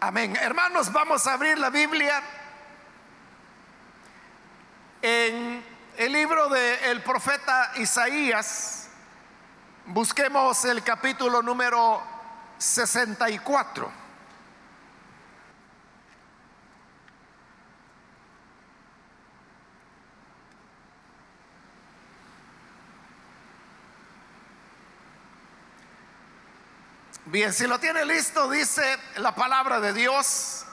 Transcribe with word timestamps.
Amén. 0.00 0.36
Hermanos, 0.36 0.92
vamos 0.92 1.26
a 1.26 1.32
abrir 1.32 1.58
la 1.58 1.70
Biblia 1.70 2.22
en 5.02 5.64
el 5.96 6.12
libro 6.12 6.48
del 6.48 7.02
profeta 7.02 7.72
Isaías. 7.78 8.90
Busquemos 9.86 10.64
el 10.66 10.84
capítulo 10.84 11.42
número 11.42 12.00
64. 12.58 14.07
Bien, 27.30 27.52
si 27.52 27.66
lo 27.66 27.78
tiene 27.78 28.06
listo, 28.06 28.48
dice 28.48 28.98
la 29.16 29.34
palabra 29.34 29.80
de 29.80 29.92
Dios, 29.92 30.64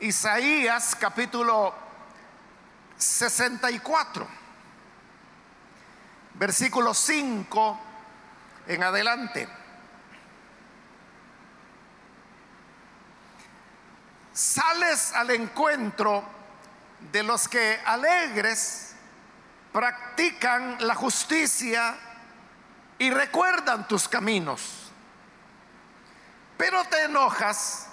Isaías 0.00 0.96
capítulo 0.98 1.72
64, 2.96 4.26
versículo 6.34 6.92
5 6.92 7.80
en 8.66 8.82
adelante. 8.82 9.48
Sales 14.32 15.12
al 15.12 15.30
encuentro 15.30 16.24
de 17.12 17.22
los 17.22 17.46
que 17.46 17.80
alegres 17.86 18.96
practican 19.72 20.78
la 20.80 20.96
justicia 20.96 21.94
y 22.98 23.10
recuerdan 23.12 23.86
tus 23.86 24.08
caminos 24.08 24.81
pero 26.62 26.84
te 26.84 27.06
enojas 27.06 27.88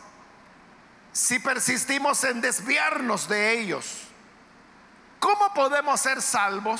si 1.12 1.40
persistimos 1.40 2.24
en 2.24 2.40
desviarnos 2.40 3.28
de 3.28 3.60
ellos. 3.60 4.04
¿Cómo 5.20 5.52
podemos 5.56 6.00
ser 6.00 6.22
salvos? 6.22 6.80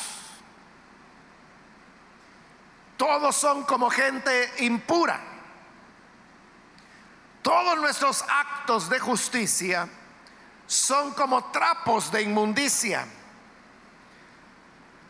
Todos 2.96 3.36
son 3.36 3.64
como 3.64 3.90
gente 3.90 4.54
impura. 4.60 5.20
Todos 7.42 7.80
nuestros 7.80 8.24
actos 8.30 8.88
de 8.88 9.00
justicia 9.00 9.90
son 10.68 11.12
como 11.16 11.46
trapos 11.46 12.12
de 12.12 12.22
inmundicia. 12.22 13.08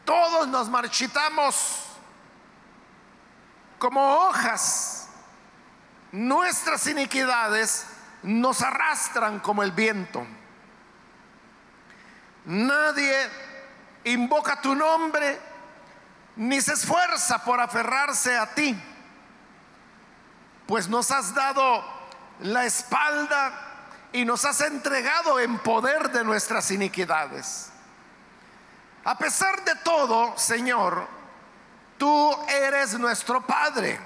Todos 0.06 0.48
nos 0.48 0.70
marchitamos 0.70 1.84
como 3.78 4.00
hojas 4.16 4.99
Nuestras 6.12 6.88
iniquidades 6.88 7.86
nos 8.24 8.62
arrastran 8.62 9.40
como 9.40 9.64
el 9.64 9.72
viento. 9.72 10.26
Nadie 12.46 13.30
invoca 14.06 14.62
tu 14.62 14.74
nombre 14.74 15.40
ni 16.36 16.62
se 16.62 16.74
esfuerza 16.74 17.44
por 17.44 17.60
aferrarse 17.60 18.38
a 18.38 18.54
ti, 18.56 18.82
pues 20.66 20.88
nos 20.88 21.12
has 21.12 21.34
dado 21.34 21.84
la 22.40 22.64
espalda 22.66 23.52
y 24.14 24.24
nos 24.24 24.46
has 24.46 24.62
entregado 24.62 25.40
en 25.40 25.60
poder 25.60 26.12
de 26.12 26.24
nuestras 26.24 26.72
iniquidades. 26.72 27.72
A 29.04 29.18
pesar 29.18 29.64
de 29.66 29.76
todo, 29.76 30.38
Señor, 30.38 31.08
tú 31.98 32.36
eres 32.48 32.98
nuestro 32.98 33.46
Padre 33.46 34.00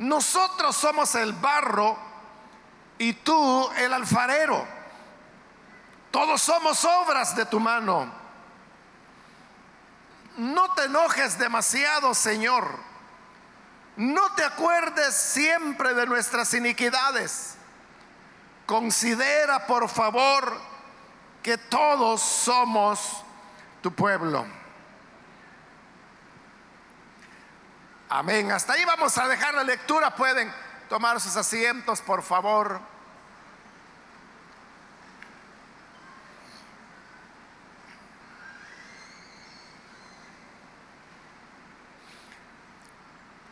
nosotros 0.00 0.76
somos 0.76 1.14
el 1.14 1.34
barro 1.34 1.94
y 2.96 3.12
tú 3.12 3.70
el 3.76 3.92
alfarero. 3.92 4.66
Todos 6.10 6.40
somos 6.40 6.82
obras 6.86 7.36
de 7.36 7.44
tu 7.44 7.60
mano. 7.60 8.10
No 10.38 10.72
te 10.72 10.84
enojes 10.84 11.38
demasiado, 11.38 12.14
Señor. 12.14 12.78
No 13.96 14.34
te 14.36 14.42
acuerdes 14.42 15.14
siempre 15.14 15.92
de 15.92 16.06
nuestras 16.06 16.54
iniquidades. 16.54 17.56
Considera, 18.64 19.66
por 19.66 19.86
favor, 19.90 20.58
que 21.42 21.58
todos 21.58 22.22
somos 22.22 23.22
tu 23.82 23.92
pueblo. 23.92 24.46
Amén. 28.12 28.50
Hasta 28.50 28.72
ahí 28.72 28.84
vamos 28.84 29.16
a 29.18 29.28
dejar 29.28 29.54
la 29.54 29.62
lectura. 29.62 30.12
Pueden 30.16 30.52
tomar 30.88 31.20
sus 31.20 31.36
asientos, 31.36 32.00
por 32.00 32.24
favor. 32.24 32.80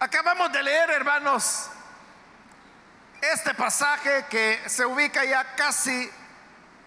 Acabamos 0.00 0.50
de 0.50 0.60
leer, 0.64 0.90
hermanos, 0.90 1.70
este 3.20 3.54
pasaje 3.54 4.26
que 4.28 4.60
se 4.66 4.84
ubica 4.84 5.24
ya 5.24 5.54
casi 5.54 6.10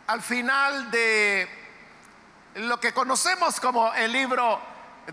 al 0.08 0.22
final 0.22 0.92
de 0.92 1.48
lo 2.56 2.82
que 2.82 2.94
conocemos 2.94 3.62
como 3.62 3.94
el 3.94 4.12
libro 4.12 4.62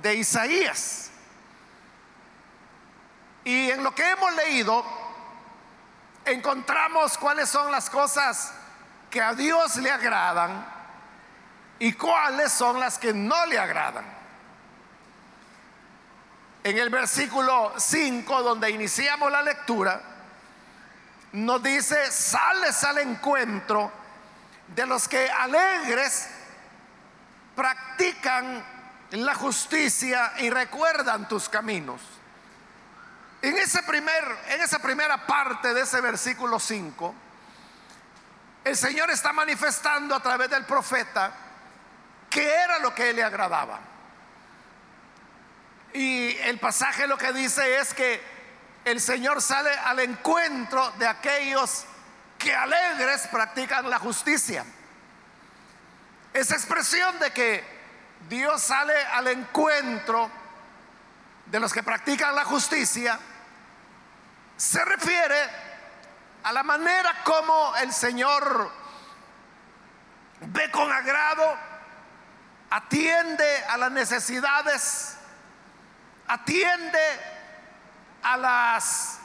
de 0.01 0.17
Isaías. 0.17 1.08
Y 3.45 3.71
en 3.71 3.83
lo 3.83 3.95
que 3.95 4.11
hemos 4.11 4.35
leído, 4.35 4.85
encontramos 6.25 7.17
cuáles 7.19 7.49
son 7.49 7.71
las 7.71 7.89
cosas 7.89 8.53
que 9.11 9.23
a 9.23 9.35
Dios 9.35 9.77
le 9.77 9.91
agradan 9.91 10.67
y 11.79 11.93
cuáles 11.93 12.53
son 12.53 12.81
las 12.81 12.99
que 12.99 13.13
no 13.13 13.47
le 13.47 13.59
agradan. 13.59 14.05
En 16.65 16.77
el 16.77 16.91
versículo 16.91 17.73
5, 17.77 18.43
donde 18.43 18.71
iniciamos 18.71 19.31
la 19.31 19.43
lectura, 19.43 20.03
nos 21.33 21.63
dice, 21.63 22.11
sales 22.11 22.83
al 22.85 22.99
encuentro 22.99 23.91
de 24.75 24.87
los 24.87 25.09
que 25.09 25.31
alegres 25.31 26.29
practican 27.55 28.65
la 29.13 29.35
justicia 29.35 30.35
y 30.39 30.51
recuerdan 30.51 31.29
tus 31.29 31.49
caminos. 31.49 32.18
En, 33.41 33.57
ese 33.57 33.83
primer, 33.85 34.25
en 34.49 34.61
esa 34.61 34.79
primera 34.81 35.27
parte 35.27 35.73
de 35.73 35.83
ese 35.83 36.01
versículo 36.01 36.59
5, 36.59 37.15
el 38.65 38.77
Señor 38.77 39.11
está 39.11 39.33
manifestando 39.33 40.15
a 40.15 40.21
través 40.21 40.51
del 40.51 40.65
profeta 40.65 41.33
que 42.29 42.53
era 42.53 42.79
lo 42.81 42.95
que 42.95 43.13
le 43.13 43.23
agradaba. 43.23 43.81
Y 45.93 46.37
el 46.39 46.59
pasaje 46.59 47.07
lo 47.07 47.17
que 47.17 47.33
dice 47.33 47.79
es 47.79 47.95
que 47.95 48.21
el 48.85 49.01
Señor 49.01 49.41
sale 49.41 49.71
al 49.71 50.01
encuentro 50.01 50.91
de 50.93 51.07
aquellos 51.07 51.85
que 52.39 52.55
alegres 52.55 53.27
practican 53.29 53.89
la 53.89 53.99
justicia. 53.99 54.65
Esa 56.33 56.55
expresión 56.55 57.19
de 57.19 57.31
que 57.33 57.65
Dios 58.29 58.63
sale 58.63 58.95
al 59.07 59.29
encuentro 59.29 60.31
de 61.51 61.61
los 61.61 61.73
que 61.73 61.83
practican 61.83 62.35
la 62.35 62.45
justicia 62.45 63.19
se 64.57 64.85
refiere 64.85 65.39
a 66.43 66.53
la 66.53 66.63
manera 66.63 67.23
como 67.25 67.77
el 67.77 67.93
Señor 67.93 68.71
ve 70.41 70.71
con 70.71 70.91
agrado, 70.91 71.57
atiende 72.71 73.65
a 73.69 73.77
las 73.77 73.91
necesidades, 73.91 75.17
atiende 76.27 77.01
a 78.23 78.37
las 78.37 79.19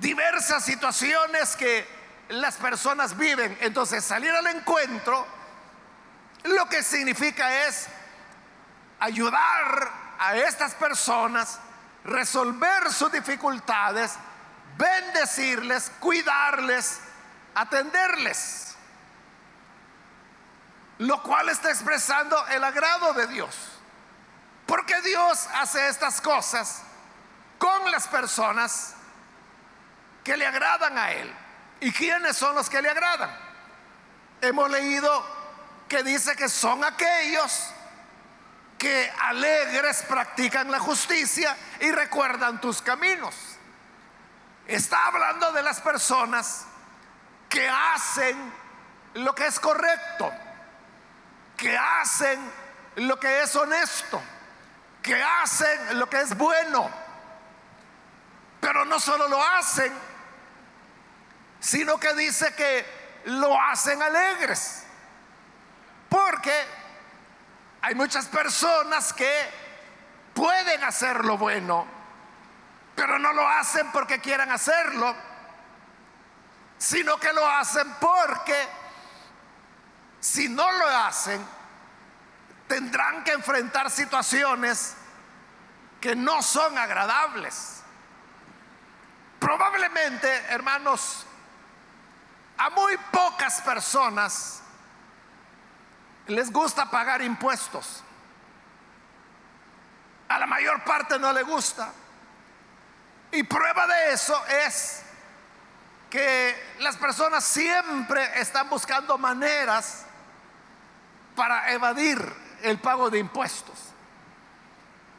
diversas 0.00 0.64
situaciones 0.64 1.56
que 1.56 1.86
las 2.28 2.56
personas 2.56 3.16
viven. 3.16 3.56
Entonces 3.60 4.04
salir 4.04 4.30
al 4.30 4.46
encuentro 4.48 5.26
lo 6.44 6.68
que 6.68 6.82
significa 6.82 7.66
es 7.66 7.88
ayudar 9.00 9.90
a 10.18 10.36
estas 10.36 10.74
personas, 10.74 11.58
resolver 12.04 12.92
sus 12.92 13.12
dificultades, 13.12 14.14
bendecirles, 14.76 15.90
cuidarles, 16.00 17.00
atenderles. 17.54 18.74
Lo 20.98 21.22
cual 21.22 21.48
está 21.50 21.70
expresando 21.70 22.46
el 22.48 22.64
agrado 22.64 23.12
de 23.12 23.26
Dios. 23.26 23.54
Porque 24.66 25.00
Dios 25.02 25.46
hace 25.54 25.88
estas 25.88 26.20
cosas 26.20 26.82
con 27.58 27.90
las 27.90 28.08
personas 28.08 28.94
que 30.24 30.36
le 30.36 30.46
agradan 30.46 30.96
a 30.98 31.12
Él. 31.12 31.32
¿Y 31.80 31.92
quiénes 31.92 32.36
son 32.36 32.54
los 32.54 32.68
que 32.68 32.80
le 32.80 32.90
agradan? 32.90 33.30
Hemos 34.40 34.70
leído 34.70 35.24
que 35.88 36.02
dice 36.02 36.34
que 36.34 36.48
son 36.48 36.82
aquellos 36.82 37.70
que 38.78 39.12
alegres 39.20 40.02
practican 40.02 40.70
la 40.70 40.78
justicia 40.78 41.56
y 41.80 41.90
recuerdan 41.90 42.60
tus 42.60 42.82
caminos. 42.82 43.34
Está 44.66 45.06
hablando 45.06 45.52
de 45.52 45.62
las 45.62 45.80
personas 45.80 46.66
que 47.48 47.68
hacen 47.68 48.52
lo 49.14 49.34
que 49.34 49.46
es 49.46 49.58
correcto, 49.60 50.32
que 51.56 51.76
hacen 51.76 52.38
lo 52.96 53.18
que 53.18 53.42
es 53.42 53.54
honesto, 53.56 54.20
que 55.02 55.22
hacen 55.22 55.98
lo 55.98 56.08
que 56.08 56.20
es 56.20 56.36
bueno. 56.36 56.90
Pero 58.60 58.84
no 58.84 58.98
solo 58.98 59.28
lo 59.28 59.42
hacen, 59.42 59.92
sino 61.60 61.98
que 61.98 62.12
dice 62.14 62.54
que 62.54 63.22
lo 63.26 63.58
hacen 63.60 64.02
alegres. 64.02 64.82
Porque 66.08 66.85
hay 67.86 67.94
muchas 67.94 68.26
personas 68.26 69.12
que 69.12 69.30
pueden 70.34 70.82
hacer 70.82 71.24
lo 71.24 71.38
bueno, 71.38 71.86
pero 72.96 73.16
no 73.16 73.32
lo 73.32 73.46
hacen 73.46 73.92
porque 73.92 74.18
quieran 74.18 74.50
hacerlo, 74.50 75.14
sino 76.78 77.16
que 77.18 77.32
lo 77.32 77.48
hacen 77.48 77.88
porque 78.00 78.56
si 80.18 80.48
no 80.48 80.68
lo 80.68 80.88
hacen, 80.88 81.46
tendrán 82.66 83.22
que 83.22 83.30
enfrentar 83.30 83.88
situaciones 83.88 84.96
que 86.00 86.16
no 86.16 86.42
son 86.42 86.76
agradables. 86.76 87.82
Probablemente, 89.38 90.28
hermanos, 90.48 91.24
a 92.58 92.68
muy 92.70 92.96
pocas 93.12 93.60
personas 93.60 94.64
les 96.28 96.52
gusta 96.52 96.90
pagar 96.90 97.22
impuestos. 97.22 98.02
A 100.28 100.38
la 100.38 100.46
mayor 100.46 100.82
parte 100.82 101.18
no 101.18 101.32
le 101.32 101.42
gusta. 101.42 101.92
Y 103.30 103.42
prueba 103.42 103.86
de 103.86 104.12
eso 104.12 104.40
es 104.46 105.02
que 106.10 106.74
las 106.80 106.96
personas 106.96 107.44
siempre 107.44 108.40
están 108.40 108.68
buscando 108.68 109.18
maneras 109.18 110.04
para 111.34 111.72
evadir 111.72 112.18
el 112.62 112.78
pago 112.78 113.10
de 113.10 113.18
impuestos. 113.18 113.92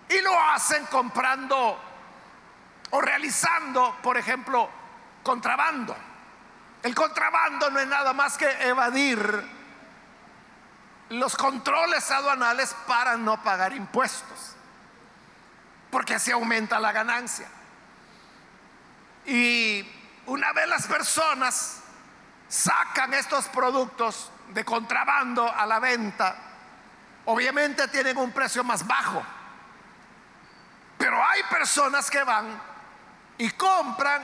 Y 0.09 0.21
lo 0.21 0.39
hacen 0.39 0.85
comprando 0.85 1.79
o 2.89 3.01
realizando, 3.01 3.97
por 4.01 4.17
ejemplo, 4.17 4.69
contrabando. 5.23 5.95
El 6.83 6.95
contrabando 6.95 7.69
no 7.69 7.79
es 7.79 7.87
nada 7.87 8.13
más 8.13 8.37
que 8.37 8.49
evadir 8.67 9.56
los 11.09 11.35
controles 11.35 12.09
aduanales 12.11 12.75
para 12.85 13.17
no 13.17 13.41
pagar 13.41 13.73
impuestos, 13.73 14.55
porque 15.89 16.15
así 16.15 16.31
aumenta 16.31 16.79
la 16.79 16.91
ganancia. 16.91 17.47
Y 19.25 19.87
una 20.25 20.53
vez 20.53 20.67
las 20.67 20.87
personas 20.87 21.81
sacan 22.47 23.13
estos 23.13 23.45
productos 23.49 24.31
de 24.49 24.63
contrabando 24.63 25.51
a 25.51 25.65
la 25.65 25.79
venta, 25.79 26.35
obviamente 27.25 27.87
tienen 27.89 28.17
un 28.17 28.31
precio 28.31 28.63
más 28.63 28.85
bajo. 28.85 29.23
Pero 30.97 31.23
hay 31.23 31.43
personas 31.43 32.09
que 32.09 32.23
van 32.23 32.59
y 33.37 33.49
compran 33.51 34.21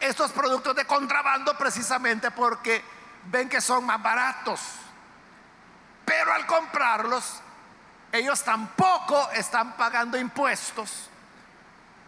estos 0.00 0.30
productos 0.32 0.74
de 0.76 0.84
contrabando 0.84 1.56
precisamente 1.56 2.30
porque 2.30 2.84
ven 3.24 3.48
que 3.48 3.60
son 3.60 3.84
más 3.84 4.00
baratos. 4.02 4.60
Pero 6.04 6.32
al 6.32 6.46
comprarlos, 6.46 7.40
ellos 8.10 8.42
tampoco 8.42 9.30
están 9.32 9.76
pagando 9.76 10.18
impuestos 10.18 11.08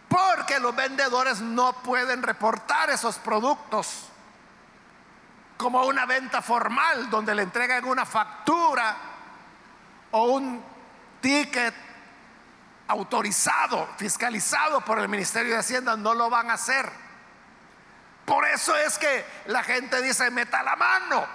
porque 0.07 0.59
los 0.59 0.75
vendedores 0.75 1.41
no 1.41 1.73
pueden 1.73 2.21
reportar 2.21 2.89
esos 2.89 3.17
productos 3.17 4.09
como 5.57 5.85
una 5.85 6.05
venta 6.05 6.41
formal 6.41 7.09
donde 7.09 7.33
le 7.33 7.43
entregan 7.43 7.85
una 7.85 8.05
factura 8.05 8.95
o 10.11 10.25
un 10.25 10.63
ticket 11.21 11.73
autorizado, 12.87 13.89
fiscalizado 13.97 14.81
por 14.81 14.99
el 14.99 15.09
Ministerio 15.09 15.53
de 15.53 15.59
Hacienda, 15.59 15.97
no 15.97 16.13
lo 16.13 16.29
van 16.29 16.51
a 16.51 16.53
hacer. 16.53 16.89
Por 18.25 18.45
eso 18.45 18.75
es 18.75 18.97
que 18.97 19.25
la 19.47 19.63
gente 19.63 20.01
dice, 20.01 20.29
meta 20.31 20.61
la 20.63 20.75
mano, 20.75 21.25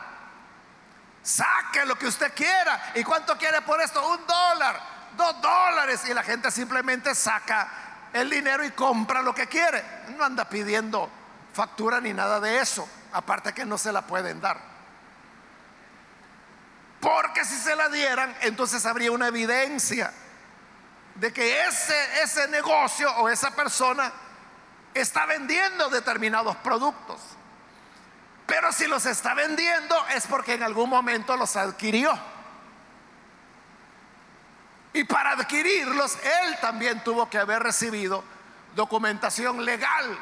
saque 1.23 1.85
lo 1.85 1.97
que 1.97 2.07
usted 2.07 2.33
quiera. 2.35 2.93
¿Y 2.95 3.05
cuánto 3.05 3.37
quiere 3.37 3.63
por 3.63 3.81
esto? 3.81 4.07
Un 4.09 4.27
dólar, 4.27 4.81
dos 5.17 5.41
dólares. 5.41 6.03
Y 6.09 6.15
la 6.15 6.23
gente 6.23 6.51
simplemente 6.51 7.15
saca 7.15 8.09
el 8.13 8.29
dinero 8.31 8.65
y 8.65 8.71
compra 8.73 9.23
lo 9.23 9.35
que 9.35 9.47
quiere. 9.47 9.85
No 10.17 10.25
anda 10.25 10.49
pidiendo 10.49 11.11
factura 11.53 12.01
ni 12.01 12.13
nada 12.13 12.41
de 12.41 12.59
eso. 12.59 12.89
Aparte 13.13 13.53
que 13.53 13.65
no 13.65 13.79
se 13.79 13.93
la 13.93 14.03
pueden 14.03 14.41
dar. 14.41 14.71
Porque 17.01 17.45
si 17.45 17.57
se 17.57 17.75
la 17.75 17.89
dieran, 17.89 18.37
entonces 18.43 18.85
habría 18.85 19.11
una 19.11 19.29
evidencia 19.29 20.13
de 21.15 21.33
que 21.33 21.65
ese, 21.65 22.23
ese 22.23 22.47
negocio 22.49 23.11
o 23.17 23.29
esa 23.29 23.51
persona 23.53 24.13
está 24.95 25.27
vendiendo 25.27 25.89
determinados 25.89 26.57
productos. 26.57 27.21
Pero 28.51 28.73
si 28.73 28.89
los 28.89 29.07
está 29.07 29.33
vendiendo 29.33 29.95
es 30.09 30.27
porque 30.27 30.55
en 30.55 30.65
algún 30.65 30.91
momento 30.91 31.37
los 31.37 31.55
adquirió. 31.55 32.11
Y 34.93 35.05
para 35.05 35.31
adquirirlos, 35.31 36.17
él 36.17 36.59
también 36.61 37.05
tuvo 37.05 37.31
que 37.31 37.39
haber 37.39 37.63
recibido 37.63 38.25
documentación 38.75 39.65
legal. 39.65 40.19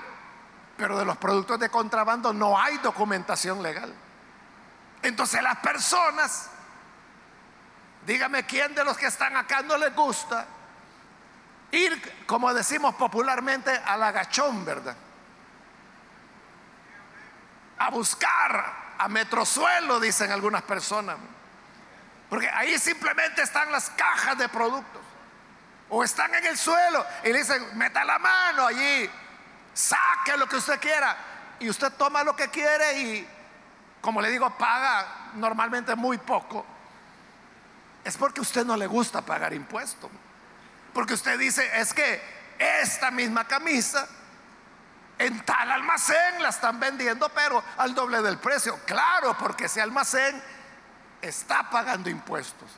Pero 0.77 0.99
de 0.99 1.07
los 1.07 1.17
productos 1.17 1.59
de 1.59 1.71
contrabando 1.71 2.35
no 2.35 2.61
hay 2.61 2.77
documentación 2.77 3.63
legal. 3.63 3.95
Entonces 5.01 5.43
las 5.43 5.57
personas, 5.61 6.51
dígame 8.07 8.45
quién 8.45 8.75
de 8.75 8.85
los 8.85 8.99
que 8.99 9.07
están 9.07 9.39
acá 9.39 9.63
no 9.63 9.79
les 9.79 9.95
gusta 9.95 10.47
ir, 11.71 12.27
como 12.27 12.53
decimos 12.53 12.95
popularmente, 12.97 13.71
al 13.71 14.03
agachón, 14.03 14.67
¿verdad? 14.67 14.97
A 17.79 17.91
buscar 17.91 18.95
a 18.99 19.09
metrosuelo, 19.09 20.01
dicen 20.01 20.33
algunas 20.33 20.63
personas. 20.63 21.17
Porque 22.29 22.49
ahí 22.51 22.79
simplemente 22.79 23.43
están 23.43 23.73
las 23.73 23.91
cajas 23.91 24.37
de 24.37 24.49
productos. 24.49 25.03
O 25.89 26.05
están 26.05 26.35
en 26.35 26.45
el 26.45 26.59
suelo 26.59 27.05
y 27.25 27.33
le 27.33 27.39
dicen, 27.39 27.79
meta 27.79 28.05
la 28.05 28.19
mano 28.19 28.67
allí, 28.67 29.09
saque 29.73 30.37
lo 30.37 30.47
que 30.47 30.57
usted 30.57 30.79
quiera. 30.79 31.17
Y 31.61 31.71
usted 31.71 31.93
toma 31.93 32.23
lo 32.23 32.37
que 32.37 32.49
quiere 32.49 32.99
y, 33.01 33.29
como 34.01 34.21
le 34.21 34.31
digo, 34.31 34.51
paga 34.59 35.31
normalmente 35.35 35.95
muy 35.95 36.19
poco. 36.19 36.67
Es 38.05 38.17
porque 38.17 38.41
a 38.41 38.43
usted 38.43 38.65
no 38.67 38.77
le 38.77 38.87
gusta 38.87 39.23
pagar 39.23 39.55
impuestos. 39.55 40.11
Porque 40.93 41.15
usted 41.15 41.39
dice, 41.39 41.71
es 41.81 41.95
que 41.95 42.21
esta 42.59 43.11
misma 43.11 43.45
camisa 43.45 44.07
en 45.19 45.45
tal 45.45 45.71
almacén 45.71 46.43
la 46.43 46.51
están 46.51 46.79
vendiendo, 46.79 47.29
pero 47.31 47.63
al 47.77 47.95
doble 47.95 48.23
del 48.23 48.39
precio. 48.39 48.79
Claro, 48.87 49.37
porque 49.39 49.65
ese 49.65 49.81
almacén 49.81 50.41
está 51.21 51.69
pagando 51.71 52.09
impuestos, 52.09 52.71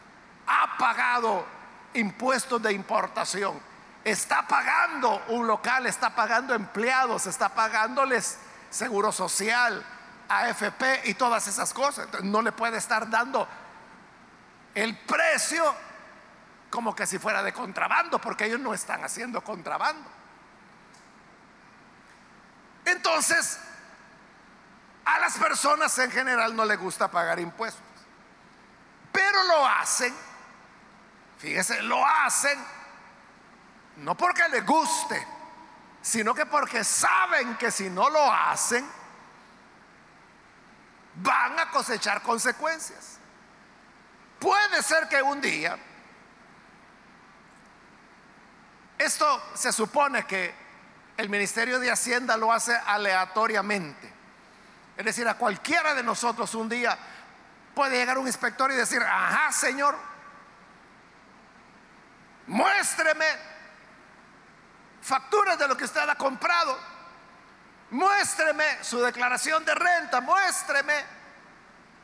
ha 0.46 0.76
pagado 0.78 1.46
impuestos 1.94 2.62
de 2.62 2.72
importación, 2.72 3.60
está 4.04 4.46
pagando 4.46 5.22
un 5.28 5.46
local, 5.46 5.86
está 5.86 6.10
pagando 6.14 6.54
empleados, 6.54 7.26
está 7.26 7.50
pagándoles 7.50 8.38
seguro 8.70 9.12
social, 9.12 9.84
AFP 10.28 11.02
y 11.04 11.14
todas 11.14 11.46
esas 11.48 11.74
cosas. 11.74 12.08
no 12.22 12.40
le 12.40 12.52
puede 12.52 12.78
estar 12.78 13.10
dando 13.10 13.46
el 14.74 14.96
precio 14.98 15.74
como 16.70 16.94
que 16.94 17.06
si 17.06 17.18
fuera 17.18 17.42
de 17.42 17.52
contrabando, 17.52 18.20
porque 18.20 18.46
ellos 18.46 18.60
no 18.60 18.72
están 18.72 19.04
haciendo 19.04 19.42
contrabando. 19.42 20.19
Entonces, 22.90 23.58
a 25.04 25.18
las 25.18 25.36
personas 25.38 25.96
en 25.98 26.10
general 26.10 26.54
no 26.54 26.64
les 26.64 26.78
gusta 26.78 27.10
pagar 27.10 27.40
impuestos. 27.40 27.82
Pero 29.12 29.42
lo 29.44 29.66
hacen, 29.66 30.14
fíjese, 31.38 31.82
lo 31.82 32.04
hacen 32.04 32.58
no 34.00 34.16
porque 34.16 34.48
les 34.48 34.64
guste, 34.64 35.26
sino 36.00 36.34
que 36.34 36.46
porque 36.46 36.84
saben 36.84 37.56
que 37.56 37.70
si 37.70 37.90
no 37.90 38.08
lo 38.08 38.32
hacen, 38.32 38.88
van 41.16 41.58
a 41.58 41.70
cosechar 41.70 42.22
consecuencias. 42.22 43.18
Puede 44.38 44.82
ser 44.82 45.06
que 45.08 45.22
un 45.22 45.40
día, 45.40 45.78
esto 48.96 49.42
se 49.54 49.72
supone 49.72 50.26
que 50.26 50.54
el 51.20 51.28
Ministerio 51.28 51.78
de 51.78 51.90
Hacienda 51.90 52.36
lo 52.36 52.52
hace 52.52 52.74
aleatoriamente. 52.74 54.12
Es 54.96 55.04
decir, 55.04 55.26
a 55.28 55.34
cualquiera 55.34 55.94
de 55.94 56.02
nosotros 56.02 56.54
un 56.54 56.68
día 56.68 56.98
Puede 57.74 57.96
llegar 57.96 58.18
un 58.18 58.26
inspector 58.26 58.70
y 58.72 58.74
decir, 58.74 59.02
ajá, 59.02 59.52
señor, 59.52 59.96
muéstreme 62.46 63.26
facturas 65.00 65.58
de 65.58 65.68
lo 65.68 65.76
que 65.76 65.84
usted 65.84 66.08
ha 66.08 66.14
comprado. 66.16 66.76
muéstreme 67.90 68.84
su 68.84 69.00
declaración 69.00 69.64
de 69.64 69.74
renta, 69.74 70.20
muéstreme 70.20 70.94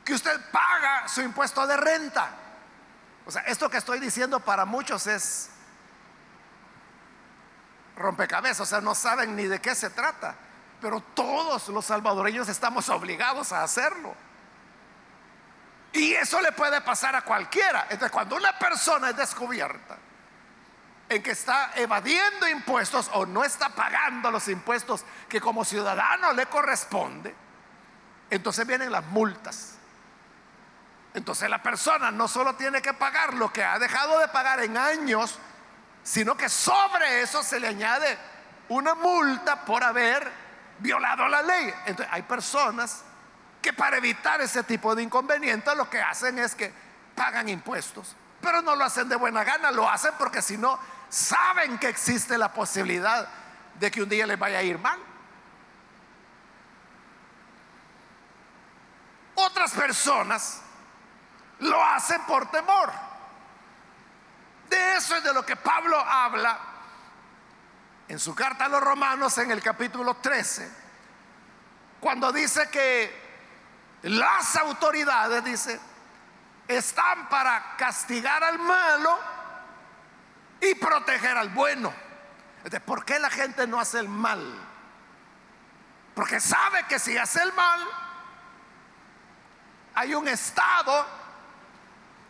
que 0.05 0.15
usted 0.15 0.51
paga 0.51 1.07
su 1.07 1.21
impuesto 1.21 1.67
de 1.67 1.77
renta. 1.77 2.31
O 3.25 3.31
sea, 3.31 3.43
esto 3.43 3.69
que 3.69 3.77
estoy 3.77 4.01
diciendo 4.01 4.41
para 4.41 4.65
muchos 4.65 5.07
es 5.07 5.51
rompecabezas, 7.97 8.61
o 8.61 8.67
sea, 8.67 8.81
no 8.81 8.95
saben 8.95 9.35
ni 9.35 9.45
de 9.45 9.61
qué 9.61 9.75
se 9.75 9.91
trata, 9.91 10.35
pero 10.81 11.01
todos 11.01 11.69
los 11.69 11.85
salvadoreños 11.85 12.49
estamos 12.49 12.89
obligados 12.89 13.53
a 13.53 13.63
hacerlo. 13.63 14.15
Y 15.93 16.13
eso 16.13 16.41
le 16.41 16.53
puede 16.53 16.81
pasar 16.83 17.17
a 17.17 17.23
cualquiera. 17.23 17.85
Entonces, 17.85 18.11
cuando 18.11 18.37
una 18.37 18.59
persona 18.59 19.11
es 19.11 19.17
descubierta 19.17 19.97
en 21.09 21.23
que 21.23 21.31
está 21.31 21.73
evadiendo 21.77 22.49
impuestos 22.49 23.09
o 23.15 23.25
no 23.25 23.45
está 23.45 23.71
pagando 23.71 24.31
los 24.31 24.47
impuestos 24.49 25.05
que 25.29 25.41
como 25.41 25.65
ciudadano 25.65 26.33
le 26.33 26.47
corresponde, 26.47 27.35
entonces 28.29 28.67
vienen 28.67 28.93
las 28.93 29.05
multas. 29.05 29.77
Entonces 31.15 31.49
la 31.49 31.63
persona 31.63 32.11
no 32.11 32.29
solo 32.29 32.57
tiene 32.57 32.83
que 32.83 32.93
pagar 32.93 33.33
lo 33.33 33.51
que 33.51 33.65
ha 33.65 33.79
dejado 33.79 34.19
de 34.19 34.29
pagar 34.29 34.61
en 34.61 34.77
años, 34.77 35.39
sino 36.07 36.37
que 36.37 36.49
sobre 36.49 37.21
eso 37.23 37.43
se 37.43 37.59
le 37.59 37.67
añade 37.67 38.17
una 38.69 38.95
multa 38.95 39.65
por 39.65 39.83
haber 39.83 40.31
violado 40.79 41.27
la 41.27 41.43
ley. 41.43 41.75
Entonces 41.85 42.07
hay 42.15 42.23
personas 42.23 43.03
que 43.61 43.73
para 43.73 43.97
evitar 43.97 44.41
ese 44.41 44.63
tipo 44.63 44.95
de 44.95 45.03
inconvenientes 45.03 45.77
lo 45.77 45.91
que 45.91 46.01
hacen 46.01 46.39
es 46.39 46.55
que 46.55 46.73
pagan 47.17 47.49
impuestos, 47.49 48.15
pero 48.41 48.63
no 48.63 48.77
lo 48.77 48.85
hacen 48.85 49.09
de 49.09 49.17
buena 49.17 49.43
gana, 49.43 49.73
lo 49.73 49.91
hacen 49.91 50.13
porque 50.17 50.43
si 50.43 50.57
no 50.57 50.79
saben 51.09 51.77
que 51.77 51.89
existe 51.89 52.39
la 52.39 52.53
posibilidad 52.53 53.27
de 53.75 53.91
que 53.91 54.01
un 54.01 54.09
día 54.09 54.29
les 54.29 54.39
vaya 54.39 54.59
a 54.59 54.63
ir 54.63 54.79
mal. 54.79 55.01
Otras 59.35 59.73
personas 59.73 60.63
lo 61.59 61.85
hacen 61.85 62.23
por 62.27 62.49
temor. 62.49 63.06
Eso 64.77 65.17
es 65.17 65.25
de 65.25 65.33
lo 65.33 65.45
que 65.45 65.57
Pablo 65.57 65.99
habla 65.99 66.59
en 68.09 68.19
su 68.19 68.35
carta 68.35 68.67
a 68.67 68.69
los 68.69 68.81
romanos 68.81 69.37
en 69.39 69.51
el 69.51 69.63
capítulo 69.63 70.15
13, 70.15 70.71
cuando 72.01 72.33
dice 72.33 72.69
que 72.71 73.27
las 74.03 74.55
autoridades, 74.57 75.43
dice, 75.43 75.81
están 76.69 77.29
para 77.29 77.77
castigar 77.77 78.45
al 78.45 78.59
malo 78.59 79.19
y 80.61 80.75
proteger 80.75 81.37
al 81.37 81.49
bueno. 81.49 81.93
¿Por 82.85 83.05
qué 83.05 83.19
la 83.19 83.31
gente 83.31 83.67
no 83.67 83.81
hace 83.81 83.99
el 83.99 84.09
mal? 84.09 84.43
Porque 86.15 86.41
sabe 86.41 86.85
que 86.89 86.99
si 86.99 87.17
hace 87.17 87.43
el 87.43 87.53
mal, 87.53 87.81
hay 89.95 90.15
un 90.15 90.29
estado 90.29 91.07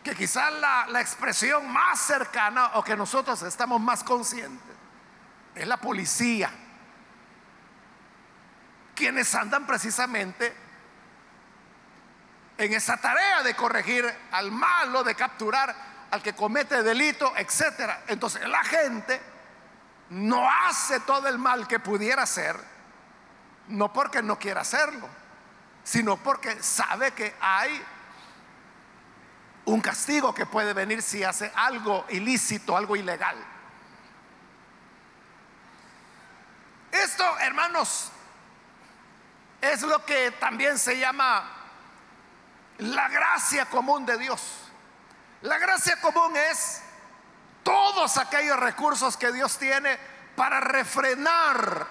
que 0.07 0.15
quizás 0.15 0.53
la, 0.53 0.85
la 0.87 1.01
expresión 1.01 1.69
más 1.71 1.99
cercana 1.99 2.71
o 2.75 2.83
que 2.83 2.95
nosotros 2.95 3.41
estamos 3.41 3.81
más 3.81 4.03
conscientes 4.03 4.75
es 5.53 5.67
la 5.67 5.77
policía, 5.77 6.49
quienes 8.95 9.33
andan 9.35 9.65
precisamente 9.65 10.55
en 12.57 12.73
esa 12.73 12.97
tarea 12.97 13.43
de 13.43 13.55
corregir 13.55 14.05
al 14.31 14.51
malo, 14.51 15.03
de 15.03 15.13
capturar 15.15 15.75
al 16.09 16.21
que 16.21 16.33
comete 16.33 16.83
delito, 16.83 17.33
etcétera. 17.35 18.03
Entonces 18.07 18.47
la 18.47 18.63
gente 18.63 19.21
no 20.11 20.49
hace 20.49 21.01
todo 21.01 21.27
el 21.27 21.37
mal 21.37 21.67
que 21.67 21.79
pudiera 21.79 22.23
hacer, 22.23 22.55
no 23.67 23.91
porque 23.91 24.21
no 24.23 24.39
quiera 24.39 24.61
hacerlo, 24.61 25.09
sino 25.83 26.17
porque 26.17 26.63
sabe 26.63 27.11
que 27.11 27.35
hay 27.41 27.83
un 29.67 29.81
castigo 29.81 30.33
que 30.33 30.45
puede 30.45 30.73
venir 30.73 31.01
si 31.01 31.23
hace 31.23 31.51
algo 31.53 32.05
ilícito, 32.09 32.75
algo 32.75 32.95
ilegal. 32.95 33.35
Esto, 36.89 37.37
hermanos, 37.39 38.09
es 39.59 39.81
lo 39.81 40.05
que 40.05 40.31
también 40.31 40.79
se 40.79 40.97
llama 40.97 41.51
la 42.77 43.09
gracia 43.09 43.65
común 43.65 44.05
de 44.05 44.17
Dios. 44.17 44.41
La 45.41 45.57
gracia 45.57 45.99
común 45.99 46.35
es 46.37 46.81
todos 47.61 48.17
aquellos 48.17 48.57
recursos 48.57 49.17
que 49.17 49.33
Dios 49.33 49.57
tiene 49.57 49.99
para 50.37 50.61
refrenar 50.61 51.87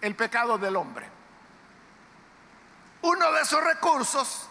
el 0.00 0.14
pecado 0.14 0.58
del 0.58 0.76
hombre. 0.76 1.10
Uno 3.02 3.32
de 3.32 3.40
esos 3.42 3.64
recursos, 3.64 4.48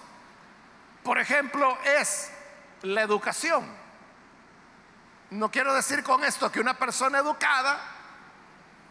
por 1.03 1.17
ejemplo, 1.19 1.77
es 1.83 2.31
la 2.83 3.01
educación. 3.01 3.65
No 5.31 5.49
quiero 5.49 5.73
decir 5.73 6.03
con 6.03 6.23
esto 6.23 6.51
que 6.51 6.59
una 6.59 6.73
persona 6.73 7.19
educada 7.19 7.79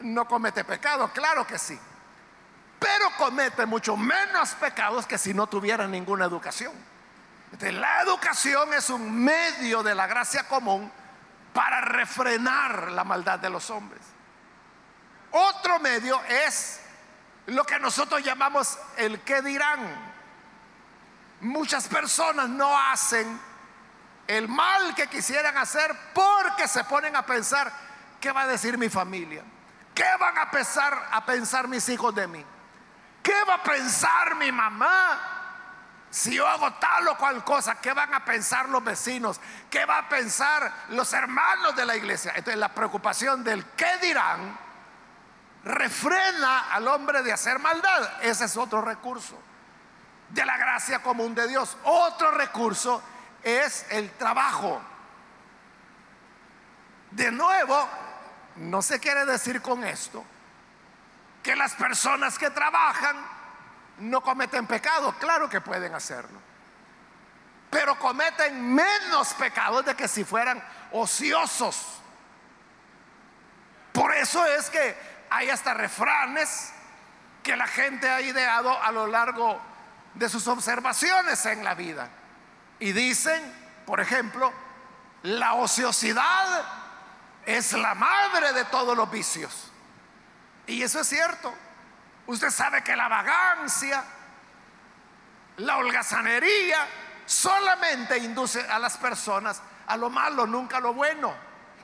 no 0.01 0.27
comete 0.27 0.65
pecado, 0.65 1.11
claro 1.13 1.47
que 1.47 1.59
sí 1.59 1.79
pero 2.81 3.11
comete 3.19 3.67
mucho 3.67 3.97
menos 3.97 4.55
pecados 4.55 5.07
que 5.07 5.19
si 5.19 5.35
no 5.35 5.47
tuviera 5.47 5.87
ninguna 5.87 6.25
educación. 6.25 6.73
la 7.61 8.03
educación 8.03 8.73
es 8.73 8.89
un 8.89 9.23
medio 9.23 9.83
de 9.83 9.95
la 9.95 10.07
gracia 10.07 10.49
común 10.49 10.91
para 11.53 11.83
refrenar 11.83 12.91
la 12.93 13.05
maldad 13.05 13.39
de 13.39 13.51
los 13.51 13.69
hombres. 13.71 14.01
Otro 15.31 15.79
medio 15.79 16.21
es 16.25 16.81
lo 17.47 17.65
que 17.65 17.79
nosotros 17.79 18.23
llamamos 18.25 18.79
el 18.97 19.21
que 19.21 19.43
dirán. 19.43 20.10
Muchas 21.41 21.89
personas 21.89 22.49
no 22.49 22.79
hacen 22.79 23.41
el 24.27 24.47
mal 24.47 24.95
que 24.95 25.07
quisieran 25.07 25.57
hacer 25.57 25.97
porque 26.15 26.69
se 26.69 26.85
ponen 26.85 27.17
a 27.17 27.25
pensar, 27.25 27.73
¿qué 28.21 28.31
va 28.31 28.43
a 28.43 28.47
decir 28.47 28.77
mi 28.77 28.89
familia? 28.89 29.43
¿Qué 29.95 30.05
van 30.19 30.37
a 30.39 30.51
pensar, 30.51 31.09
a 31.11 31.25
pensar 31.25 31.67
mis 31.67 31.89
hijos 31.89 32.15
de 32.15 32.27
mí? 32.29 32.45
¿Qué 33.23 33.45
va 33.49 33.55
a 33.55 33.63
pensar 33.63 34.35
mi 34.37 34.53
mamá? 34.53 35.19
Si 36.11 36.35
yo 36.35 36.47
hago 36.47 36.73
tal 36.75 37.09
o 37.09 37.17
cual 37.17 37.43
cosa, 37.43 37.77
¿qué 37.81 37.93
van 37.93 38.13
a 38.13 38.25
pensar 38.25 38.69
los 38.69 38.85
vecinos? 38.85 39.41
¿Qué 39.71 39.87
va 39.87 39.99
a 39.99 40.09
pensar 40.09 40.71
los 40.91 41.13
hermanos 41.13 41.75
de 41.75 41.87
la 41.87 41.97
iglesia? 41.97 42.33
Entonces 42.37 42.59
la 42.59 42.75
preocupación 42.75 43.43
del 43.43 43.65
qué 43.77 43.99
dirán 44.03 44.59
refrena 45.65 46.73
al 46.73 46.87
hombre 46.89 47.23
de 47.23 47.33
hacer 47.33 47.59
maldad. 47.59 48.23
Ese 48.23 48.45
es 48.45 48.57
otro 48.57 48.83
recurso 48.83 49.50
de 50.31 50.45
la 50.45 50.57
gracia 50.57 51.01
común 51.01 51.35
de 51.35 51.49
Dios. 51.49 51.77
Otro 51.85 52.31
recurso 52.33 53.03
es 53.43 53.87
el 53.91 54.11
trabajo. 54.13 54.81
De 57.11 57.31
nuevo, 57.31 57.89
no 58.57 58.83
se 58.83 59.01
quiere 59.01 59.25
decir 59.25 59.61
con 59.61 59.85
esto 59.85 60.25
que 61.43 61.57
las 61.57 61.75
personas 61.75 62.39
que 62.39 62.51
trabajan 62.51 63.17
no 63.99 64.21
cometen 64.21 64.67
pecado. 64.67 65.15
Claro 65.19 65.49
que 65.49 65.61
pueden 65.61 65.95
hacerlo. 65.95 66.39
Pero 67.71 67.99
cometen 67.99 68.75
menos 68.75 69.33
pecados 69.35 69.85
de 69.85 69.95
que 69.95 70.09
si 70.09 70.25
fueran 70.25 70.63
ociosos. 70.93 72.01
Por 73.93 74.15
eso 74.15 74.45
es 74.47 74.71
que 74.71 74.97
hay 75.31 75.51
hasta 75.51 75.75
refranes 75.75 76.73
que 77.43 77.57
la 77.57 77.67
gente 77.67 78.09
ha 78.09 78.21
ideado 78.21 78.81
a 78.83 78.93
lo 78.93 79.07
largo 79.07 79.70
de 80.15 80.29
sus 80.29 80.47
observaciones 80.49 81.45
en 81.47 81.65
la 81.65 81.75
vida. 81.75 82.09
Y 82.79 82.93
dicen, 82.93 83.41
por 83.87 84.01
ejemplo, 84.01 84.53
la 85.23 85.55
ociosidad 85.55 86.65
es 87.47 87.73
la 87.73 87.95
madre 87.95 88.53
de 88.53 88.65
todos 88.67 88.97
los 88.97 89.11
vicios. 89.11 89.71
Y 90.67 90.83
eso 90.83 91.01
es 91.01 91.09
cierto. 91.09 91.53
Usted 92.27 92.51
sabe 92.51 92.83
que 92.83 92.95
la 92.95 93.09
vagancia, 93.09 94.05
la 95.59 95.79
holgazanería, 95.79 96.87
solamente 97.27 98.19
induce 98.19 98.61
a 98.69 98.79
las 98.79 98.97
personas 98.97 99.63
a 99.87 99.97
lo 99.97 100.11
malo, 100.11 100.47
nunca 100.47 100.79
a 100.79 100.81
lo 100.81 100.95
bueno. 100.95 101.35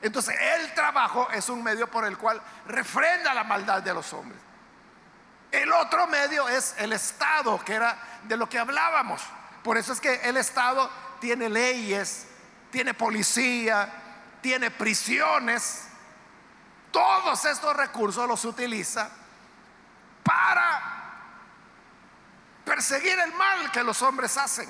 Entonces 0.01 0.35
el 0.39 0.73
trabajo 0.73 1.29
es 1.31 1.49
un 1.49 1.63
medio 1.63 1.89
por 1.89 2.05
el 2.05 2.17
cual 2.17 2.41
refrenda 2.67 3.33
la 3.33 3.43
maldad 3.43 3.81
de 3.81 3.93
los 3.93 4.13
hombres. 4.13 4.39
El 5.51 5.71
otro 5.71 6.07
medio 6.07 6.47
es 6.49 6.75
el 6.77 6.93
Estado, 6.93 7.63
que 7.63 7.73
era 7.73 7.97
de 8.23 8.37
lo 8.37 8.49
que 8.49 8.59
hablábamos. 8.59 9.21
Por 9.63 9.77
eso 9.77 9.93
es 9.93 9.99
que 9.99 10.15
el 10.23 10.37
Estado 10.37 10.89
tiene 11.19 11.49
leyes, 11.49 12.27
tiene 12.71 12.93
policía, 12.93 13.89
tiene 14.41 14.71
prisiones, 14.71 15.87
todos 16.91 17.45
estos 17.45 17.75
recursos 17.75 18.27
los 18.27 18.43
utiliza 18.45 19.09
para 20.23 20.81
perseguir 22.65 23.17
el 23.19 23.33
mal 23.33 23.71
que 23.71 23.83
los 23.83 24.01
hombres 24.01 24.37
hacen. 24.37 24.67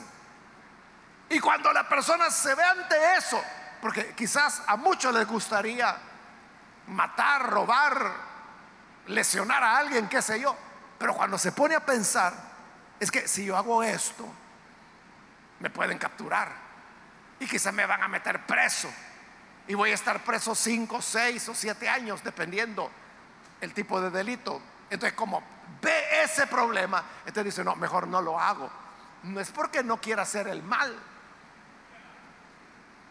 Y 1.30 1.40
cuando 1.40 1.72
la 1.74 1.88
persona 1.88 2.30
se 2.30 2.54
ve 2.56 2.64
ante 2.64 3.16
eso, 3.16 3.42
porque 3.82 4.14
quizás 4.14 4.62
a 4.68 4.76
muchos 4.78 5.14
les 5.14 5.28
gustaría 5.28 5.96
matar, 6.88 7.50
robar, 7.50 8.14
lesionar 9.08 9.64
a 9.64 9.78
alguien, 9.78 10.08
qué 10.08 10.22
sé 10.22 10.40
yo. 10.40 10.56
Pero 10.98 11.14
cuando 11.16 11.38
se 11.38 11.52
pone 11.52 11.76
a 11.76 11.86
pensar, 11.86 12.34
es 13.00 13.12
que 13.12 13.28
si 13.28 13.46
yo 13.46 13.56
hago 13.56 13.84
esto, 13.84 14.26
me 15.60 15.70
pueden 15.70 15.98
capturar 15.98 16.52
y 17.40 17.48
quizá 17.48 17.72
me 17.72 17.86
van 17.86 18.02
a 18.02 18.08
meter 18.08 18.46
preso 18.46 18.90
y 19.68 19.74
voy 19.74 19.92
a 19.92 19.96
estar 19.96 20.24
preso 20.24 20.56
cinco, 20.56 21.02
seis 21.02 21.48
o 21.50 21.56
siete 21.56 21.90
años, 21.90 22.24
dependiendo 22.24 22.90
el 23.60 23.74
tipo 23.74 24.00
de 24.00 24.10
delito. 24.10 24.62
Entonces, 24.90 25.18
como 25.18 25.44
ve 25.82 26.24
ese 26.24 26.48
problema, 26.48 27.04
entonces 27.20 27.46
dice, 27.46 27.64
no, 27.64 27.76
mejor 27.76 28.08
no 28.08 28.22
lo 28.22 28.40
hago. 28.40 28.70
No 29.24 29.40
es 29.40 29.52
porque 29.52 29.84
no 29.84 30.00
quiera 30.00 30.24
hacer 30.24 30.48
el 30.48 30.64
mal, 30.64 30.98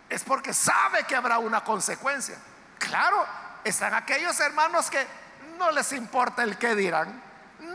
es 0.09 0.23
porque 0.25 0.55
sabe 0.55 1.05
que 1.05 1.17
habrá 1.17 1.39
una 1.39 1.63
consecuencia. 1.65 2.37
Claro, 2.79 3.27
están 3.65 3.93
aquellos 3.95 4.39
hermanos 4.41 4.89
que 4.89 5.05
no 5.59 5.71
les 5.73 5.93
importa 5.93 6.43
el 6.43 6.57
que 6.57 6.75
dirán, 6.75 7.23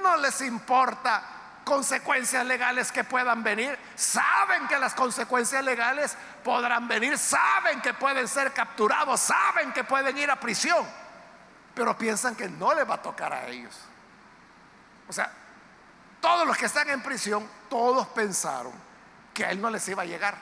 no 0.01 0.17
les 0.17 0.41
importa 0.41 1.23
consecuencias 1.63 2.45
legales 2.45 2.91
que 2.91 3.03
puedan 3.03 3.43
venir, 3.43 3.77
saben 3.95 4.67
que 4.67 4.79
las 4.79 4.93
consecuencias 4.93 5.63
legales 5.63 6.17
podrán 6.43 6.87
venir, 6.87 7.17
saben 7.17 7.81
que 7.81 7.93
pueden 7.93 8.27
ser 8.27 8.51
capturados, 8.51 9.21
saben 9.21 9.71
que 9.71 9.83
pueden 9.83 10.17
ir 10.17 10.29
a 10.29 10.39
prisión, 10.39 10.85
pero 11.73 11.97
piensan 11.97 12.35
que 12.35 12.49
no 12.49 12.73
les 12.73 12.89
va 12.89 12.95
a 12.95 13.01
tocar 13.01 13.31
a 13.31 13.47
ellos. 13.47 13.77
O 15.07 15.13
sea, 15.13 15.31
todos 16.19 16.47
los 16.47 16.57
que 16.57 16.65
están 16.65 16.89
en 16.89 17.01
prisión, 17.01 17.47
todos 17.69 18.07
pensaron 18.07 18.73
que 19.33 19.45
a 19.45 19.51
él 19.51 19.61
no 19.61 19.69
les 19.69 19.87
iba 19.87 20.03
a 20.03 20.05
llegar, 20.05 20.35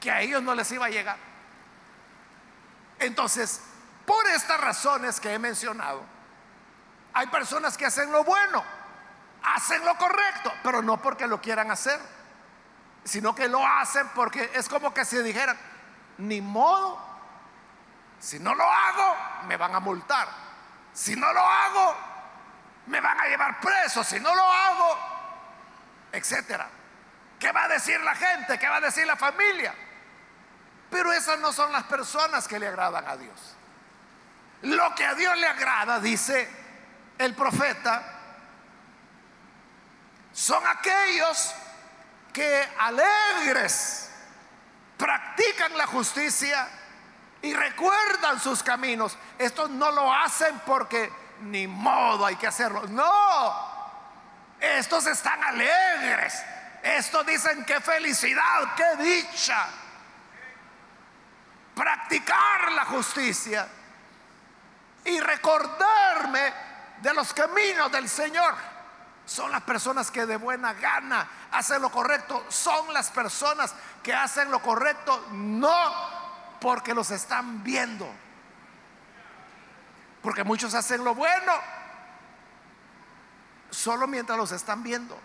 que 0.00 0.10
a 0.10 0.20
ellos 0.20 0.42
no 0.42 0.54
les 0.54 0.70
iba 0.72 0.86
a 0.86 0.90
llegar. 0.90 1.16
Entonces, 2.98 3.60
por 4.06 4.26
estas 4.28 4.60
razones 4.60 5.20
que 5.20 5.32
he 5.32 5.38
mencionado, 5.38 6.13
hay 7.14 7.28
personas 7.28 7.76
que 7.76 7.86
hacen 7.86 8.10
lo 8.10 8.24
bueno, 8.24 8.62
hacen 9.42 9.84
lo 9.84 9.96
correcto, 9.96 10.52
pero 10.64 10.82
no 10.82 11.00
porque 11.00 11.28
lo 11.28 11.40
quieran 11.40 11.70
hacer, 11.70 12.00
sino 13.04 13.34
que 13.34 13.48
lo 13.48 13.64
hacen 13.64 14.08
porque 14.14 14.50
es 14.54 14.68
como 14.68 14.92
que 14.92 15.04
si 15.04 15.18
dijeran, 15.18 15.56
ni 16.18 16.40
modo, 16.40 17.00
si 18.18 18.40
no 18.40 18.52
lo 18.54 18.64
hago, 18.64 19.16
me 19.46 19.56
van 19.56 19.76
a 19.76 19.80
multar, 19.80 20.28
si 20.92 21.14
no 21.14 21.32
lo 21.32 21.40
hago, 21.40 21.96
me 22.86 23.00
van 23.00 23.20
a 23.20 23.26
llevar 23.26 23.60
preso, 23.60 24.02
si 24.02 24.18
no 24.18 24.34
lo 24.34 24.52
hago, 24.52 24.98
etcétera. 26.10 26.68
¿Qué 27.38 27.52
va 27.52 27.64
a 27.64 27.68
decir 27.68 28.00
la 28.00 28.16
gente? 28.16 28.58
¿Qué 28.58 28.68
va 28.68 28.76
a 28.76 28.80
decir 28.80 29.06
la 29.06 29.16
familia? 29.16 29.72
Pero 30.90 31.12
esas 31.12 31.38
no 31.38 31.52
son 31.52 31.70
las 31.70 31.84
personas 31.84 32.48
que 32.48 32.58
le 32.58 32.66
agradan 32.66 33.06
a 33.06 33.16
Dios. 33.16 33.54
Lo 34.62 34.94
que 34.94 35.04
a 35.04 35.14
Dios 35.14 35.36
le 35.38 35.46
agrada, 35.46 36.00
dice 36.00 36.63
el 37.18 37.34
profeta, 37.34 38.02
son 40.32 40.66
aquellos 40.66 41.54
que 42.32 42.68
alegres 42.78 44.10
practican 44.96 45.76
la 45.78 45.86
justicia 45.86 46.68
y 47.42 47.54
recuerdan 47.54 48.40
sus 48.40 48.62
caminos. 48.62 49.16
Estos 49.38 49.70
no 49.70 49.92
lo 49.92 50.12
hacen 50.12 50.60
porque 50.66 51.12
ni 51.42 51.66
modo 51.66 52.26
hay 52.26 52.36
que 52.36 52.46
hacerlo. 52.46 52.82
No, 52.88 53.74
estos 54.60 55.06
están 55.06 55.42
alegres. 55.44 56.42
Estos 56.82 57.24
dicen 57.24 57.64
qué 57.64 57.80
felicidad, 57.80 58.74
qué 58.76 59.02
dicha. 59.02 59.66
Practicar 61.74 62.72
la 62.72 62.84
justicia 62.84 63.66
y 65.04 65.20
recordarme 65.20 66.73
de 67.02 67.14
los 67.14 67.32
caminos 67.32 67.90
del 67.92 68.08
Señor. 68.08 68.54
Son 69.26 69.50
las 69.50 69.62
personas 69.62 70.10
que 70.10 70.26
de 70.26 70.36
buena 70.36 70.74
gana 70.74 71.28
hacen 71.50 71.80
lo 71.80 71.90
correcto. 71.90 72.44
Son 72.48 72.92
las 72.92 73.10
personas 73.10 73.74
que 74.02 74.12
hacen 74.12 74.50
lo 74.50 74.60
correcto 74.60 75.28
no 75.32 75.74
porque 76.60 76.92
los 76.94 77.10
están 77.10 77.64
viendo. 77.64 78.06
Porque 80.22 80.44
muchos 80.44 80.74
hacen 80.74 81.04
lo 81.04 81.14
bueno 81.14 81.52
solo 83.70 84.06
mientras 84.06 84.38
los 84.38 84.52
están 84.52 84.82
viendo. 84.82 85.18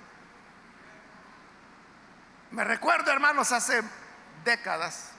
Me 2.52 2.64
recuerdo, 2.64 3.12
hermanos, 3.12 3.52
hace 3.52 3.84
décadas, 4.44 5.12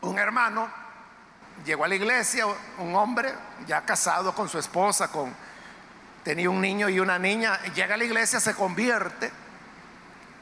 un 0.00 0.18
hermano 0.18 0.68
llegó 1.66 1.84
a 1.84 1.88
la 1.88 1.96
iglesia, 1.96 2.46
un 2.78 2.94
hombre 2.94 3.34
ya 3.66 3.82
casado 3.82 4.34
con 4.34 4.48
su 4.48 4.58
esposa, 4.58 5.08
con, 5.08 5.34
tenía 6.22 6.48
un 6.48 6.60
niño 6.60 6.88
y 6.88 7.00
una 7.00 7.18
niña, 7.18 7.60
llega 7.74 7.94
a 7.94 7.98
la 7.98 8.04
iglesia, 8.04 8.38
se 8.40 8.54
convierte 8.54 9.30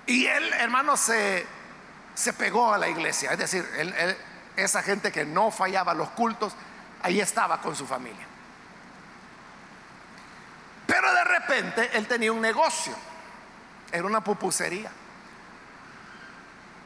y 0.06 0.26
él, 0.26 0.52
hermano, 0.52 0.96
se, 0.98 1.46
se 2.14 2.34
pegó 2.34 2.72
a 2.72 2.78
la 2.78 2.88
iglesia, 2.88 3.32
es 3.32 3.38
decir, 3.38 3.66
esa 4.54 4.82
gente 4.82 5.10
que 5.10 5.24
no 5.24 5.50
fallaba 5.50 5.94
los 5.94 6.10
cultos, 6.10 6.54
ahí 7.02 7.20
estaba 7.20 7.60
con 7.60 7.74
su 7.74 7.87
familia. 7.87 8.26
Pero 10.87 11.12
de 11.14 11.24
repente 11.24 11.90
él 11.94 12.06
tenía 12.06 12.32
un 12.32 12.42
negocio, 12.42 12.94
era 13.90 14.04
una 14.04 14.22
pupusería. 14.22 14.90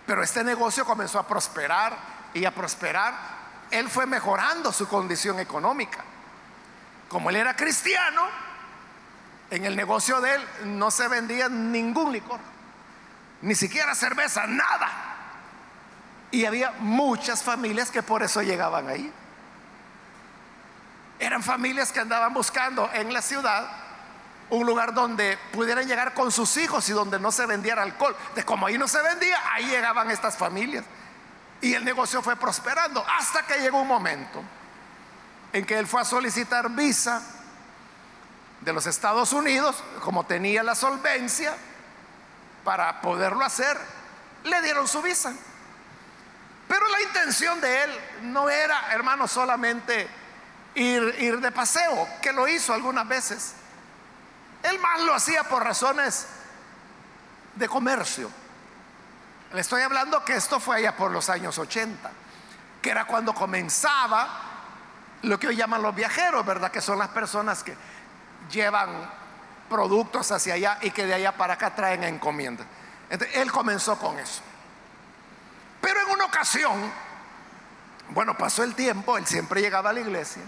Pero 0.07 0.22
este 0.22 0.44
negocio 0.44 0.85
comenzó 0.85 1.18
a 1.18 1.27
prosperar 1.27 1.98
y 2.33 2.44
a 2.44 2.55
prosperar 2.55 3.38
él 3.70 3.88
fue 3.88 4.07
mejorando 4.07 4.72
su 4.72 4.88
condición 4.88 5.40
económica. 5.40 6.04
Como 7.09 7.31
él 7.31 7.37
era 7.37 7.57
cristiano, 7.57 8.22
en 9.50 9.64
el 9.64 9.76
negocio 9.76 10.20
de 10.20 10.35
él 10.35 10.48
no 10.64 10.90
se 10.90 11.09
vendía 11.09 11.48
ningún 11.48 12.12
licor, 12.12 12.40
ni 13.42 13.54
siquiera 13.54 13.94
cerveza, 13.94 14.46
nada. 14.46 14.90
Y 16.31 16.44
había 16.44 16.72
muchas 16.81 17.42
familias 17.42 17.90
que 17.90 18.02
por 18.02 18.22
eso 18.22 18.42
llegaban 18.42 18.88
ahí. 18.88 19.11
Eran 21.18 21.42
familias 21.42 21.90
que 21.90 22.00
andaban 22.00 22.35
buscando 22.35 22.90
en 22.92 23.12
la 23.12 23.22
ciudad 23.22 23.66
un 24.50 24.66
lugar 24.66 24.94
donde 24.94 25.38
pudieran 25.52 25.87
llegar 25.87 26.14
con 26.14 26.31
sus 26.33 26.57
hijos 26.57 26.88
y 26.88 26.92
donde 26.92 27.18
no 27.18 27.33
se 27.33 27.46
vendiera 27.46 27.83
alcohol. 27.83 28.16
De 28.35 28.44
como 28.44 28.66
ahí 28.66 28.78
no 28.78 28.88
se 28.88 29.02
vendía, 29.02 29.38
ahí 29.52 29.66
llegaban 29.66 30.11
estas 30.11 30.37
familias. 30.37 30.85
Y 31.61 31.75
el 31.75 31.85
negocio 31.85 32.23
fue 32.23 32.37
prosperando 32.37 33.05
hasta 33.18 33.42
que 33.47 33.61
llegó 33.61 33.81
un 33.81 33.88
momento 33.88 34.42
en 35.53 35.64
que 35.64 35.79
él 35.79 35.87
fue 35.87 36.01
a 36.01 36.05
solicitar 36.05 36.71
visa 36.71 37.23
de 38.61 38.73
los 38.73 38.87
Estados 38.87 39.33
Unidos, 39.33 39.83
como 40.01 40.25
tenía 40.25 40.62
la 40.62 40.75
solvencia 40.75 41.57
para 42.64 43.01
poderlo 43.01 43.44
hacer, 43.44 43.79
le 44.44 44.61
dieron 44.62 44.87
su 44.87 45.01
visa. 45.01 45.33
Pero 46.66 46.87
la 46.88 47.03
intención 47.03 47.61
de 47.61 47.85
él 47.85 47.90
no 48.23 48.51
era, 48.51 48.92
hermano, 48.92 49.27
solamente 49.27 50.09
ir, 50.75 51.14
ir 51.18 51.40
de 51.40 51.51
paseo, 51.51 52.09
que 52.21 52.33
lo 52.33 52.47
hizo 52.47 52.75
algunas 52.75 53.09
veces. 53.09 53.55
Él 54.62 54.79
más 54.81 55.01
lo 55.01 55.14
hacía 55.14 55.44
por 55.44 55.64
razones 55.64 56.27
de 57.55 57.68
comercio. 57.68 58.31
Le 59.53 59.61
estoy 59.61 59.83
hablando 59.83 60.25
que 60.25 60.35
esto 60.35 60.61
fue 60.61 60.77
allá 60.77 60.95
por 60.97 61.11
los 61.11 61.31
años 61.31 61.59
80, 61.59 62.11
que 62.83 62.91
era 62.91 63.07
cuando 63.07 63.33
comenzaba 63.35 64.29
lo 65.23 65.39
que 65.39 65.49
hoy 65.49 65.57
llaman 65.57 65.83
los 65.83 65.95
viajeros, 65.95 66.45
¿verdad? 66.45 66.71
Que 66.71 66.81
son 66.81 66.99
las 66.99 67.09
personas 67.09 67.65
que 67.65 67.75
llevan 68.51 68.91
productos 69.69 70.31
hacia 70.33 70.55
allá 70.55 70.79
y 70.83 70.91
que 70.91 71.07
de 71.07 71.15
allá 71.15 71.37
para 71.37 71.55
acá 71.55 71.75
traen 71.75 72.05
encomiendas. 72.05 72.67
Entonces, 73.09 73.37
él 73.39 73.51
comenzó 73.51 73.99
con 73.99 74.19
eso. 74.19 74.43
Pero 75.81 76.01
en 76.03 76.11
una 76.11 76.27
ocasión, 76.27 76.93
bueno, 78.11 78.37
pasó 78.37 78.63
el 78.63 78.75
tiempo, 78.75 79.17
él 79.17 79.27
siempre 79.27 79.63
llegaba 79.63 79.91
a 79.91 79.93
la 79.95 80.01
iglesia, 80.01 80.43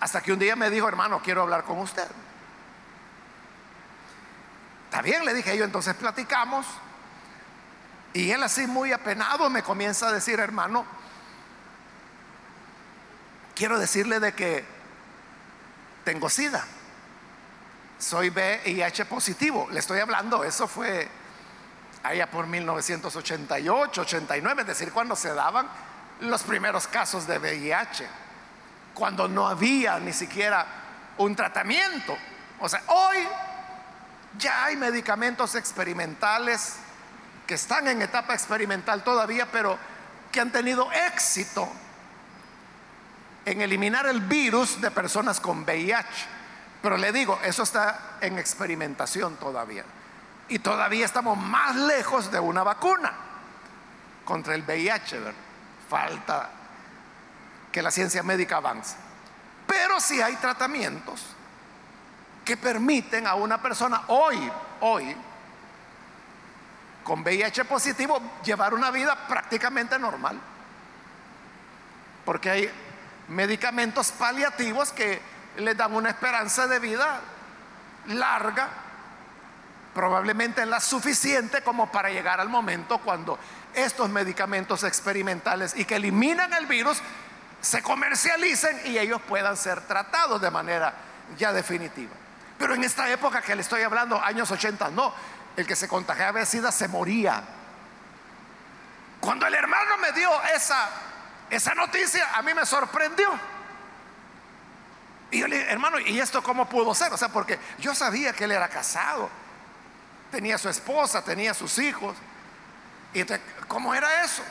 hasta 0.00 0.20
que 0.20 0.32
un 0.32 0.38
día 0.38 0.54
me 0.54 0.70
dijo, 0.70 0.86
hermano, 0.86 1.20
quiero 1.22 1.42
hablar 1.42 1.64
con 1.64 1.78
usted. 1.78 2.06
Está 4.84 5.02
bien, 5.02 5.24
le 5.24 5.34
dije 5.34 5.56
yo, 5.56 5.64
entonces 5.64 5.94
platicamos. 5.94 6.66
Y 8.12 8.30
él 8.30 8.42
así 8.42 8.66
muy 8.66 8.92
apenado 8.92 9.50
me 9.50 9.62
comienza 9.62 10.08
a 10.08 10.12
decir, 10.12 10.40
hermano, 10.40 10.84
quiero 13.54 13.78
decirle 13.78 14.20
de 14.20 14.32
que 14.32 14.64
tengo 16.04 16.30
SIDA. 16.30 16.64
Soy 17.98 18.30
VIH 18.30 19.04
positivo. 19.06 19.68
Le 19.70 19.80
estoy 19.80 20.00
hablando, 20.00 20.44
eso 20.44 20.66
fue 20.68 21.08
allá 22.02 22.30
por 22.30 22.46
1988, 22.46 24.00
89, 24.00 24.62
es 24.62 24.68
decir, 24.68 24.92
cuando 24.92 25.16
se 25.16 25.34
daban 25.34 25.68
los 26.20 26.42
primeros 26.44 26.86
casos 26.86 27.26
de 27.26 27.38
VIH, 27.38 28.06
cuando 28.94 29.28
no 29.28 29.48
había 29.48 29.98
ni 29.98 30.12
siquiera 30.12 30.66
un 31.18 31.36
tratamiento. 31.36 32.16
O 32.60 32.68
sea, 32.68 32.82
hoy 32.86 33.18
ya 34.38 34.64
hay 34.64 34.76
medicamentos 34.76 35.54
experimentales 35.54 36.76
que 37.48 37.54
están 37.54 37.88
en 37.88 38.02
etapa 38.02 38.34
experimental 38.34 39.02
todavía, 39.02 39.50
pero 39.50 39.78
que 40.30 40.38
han 40.38 40.52
tenido 40.52 40.92
éxito 40.92 41.66
en 43.46 43.62
eliminar 43.62 44.06
el 44.06 44.20
virus 44.20 44.78
de 44.82 44.90
personas 44.90 45.40
con 45.40 45.62
VIH. 45.62 46.26
Pero 46.82 46.98
le 46.98 47.10
digo, 47.10 47.40
eso 47.42 47.62
está 47.62 48.18
en 48.20 48.38
experimentación 48.38 49.36
todavía. 49.36 49.82
Y 50.50 50.58
todavía 50.58 51.06
estamos 51.06 51.38
más 51.38 51.74
lejos 51.74 52.30
de 52.30 52.38
una 52.38 52.62
vacuna 52.62 53.14
contra 54.26 54.54
el 54.54 54.62
VIH. 54.62 55.18
Falta 55.88 56.50
que 57.72 57.80
la 57.80 57.90
ciencia 57.90 58.22
médica 58.22 58.58
avance. 58.58 58.94
Pero 59.66 60.00
si 60.00 60.20
hay 60.20 60.36
tratamientos 60.36 61.24
que 62.44 62.58
permiten 62.58 63.26
a 63.26 63.36
una 63.36 63.62
persona 63.62 64.02
hoy, 64.08 64.52
hoy, 64.82 65.16
con 67.08 67.22
VIH 67.22 67.64
positivo, 67.64 68.20
llevar 68.44 68.74
una 68.74 68.90
vida 68.90 69.16
prácticamente 69.26 69.98
normal. 69.98 70.38
Porque 72.26 72.50
hay 72.50 72.70
medicamentos 73.28 74.12
paliativos 74.12 74.92
que 74.92 75.18
le 75.56 75.74
dan 75.74 75.94
una 75.94 76.10
esperanza 76.10 76.66
de 76.66 76.78
vida 76.78 77.20
larga, 78.08 78.68
probablemente 79.94 80.66
la 80.66 80.80
suficiente 80.80 81.62
como 81.62 81.90
para 81.90 82.10
llegar 82.10 82.40
al 82.40 82.50
momento 82.50 82.98
cuando 82.98 83.38
estos 83.72 84.10
medicamentos 84.10 84.84
experimentales 84.84 85.74
y 85.76 85.86
que 85.86 85.96
eliminan 85.96 86.52
el 86.52 86.66
virus 86.66 86.98
se 87.62 87.82
comercialicen 87.82 88.82
y 88.84 88.98
ellos 88.98 89.22
puedan 89.26 89.56
ser 89.56 89.80
tratados 89.80 90.42
de 90.42 90.50
manera 90.50 90.92
ya 91.38 91.54
definitiva. 91.54 92.12
Pero 92.58 92.74
en 92.74 92.84
esta 92.84 93.08
época 93.10 93.40
que 93.40 93.54
le 93.54 93.62
estoy 93.62 93.82
hablando, 93.82 94.20
años 94.22 94.50
80, 94.50 94.90
no, 94.90 95.14
el 95.58 95.66
que 95.66 95.74
se 95.74 95.88
contagiaba 95.88 96.38
de 96.38 96.46
SIDA 96.46 96.70
se 96.70 96.86
moría. 96.86 97.42
Cuando 99.18 99.44
el 99.44 99.54
hermano 99.54 99.96
me 99.96 100.12
dio 100.12 100.30
esa, 100.54 100.88
esa 101.50 101.74
noticia, 101.74 102.32
a 102.36 102.42
mí 102.42 102.54
me 102.54 102.64
sorprendió. 102.64 103.28
Y 105.32 105.40
yo 105.40 105.48
le 105.48 105.58
dije, 105.58 105.72
hermano, 105.72 105.98
¿y 105.98 106.20
esto 106.20 106.44
cómo 106.44 106.68
pudo 106.68 106.94
ser? 106.94 107.12
O 107.12 107.16
sea, 107.16 107.30
porque 107.30 107.58
yo 107.80 107.92
sabía 107.92 108.32
que 108.32 108.44
él 108.44 108.52
era 108.52 108.68
casado, 108.68 109.28
tenía 110.30 110.58
su 110.58 110.68
esposa, 110.68 111.24
tenía 111.24 111.52
sus 111.54 111.76
hijos. 111.78 112.16
¿Y 113.12 113.24
cómo 113.66 113.92
era 113.96 114.22
eso? 114.22 114.44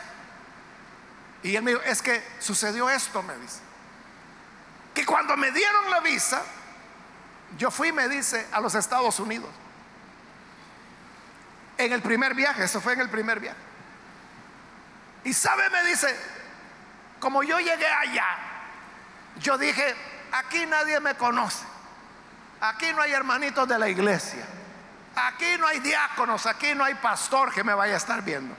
Y 1.41 1.55
él 1.55 1.63
me 1.63 1.71
dijo, 1.71 1.83
es 1.83 2.01
que 2.01 2.21
sucedió 2.39 2.89
esto, 2.89 3.23
me 3.23 3.33
dice. 3.37 3.61
Que 4.93 5.05
cuando 5.05 5.37
me 5.37 5.51
dieron 5.51 5.89
la 5.89 6.01
visa, 6.01 6.41
yo 7.57 7.71
fui, 7.71 7.93
me 7.93 8.09
dice, 8.09 8.45
a 8.51 8.59
los 8.59 8.75
Estados 8.75 9.21
Unidos. 9.21 9.51
En 11.77 11.93
el 11.93 12.01
primer 12.01 12.33
viaje, 12.33 12.63
eso 12.63 12.81
fue 12.81 12.93
en 12.93 13.01
el 13.01 13.09
primer 13.09 13.39
viaje. 13.39 13.59
Y 15.23 15.33
sabe, 15.33 15.69
me 15.69 15.83
dice, 15.83 16.15
como 17.19 17.43
yo 17.43 17.59
llegué 17.59 17.87
allá, 17.87 18.27
yo 19.39 19.57
dije, 19.57 19.95
aquí 20.31 20.65
nadie 20.65 20.99
me 20.99 21.15
conoce. 21.15 21.65
Aquí 22.61 22.91
no 22.93 23.01
hay 23.01 23.11
hermanitos 23.11 23.67
de 23.67 23.77
la 23.77 23.87
iglesia. 23.87 24.45
Aquí 25.15 25.57
no 25.59 25.67
hay 25.67 25.79
diáconos, 25.79 26.45
aquí 26.45 26.73
no 26.75 26.83
hay 26.83 26.95
pastor 26.95 27.53
que 27.53 27.63
me 27.63 27.73
vaya 27.73 27.95
a 27.95 27.97
estar 27.97 28.21
viendo. 28.21 28.55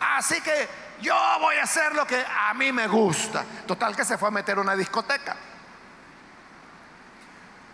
Así 0.00 0.40
que 0.40 0.68
yo 1.00 1.16
voy 1.40 1.56
a 1.56 1.64
hacer 1.64 1.94
lo 1.94 2.06
que 2.06 2.24
a 2.24 2.52
mí 2.54 2.72
me 2.72 2.86
gusta. 2.86 3.44
Total 3.66 3.94
que 3.96 4.04
se 4.04 4.18
fue 4.18 4.28
a 4.28 4.32
meter 4.32 4.58
una 4.58 4.76
discoteca. 4.76 5.36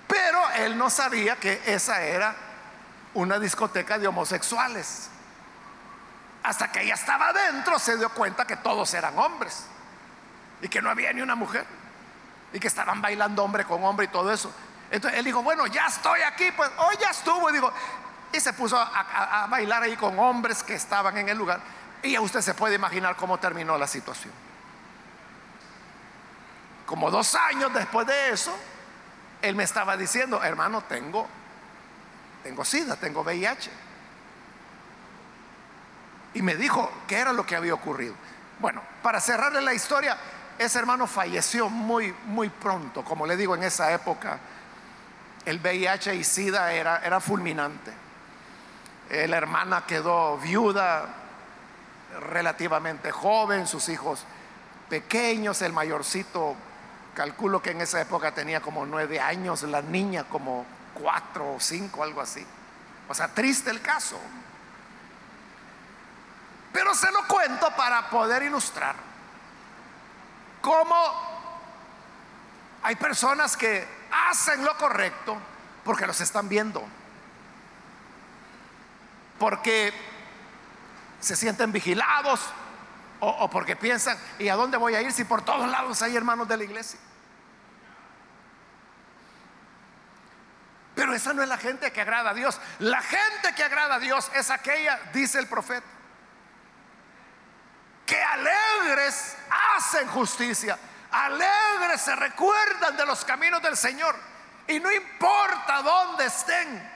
Pero 0.06 0.50
él 0.50 0.76
no 0.76 0.90
sabía 0.90 1.36
que 1.36 1.62
esa 1.66 2.02
era 2.02 2.34
una 3.14 3.38
discoteca 3.38 3.98
de 3.98 4.06
homosexuales. 4.06 5.08
Hasta 6.42 6.72
que 6.72 6.82
ella 6.82 6.94
estaba 6.94 7.28
adentro 7.28 7.78
se 7.78 7.96
dio 7.96 8.08
cuenta 8.10 8.46
que 8.46 8.56
todos 8.56 8.92
eran 8.94 9.16
hombres 9.18 9.64
y 10.60 10.68
que 10.68 10.82
no 10.82 10.90
había 10.90 11.12
ni 11.12 11.22
una 11.22 11.34
mujer 11.34 11.66
y 12.52 12.58
que 12.58 12.66
estaban 12.66 13.00
bailando 13.00 13.44
hombre 13.44 13.64
con 13.64 13.82
hombre 13.84 14.06
y 14.06 14.08
todo 14.08 14.32
eso. 14.32 14.52
Entonces 14.90 15.18
él 15.18 15.24
dijo, 15.24 15.42
bueno, 15.42 15.66
ya 15.66 15.86
estoy 15.86 16.20
aquí, 16.22 16.50
pues 16.52 16.70
hoy 16.78 16.96
ya 17.00 17.10
estuvo. 17.10 17.48
Y, 17.50 17.60
y 18.36 18.40
se 18.40 18.52
puso 18.52 18.76
a, 18.76 19.44
a 19.44 19.46
bailar 19.46 19.82
ahí 19.82 19.96
con 19.96 20.18
hombres 20.18 20.62
que 20.62 20.74
estaban 20.74 21.16
en 21.16 21.28
el 21.28 21.38
lugar. 21.38 21.60
Y 22.02 22.18
usted 22.18 22.40
se 22.40 22.54
puede 22.54 22.74
imaginar 22.74 23.16
cómo 23.16 23.38
terminó 23.38 23.78
la 23.78 23.86
situación. 23.86 24.32
Como 26.86 27.10
dos 27.10 27.34
años 27.34 27.72
después 27.72 28.06
de 28.06 28.30
eso, 28.30 28.54
él 29.40 29.54
me 29.54 29.62
estaba 29.64 29.96
diciendo, 29.96 30.42
hermano, 30.42 30.82
tengo, 30.82 31.26
tengo 32.42 32.64
SIDA, 32.64 32.96
tengo 32.96 33.22
VIH. 33.22 33.70
Y 36.34 36.42
me 36.42 36.56
dijo 36.56 36.90
qué 37.06 37.18
era 37.18 37.32
lo 37.32 37.44
que 37.44 37.56
había 37.56 37.74
ocurrido. 37.74 38.14
Bueno, 38.58 38.82
para 39.02 39.20
cerrarle 39.20 39.60
la 39.60 39.74
historia, 39.74 40.16
ese 40.58 40.78
hermano 40.78 41.06
falleció 41.06 41.68
muy, 41.68 42.14
muy 42.26 42.48
pronto. 42.48 43.04
Como 43.04 43.26
le 43.26 43.36
digo, 43.36 43.54
en 43.54 43.62
esa 43.62 43.92
época 43.92 44.38
el 45.44 45.58
VIH 45.58 46.14
y 46.14 46.24
SIDA 46.24 46.72
era, 46.72 47.02
era 47.04 47.20
fulminante. 47.20 47.92
Eh, 49.10 49.28
la 49.28 49.36
hermana 49.36 49.84
quedó 49.86 50.38
viuda 50.38 51.06
relativamente 52.30 53.10
joven, 53.10 53.66
sus 53.66 53.88
hijos 53.88 54.24
pequeños, 54.88 55.60
el 55.62 55.72
mayorcito 55.72 56.56
Calculo 57.14 57.60
que 57.60 57.72
en 57.72 57.82
esa 57.82 58.00
época 58.00 58.32
tenía 58.32 58.60
como 58.60 58.86
nueve 58.86 59.20
años, 59.20 59.62
la 59.64 59.82
niña 59.82 60.24
como 60.24 60.64
cuatro 60.94 61.54
o 61.54 61.60
cinco, 61.60 62.02
algo 62.02 62.20
así. 62.20 62.46
O 63.08 63.14
sea, 63.14 63.28
triste 63.28 63.70
el 63.70 63.80
caso. 63.80 64.18
Pero 66.72 66.94
se 66.94 67.10
lo 67.10 67.26
cuento 67.26 67.74
para 67.76 68.08
poder 68.08 68.42
ilustrar 68.44 68.96
cómo 70.60 70.96
hay 72.82 72.96
personas 72.96 73.56
que 73.56 73.86
hacen 74.10 74.64
lo 74.64 74.76
correcto 74.76 75.36
porque 75.84 76.06
los 76.06 76.20
están 76.20 76.48
viendo. 76.48 76.82
Porque 79.38 79.92
se 81.20 81.36
sienten 81.36 81.72
vigilados, 81.72 82.40
o, 83.20 83.48
porque 83.50 83.76
piensan, 83.76 84.18
¿y 84.38 84.48
a 84.48 84.56
dónde 84.56 84.76
voy 84.76 84.96
a 84.96 85.02
ir 85.02 85.12
si 85.12 85.24
por 85.24 85.42
todos 85.42 85.68
lados 85.68 86.02
hay 86.02 86.16
hermanos 86.16 86.48
de 86.48 86.56
la 86.56 86.64
iglesia? 86.64 86.98
Esa 91.14 91.32
no 91.32 91.42
es 91.42 91.48
la 91.48 91.58
gente 91.58 91.92
que 91.92 92.00
agrada 92.00 92.30
a 92.30 92.34
Dios. 92.34 92.60
La 92.78 93.00
gente 93.00 93.54
que 93.54 93.64
agrada 93.64 93.96
a 93.96 93.98
Dios 93.98 94.30
es 94.34 94.50
aquella, 94.50 94.98
dice 95.12 95.38
el 95.38 95.46
profeta, 95.46 95.86
que 98.06 98.22
alegres 98.22 99.36
hacen 99.76 100.08
justicia, 100.08 100.78
alegres 101.10 102.00
se 102.00 102.14
recuerdan 102.16 102.96
de 102.96 103.06
los 103.06 103.24
caminos 103.24 103.62
del 103.62 103.76
Señor. 103.76 104.16
Y 104.66 104.78
no 104.80 104.90
importa 104.92 105.82
dónde 105.82 106.26
estén, 106.26 106.90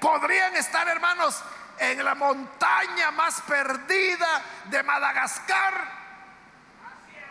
podrían 0.00 0.54
estar 0.56 0.86
hermanos 0.88 1.42
en 1.78 2.04
la 2.04 2.14
montaña 2.14 3.10
más 3.10 3.40
perdida 3.42 4.42
de 4.66 4.82
Madagascar, 4.82 6.04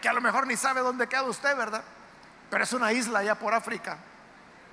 que 0.01 0.09
a 0.09 0.13
lo 0.13 0.21
mejor 0.21 0.47
ni 0.47 0.57
sabe 0.57 0.81
dónde 0.81 1.07
queda 1.07 1.23
usted, 1.23 1.55
¿verdad? 1.55 1.83
Pero 2.49 2.63
es 2.63 2.73
una 2.73 2.91
isla 2.91 3.19
allá 3.19 3.35
por 3.35 3.53
África, 3.53 3.97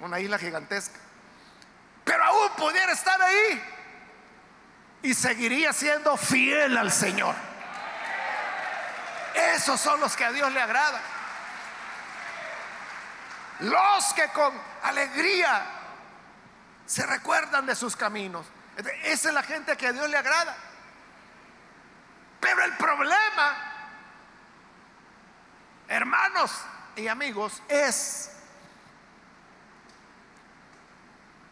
una 0.01 0.19
isla 0.19 0.39
gigantesca. 0.39 0.99
Pero 2.05 2.25
aún 2.25 2.51
pudiera 2.57 2.93
estar 2.93 3.21
ahí 3.21 3.63
y 5.03 5.15
seguiría 5.15 5.73
siendo 5.73 6.17
fiel 6.17 6.77
al 6.77 6.91
Señor. 6.91 7.35
Esos 9.35 9.81
son 9.81 10.01
los 10.01 10.17
que 10.17 10.25
a 10.25 10.33
Dios 10.33 10.53
le 10.53 10.61
agrada. 10.61 11.01
Los 13.61 14.13
que 14.15 14.29
con 14.29 14.53
alegría 14.83 15.65
se 16.87 17.07
recuerdan 17.07 17.67
de 17.67 17.77
sus 17.77 17.95
caminos. 17.95 18.47
Esa 19.05 19.29
es 19.29 19.35
la 19.35 19.43
gente 19.43 19.77
que 19.77 19.87
a 19.87 19.93
Dios 19.93 20.09
le 20.09 20.17
agrada. 20.17 20.57
Pero 22.41 22.65
el 22.65 22.77
problema, 22.77 23.57
hermanos 25.89 26.51
y 26.97 27.07
amigos, 27.07 27.63
es 27.69 28.31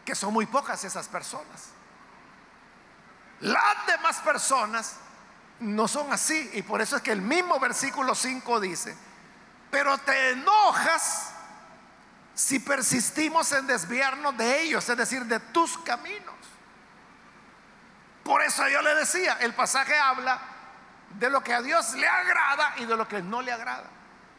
que 0.09 0.15
son 0.15 0.33
muy 0.33 0.47
pocas 0.47 0.83
esas 0.83 1.07
personas. 1.07 1.67
Las 3.41 3.85
demás 3.85 4.17
personas 4.21 4.95
no 5.59 5.87
son 5.87 6.11
así. 6.11 6.49
Y 6.53 6.63
por 6.63 6.81
eso 6.81 6.95
es 6.95 7.03
que 7.03 7.11
el 7.11 7.21
mismo 7.21 7.59
versículo 7.59 8.15
5 8.15 8.59
dice, 8.59 8.97
pero 9.69 9.99
te 9.99 10.31
enojas 10.31 11.29
si 12.33 12.57
persistimos 12.57 13.51
en 13.51 13.67
desviarnos 13.67 14.35
de 14.35 14.63
ellos, 14.63 14.89
es 14.89 14.97
decir, 14.97 15.25
de 15.25 15.39
tus 15.39 15.77
caminos. 15.77 16.33
Por 18.23 18.41
eso 18.41 18.67
yo 18.67 18.81
le 18.81 18.95
decía, 18.95 19.37
el 19.41 19.53
pasaje 19.53 19.95
habla 19.95 20.41
de 21.19 21.29
lo 21.29 21.43
que 21.43 21.53
a 21.53 21.61
Dios 21.61 21.93
le 21.93 22.07
agrada 22.07 22.73
y 22.77 22.85
de 22.85 22.97
lo 22.97 23.07
que 23.07 23.21
no 23.21 23.43
le 23.43 23.51
agrada. 23.51 23.85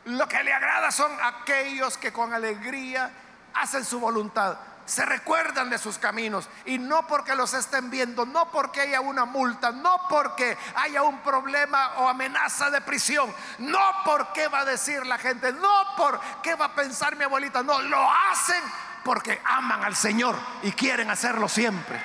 Lo 0.06 0.26
que 0.26 0.42
le 0.42 0.52
agrada 0.52 0.90
son 0.90 1.12
aquellos 1.22 1.96
que 1.96 2.12
con 2.12 2.34
alegría 2.34 3.12
hacen 3.54 3.84
su 3.84 4.00
voluntad, 4.00 4.58
se 4.90 5.06
recuerdan 5.06 5.70
de 5.70 5.78
sus 5.78 5.98
caminos 5.98 6.48
y 6.64 6.76
no 6.76 7.06
porque 7.06 7.36
los 7.36 7.54
estén 7.54 7.90
viendo, 7.90 8.26
no 8.26 8.50
porque 8.50 8.80
haya 8.80 9.00
una 9.00 9.24
multa, 9.24 9.70
no 9.70 10.08
porque 10.08 10.58
haya 10.74 11.04
un 11.04 11.20
problema 11.20 11.92
o 11.98 12.08
amenaza 12.08 12.70
de 12.70 12.80
prisión, 12.80 13.32
no 13.58 13.78
porque 14.04 14.48
va 14.48 14.60
a 14.60 14.64
decir 14.64 15.06
la 15.06 15.16
gente, 15.16 15.52
no 15.52 15.94
porque 15.96 16.56
va 16.56 16.64
a 16.64 16.74
pensar 16.74 17.14
mi 17.14 17.22
abuelita, 17.22 17.62
no, 17.62 17.80
lo 17.82 18.10
hacen 18.10 18.60
porque 19.04 19.40
aman 19.44 19.84
al 19.84 19.94
Señor 19.94 20.36
y 20.64 20.72
quieren 20.72 21.08
hacerlo 21.08 21.48
siempre. 21.48 22.02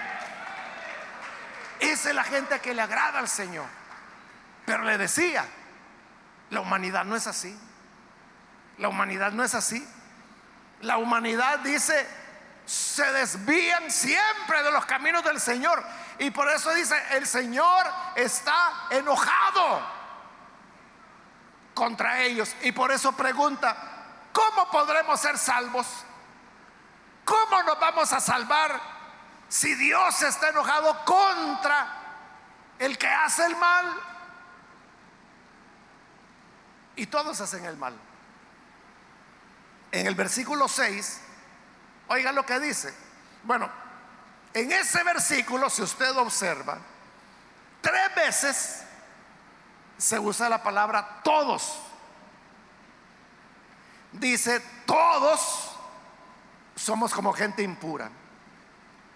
Esa 1.79 2.09
es 2.09 2.15
la 2.15 2.23
gente 2.23 2.59
que 2.59 2.75
le 2.75 2.83
agrada 2.83 3.17
al 3.17 3.27
Señor. 3.27 3.65
Pero 4.63 4.83
le 4.83 4.99
decía, 4.99 5.43
la 6.51 6.61
humanidad 6.61 7.03
no 7.03 7.15
es 7.15 7.25
así. 7.25 7.57
La 8.77 8.89
humanidad 8.89 9.31
no 9.31 9.43
es 9.43 9.55
así. 9.55 9.83
La 10.81 10.97
humanidad 10.97 11.59
dice, 11.59 12.07
se 12.65 13.11
desvían 13.11 13.91
siempre 13.91 14.63
de 14.63 14.71
los 14.71 14.85
caminos 14.85 15.23
del 15.23 15.39
Señor. 15.39 15.83
Y 16.17 16.31
por 16.31 16.49
eso 16.49 16.73
dice, 16.73 16.95
el 17.11 17.27
Señor 17.27 17.85
está 18.15 18.87
enojado 18.89 19.81
contra 21.73 22.21
ellos. 22.21 22.55
Y 22.61 22.71
por 22.71 22.91
eso 22.91 23.11
pregunta, 23.11 23.75
¿cómo 24.33 24.69
podremos 24.71 25.19
ser 25.19 25.37
salvos? 25.37 25.85
¿Cómo 27.23 27.63
nos 27.63 27.79
vamos 27.79 28.11
a 28.13 28.19
salvar 28.19 28.79
si 29.47 29.75
Dios 29.75 30.21
está 30.21 30.49
enojado 30.49 31.05
contra 31.05 31.87
el 32.79 32.97
que 32.97 33.07
hace 33.07 33.45
el 33.45 33.55
mal? 33.57 33.93
Y 36.95 37.07
todos 37.07 37.39
hacen 37.41 37.65
el 37.65 37.77
mal. 37.77 37.95
En 39.91 40.07
el 40.07 40.15
versículo 40.15 40.67
6 40.67 41.21
Oiga 42.07 42.31
lo 42.31 42.45
que 42.45 42.59
dice. 42.59 42.93
Bueno, 43.43 43.69
en 44.53 44.71
ese 44.71 45.03
versículo, 45.03 45.69
si 45.69 45.81
usted 45.81 46.15
observa, 46.17 46.77
tres 47.81 48.15
veces 48.15 48.83
se 49.97 50.19
usa 50.19 50.49
la 50.49 50.61
palabra 50.63 51.21
todos. 51.23 51.79
Dice, 54.11 54.61
todos 54.85 55.75
somos 56.75 57.13
como 57.13 57.33
gente 57.33 57.63
impura. 57.63 58.09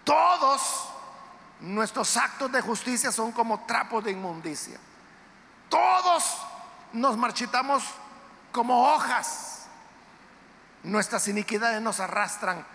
Todos 0.04 0.90
nuestros 1.62 2.18
actos 2.18 2.52
de 2.52 2.62
justicia 2.62 3.12
son 3.12 3.32
como 3.32 3.66
trapos 3.66 4.04
de 4.04 4.12
inmundicia. 4.12 4.80
Todos 5.70 6.38
nos 6.94 7.18
marchitamos 7.18 7.84
como 8.52 8.92
hojas. 8.92 9.68
Nuestras 10.84 11.28
iniquidades 11.28 11.82
nos 11.82 12.00
arrastran 12.00 12.66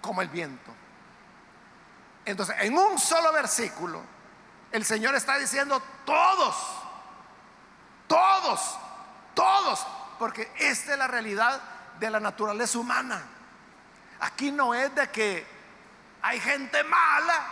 como 0.00 0.22
el 0.22 0.28
viento. 0.28 0.74
Entonces, 2.24 2.56
en 2.60 2.76
un 2.76 2.98
solo 2.98 3.32
versículo, 3.32 4.02
el 4.70 4.84
Señor 4.84 5.14
está 5.14 5.38
diciendo 5.38 5.82
todos, 6.04 6.56
todos, 8.06 8.78
todos, 9.34 9.86
porque 10.18 10.52
esta 10.58 10.92
es 10.92 10.98
la 10.98 11.06
realidad 11.06 11.60
de 11.98 12.10
la 12.10 12.20
naturaleza 12.20 12.78
humana. 12.78 13.22
Aquí 14.20 14.50
no 14.50 14.74
es 14.74 14.94
de 14.94 15.08
que 15.10 15.46
hay 16.20 16.40
gente 16.40 16.82
mala, 16.84 17.46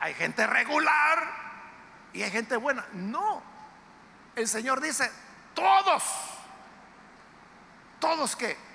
hay 0.00 0.14
gente 0.14 0.46
regular 0.46 1.26
y 2.12 2.22
hay 2.22 2.30
gente 2.30 2.56
buena. 2.56 2.84
No, 2.92 3.42
el 4.36 4.48
Señor 4.48 4.80
dice, 4.80 5.10
todos, 5.54 6.02
todos 7.98 8.36
que 8.36 8.71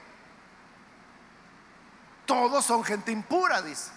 todos 2.28 2.63
son 2.63 2.84
gente 2.84 3.12
impura, 3.12 3.63
dice. 3.63 3.90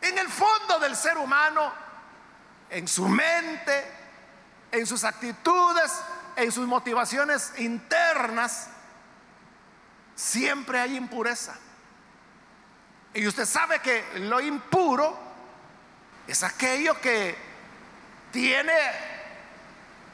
En 0.00 0.18
el 0.18 0.28
fondo 0.28 0.80
del 0.80 0.96
ser 0.96 1.16
humano, 1.18 1.72
en 2.70 2.88
su 2.88 3.06
mente, 3.06 3.92
en 4.72 4.86
sus 4.86 5.04
actitudes, 5.04 5.92
en 6.34 6.50
sus 6.50 6.66
motivaciones 6.66 7.52
internas, 7.58 8.68
siempre 10.14 10.80
hay 10.80 10.96
impureza. 10.96 11.54
Y 13.14 13.26
usted 13.26 13.44
sabe 13.44 13.80
que 13.80 14.18
lo 14.20 14.40
impuro 14.40 15.16
es 16.26 16.42
aquello 16.42 17.00
que 17.00 17.36
tiene 18.32 18.72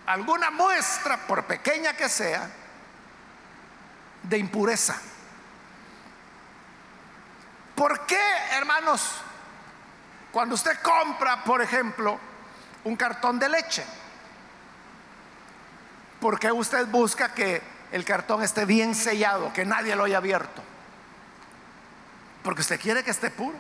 alguna 0.07 0.51
muestra, 0.51 1.17
por 1.27 1.45
pequeña 1.45 1.97
que 1.97 2.09
sea, 2.09 2.51
de 4.23 4.39
impureza. 4.39 5.01
¿Por 7.75 8.07
qué, 8.07 8.21
hermanos, 8.53 9.17
cuando 10.31 10.55
usted 10.55 10.79
compra, 10.83 11.45
por 11.45 11.63
ejemplo, 11.63 12.19
un 12.85 12.97
cartón 12.97 13.39
de 13.39 13.49
leche? 13.49 13.85
¿Por 16.21 16.39
qué 16.39 16.53
usted 16.53 16.87
busca 16.87 17.35
que 17.35 17.63
el 17.91 18.05
cartón 18.05 18.43
esté 18.43 18.65
bien 18.65 18.95
sellado, 18.95 19.53
que 19.53 19.65
nadie 19.65 19.97
lo 19.97 20.05
haya 20.05 20.19
abierto? 20.19 20.63
Porque 22.43 22.61
usted 22.61 22.81
quiere 22.81 23.03
que 23.03 23.11
esté 23.11 23.31
puro. 23.31 23.57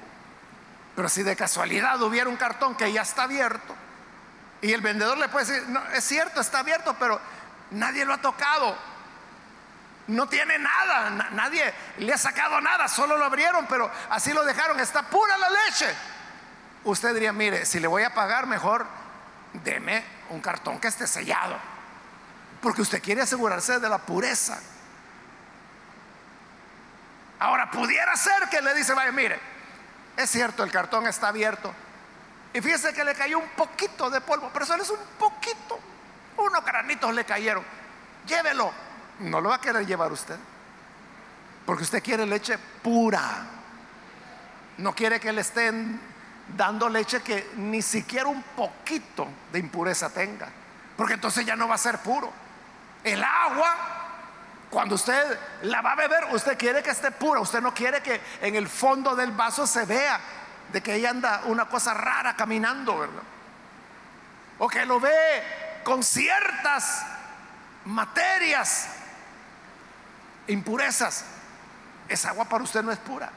Pero 0.94 1.08
si 1.08 1.22
de 1.22 1.36
casualidad 1.36 2.00
hubiera 2.02 2.28
un 2.28 2.36
cartón 2.36 2.74
que 2.74 2.92
ya 2.92 3.02
está 3.02 3.22
abierto 3.22 3.74
y 4.60 4.72
el 4.72 4.80
vendedor 4.80 5.18
le 5.18 5.28
puede 5.28 5.46
decir, 5.46 5.68
no, 5.68 5.82
es 5.88 6.04
cierto, 6.04 6.40
está 6.40 6.60
abierto, 6.60 6.94
pero 6.98 7.20
nadie 7.72 8.04
lo 8.04 8.14
ha 8.14 8.18
tocado, 8.18 8.76
no 10.08 10.28
tiene 10.28 10.58
nada, 10.58 11.10
nadie 11.30 11.72
le 11.98 12.12
ha 12.12 12.18
sacado 12.18 12.60
nada, 12.60 12.88
solo 12.88 13.16
lo 13.16 13.24
abrieron, 13.24 13.66
pero 13.66 13.90
así 14.10 14.32
lo 14.32 14.44
dejaron, 14.44 14.80
está 14.80 15.02
pura 15.02 15.36
la 15.38 15.48
leche. 15.50 15.94
Usted 16.84 17.14
diría, 17.14 17.32
mire, 17.32 17.64
si 17.64 17.78
le 17.78 17.86
voy 17.86 18.02
a 18.02 18.12
pagar, 18.12 18.46
mejor 18.46 18.86
deme 19.52 20.04
un 20.30 20.40
cartón 20.40 20.80
que 20.80 20.88
esté 20.88 21.06
sellado, 21.06 21.56
porque 22.60 22.82
usted 22.82 23.02
quiere 23.02 23.22
asegurarse 23.22 23.78
de 23.78 23.88
la 23.88 23.98
pureza. 23.98 24.58
Ahora, 27.38 27.70
pudiera 27.70 28.16
ser 28.16 28.48
que 28.50 28.60
le 28.60 28.74
dice, 28.74 28.94
vaya, 28.94 29.12
mire, 29.12 29.38
es 30.16 30.30
cierto, 30.30 30.64
el 30.64 30.72
cartón 30.72 31.06
está 31.06 31.28
abierto, 31.28 31.72
y 32.52 32.60
fíjese 32.60 32.92
que 32.92 33.04
le 33.04 33.14
cayó 33.14 33.38
un 33.38 33.48
poquito 33.50 34.10
de 34.10 34.20
polvo, 34.20 34.50
pero 34.52 34.66
solo 34.66 34.82
es 34.82 34.90
un 34.90 35.00
poquito, 35.18 35.78
unos 36.36 36.64
granitos 36.64 37.14
le 37.14 37.24
cayeron, 37.24 37.64
llévelo 38.26 38.72
no 39.22 39.40
lo 39.40 39.50
va 39.50 39.56
a 39.56 39.60
querer 39.60 39.86
llevar 39.86 40.12
usted. 40.12 40.38
Porque 41.64 41.84
usted 41.84 42.02
quiere 42.02 42.26
leche 42.26 42.58
pura. 42.82 43.20
No 44.78 44.94
quiere 44.94 45.20
que 45.20 45.32
le 45.32 45.40
estén 45.40 46.00
dando 46.56 46.88
leche 46.88 47.22
que 47.22 47.52
ni 47.56 47.82
siquiera 47.82 48.26
un 48.26 48.42
poquito 48.42 49.28
de 49.52 49.58
impureza 49.58 50.10
tenga. 50.10 50.48
Porque 50.96 51.14
entonces 51.14 51.46
ya 51.46 51.56
no 51.56 51.68
va 51.68 51.76
a 51.76 51.78
ser 51.78 51.98
puro. 51.98 52.32
El 53.04 53.22
agua, 53.22 53.76
cuando 54.70 54.94
usted 54.94 55.38
la 55.62 55.80
va 55.82 55.92
a 55.92 55.96
beber, 55.96 56.26
usted 56.32 56.58
quiere 56.58 56.82
que 56.82 56.90
esté 56.90 57.10
pura. 57.10 57.40
Usted 57.40 57.60
no 57.60 57.72
quiere 57.72 58.02
que 58.02 58.20
en 58.40 58.56
el 58.56 58.68
fondo 58.68 59.14
del 59.14 59.32
vaso 59.32 59.66
se 59.66 59.84
vea 59.84 60.20
de 60.72 60.82
que 60.82 60.92
ahí 60.92 61.06
anda 61.06 61.42
una 61.46 61.66
cosa 61.66 61.94
rara 61.94 62.34
caminando, 62.34 62.98
¿verdad? 62.98 63.22
O 64.58 64.68
que 64.68 64.86
lo 64.86 65.00
ve 65.00 65.42
con 65.84 66.02
ciertas 66.02 67.04
materias 67.84 68.88
impurezas, 70.48 71.24
esa 72.08 72.30
agua 72.30 72.44
para 72.46 72.64
usted 72.64 72.82
no 72.82 72.92
es 72.92 72.98
pura. 72.98 73.30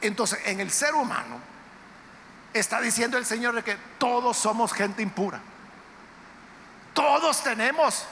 Entonces, 0.00 0.38
en 0.44 0.60
el 0.60 0.70
ser 0.70 0.94
humano 0.94 1.40
está 2.52 2.80
diciendo 2.80 3.18
el 3.18 3.26
Señor 3.26 3.54
de 3.54 3.64
que 3.64 3.76
todos 3.98 4.36
somos 4.36 4.72
gente 4.72 5.02
impura. 5.02 5.40
Todos 6.94 7.42
tenemos 7.42 8.06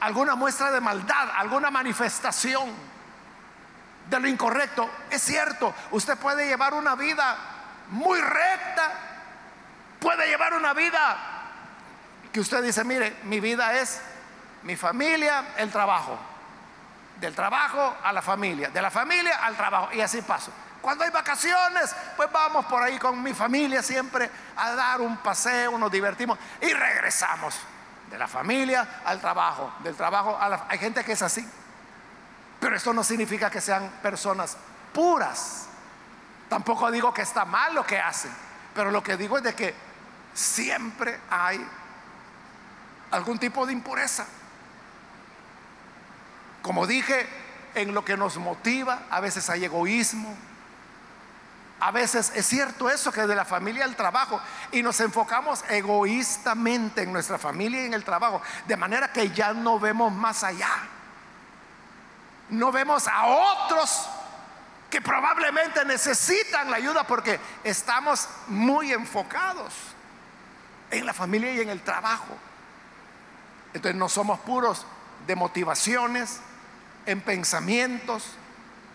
alguna 0.00 0.34
muestra 0.34 0.70
de 0.70 0.80
maldad, 0.80 1.30
alguna 1.36 1.70
manifestación 1.70 2.70
de 4.08 4.20
lo 4.20 4.28
incorrecto. 4.28 4.88
Es 5.10 5.22
cierto, 5.22 5.74
usted 5.90 6.16
puede 6.18 6.46
llevar 6.46 6.74
una 6.74 6.94
vida 6.94 7.36
muy 7.90 8.20
recta, 8.20 8.92
puede 10.00 10.26
llevar 10.26 10.54
una 10.54 10.72
vida 10.74 11.16
que 12.32 12.40
usted 12.40 12.62
dice, 12.62 12.84
mire, 12.84 13.16
mi 13.24 13.40
vida 13.40 13.78
es 13.78 14.00
mi 14.62 14.76
familia, 14.76 15.54
el 15.56 15.70
trabajo 15.70 16.31
del 17.22 17.36
trabajo 17.36 17.96
a 18.02 18.12
la 18.12 18.20
familia, 18.20 18.68
de 18.70 18.82
la 18.82 18.90
familia 18.90 19.38
al 19.44 19.56
trabajo, 19.56 19.90
y 19.92 20.00
así 20.00 20.20
paso. 20.22 20.50
Cuando 20.80 21.04
hay 21.04 21.10
vacaciones, 21.10 21.94
pues 22.16 22.30
vamos 22.32 22.66
por 22.66 22.82
ahí 22.82 22.98
con 22.98 23.22
mi 23.22 23.32
familia 23.32 23.80
siempre 23.80 24.28
a 24.56 24.72
dar 24.72 25.00
un 25.00 25.16
paseo, 25.18 25.78
nos 25.78 25.92
divertimos 25.92 26.36
y 26.60 26.72
regresamos 26.72 27.54
de 28.10 28.18
la 28.18 28.26
familia 28.26 29.02
al 29.04 29.20
trabajo, 29.20 29.72
del 29.84 29.94
trabajo 29.94 30.36
a 30.36 30.48
la... 30.48 30.66
Hay 30.68 30.78
gente 30.78 31.04
que 31.04 31.12
es 31.12 31.22
así, 31.22 31.48
pero 32.58 32.74
esto 32.74 32.92
no 32.92 33.04
significa 33.04 33.48
que 33.48 33.60
sean 33.60 33.88
personas 34.02 34.56
puras. 34.92 35.68
Tampoco 36.48 36.90
digo 36.90 37.14
que 37.14 37.22
está 37.22 37.44
mal 37.44 37.72
lo 37.72 37.86
que 37.86 38.00
hacen, 38.00 38.32
pero 38.74 38.90
lo 38.90 39.00
que 39.00 39.16
digo 39.16 39.36
es 39.36 39.44
de 39.44 39.54
que 39.54 39.76
siempre 40.34 41.20
hay 41.30 41.64
algún 43.12 43.38
tipo 43.38 43.64
de 43.64 43.74
impureza. 43.74 44.26
Como 46.62 46.86
dije, 46.86 47.26
en 47.74 47.94
lo 47.94 48.04
que 48.04 48.16
nos 48.16 48.36
motiva, 48.36 49.02
a 49.10 49.20
veces 49.20 49.50
hay 49.50 49.64
egoísmo, 49.64 50.34
a 51.80 51.90
veces 51.90 52.30
es 52.36 52.46
cierto 52.46 52.88
eso 52.88 53.10
que 53.10 53.26
de 53.26 53.34
la 53.34 53.44
familia 53.44 53.84
al 53.84 53.96
trabajo 53.96 54.40
y 54.70 54.84
nos 54.84 55.00
enfocamos 55.00 55.64
egoístamente 55.68 57.02
en 57.02 57.12
nuestra 57.12 57.38
familia 57.38 57.82
y 57.82 57.86
en 57.86 57.94
el 57.94 58.04
trabajo, 58.04 58.40
de 58.68 58.76
manera 58.76 59.12
que 59.12 59.30
ya 59.30 59.52
no 59.52 59.80
vemos 59.80 60.12
más 60.12 60.44
allá. 60.44 60.70
No 62.50 62.70
vemos 62.70 63.08
a 63.08 63.26
otros 63.26 64.08
que 64.88 65.00
probablemente 65.00 65.84
necesitan 65.84 66.70
la 66.70 66.76
ayuda 66.76 67.04
porque 67.04 67.40
estamos 67.64 68.28
muy 68.46 68.92
enfocados 68.92 69.74
en 70.90 71.04
la 71.04 71.12
familia 71.12 71.52
y 71.52 71.60
en 71.62 71.70
el 71.70 71.80
trabajo. 71.80 72.36
Entonces 73.74 73.98
no 73.98 74.08
somos 74.08 74.38
puros 74.40 74.86
de 75.26 75.34
motivaciones, 75.34 76.40
en 77.06 77.20
pensamientos, 77.20 78.24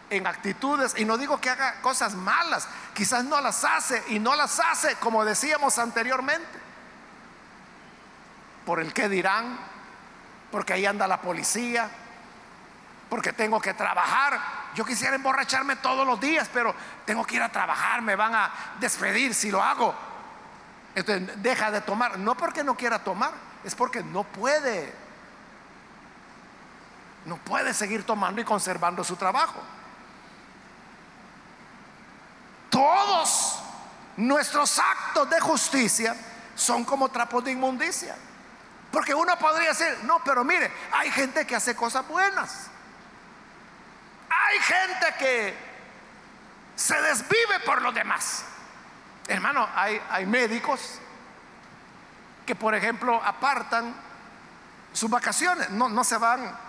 en 0.09 0.25
actitudes, 0.25 0.93
y 0.97 1.05
no 1.05 1.17
digo 1.17 1.39
que 1.41 1.49
haga 1.49 1.81
cosas 1.81 2.15
malas, 2.15 2.67
quizás 2.93 3.25
no 3.25 3.41
las 3.41 3.63
hace 3.63 4.01
y 4.07 4.19
no 4.19 4.35
las 4.35 4.59
hace 4.59 4.95
como 4.95 5.25
decíamos 5.25 5.77
anteriormente, 5.79 6.59
por 8.65 8.79
el 8.79 8.93
que 8.93 9.09
dirán, 9.09 9.57
porque 10.51 10.73
ahí 10.73 10.85
anda 10.85 11.07
la 11.07 11.21
policía, 11.21 11.89
porque 13.09 13.33
tengo 13.33 13.59
que 13.61 13.73
trabajar. 13.73 14.39
Yo 14.75 14.85
quisiera 14.85 15.15
emborracharme 15.15 15.77
todos 15.77 16.05
los 16.05 16.19
días, 16.19 16.49
pero 16.53 16.75
tengo 17.05 17.25
que 17.25 17.35
ir 17.35 17.41
a 17.41 17.51
trabajar, 17.51 18.01
me 18.01 18.15
van 18.15 18.35
a 18.35 18.51
despedir 18.79 19.33
si 19.33 19.51
lo 19.51 19.61
hago. 19.61 19.95
Entonces 20.95 21.41
deja 21.41 21.71
de 21.71 21.81
tomar, 21.81 22.17
no 22.19 22.35
porque 22.35 22.63
no 22.63 22.75
quiera 22.75 22.99
tomar, 22.99 23.31
es 23.63 23.75
porque 23.75 24.03
no 24.03 24.23
puede. 24.23 24.93
No 27.27 27.35
puede 27.35 27.73
seguir 27.73 28.05
tomando 28.05 28.39
y 28.39 28.45
conservando 28.45 29.03
su 29.03 29.17
trabajo. 29.17 29.61
Todos 32.69 33.59
nuestros 34.15 34.79
actos 34.79 35.29
de 35.29 35.37
justicia 35.41 36.15
son 36.55 36.85
como 36.85 37.09
trapos 37.09 37.43
de 37.43 37.51
inmundicia. 37.51 38.15
Porque 38.93 39.13
uno 39.13 39.37
podría 39.37 39.69
decir, 39.69 39.93
no, 40.03 40.23
pero 40.23 40.45
mire, 40.45 40.71
hay 40.93 41.11
gente 41.11 41.45
que 41.45 41.57
hace 41.57 41.75
cosas 41.75 42.07
buenas. 42.07 42.67
Hay 44.29 44.59
gente 44.59 45.13
que 45.19 45.57
se 46.77 47.01
desvive 47.01 47.59
por 47.65 47.81
los 47.81 47.93
demás. 47.93 48.45
Hermano, 49.27 49.67
hay, 49.75 50.01
hay 50.09 50.25
médicos 50.25 50.99
que, 52.45 52.55
por 52.55 52.73
ejemplo, 52.73 53.21
apartan 53.21 53.93
sus 54.93 55.09
vacaciones. 55.09 55.69
No, 55.71 55.89
no 55.89 56.05
se 56.05 56.15
van 56.15 56.66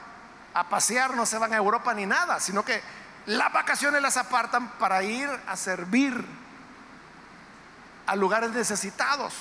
a 0.59 0.69
pasear, 0.69 1.15
no 1.15 1.25
se 1.25 1.39
van 1.39 1.53
a 1.53 1.57
Europa 1.57 1.95
ni 1.95 2.05
nada, 2.05 2.41
sino 2.41 2.65
que 2.65 2.83
las 3.27 3.53
vacaciones 3.53 4.03
las 4.03 4.17
apartan 4.17 4.69
para 4.73 5.03
ir 5.05 5.29
a 5.47 5.57
servir 5.57 6.25
a 8.07 8.17
lugares 8.17 8.51
necesitados. 8.51 9.35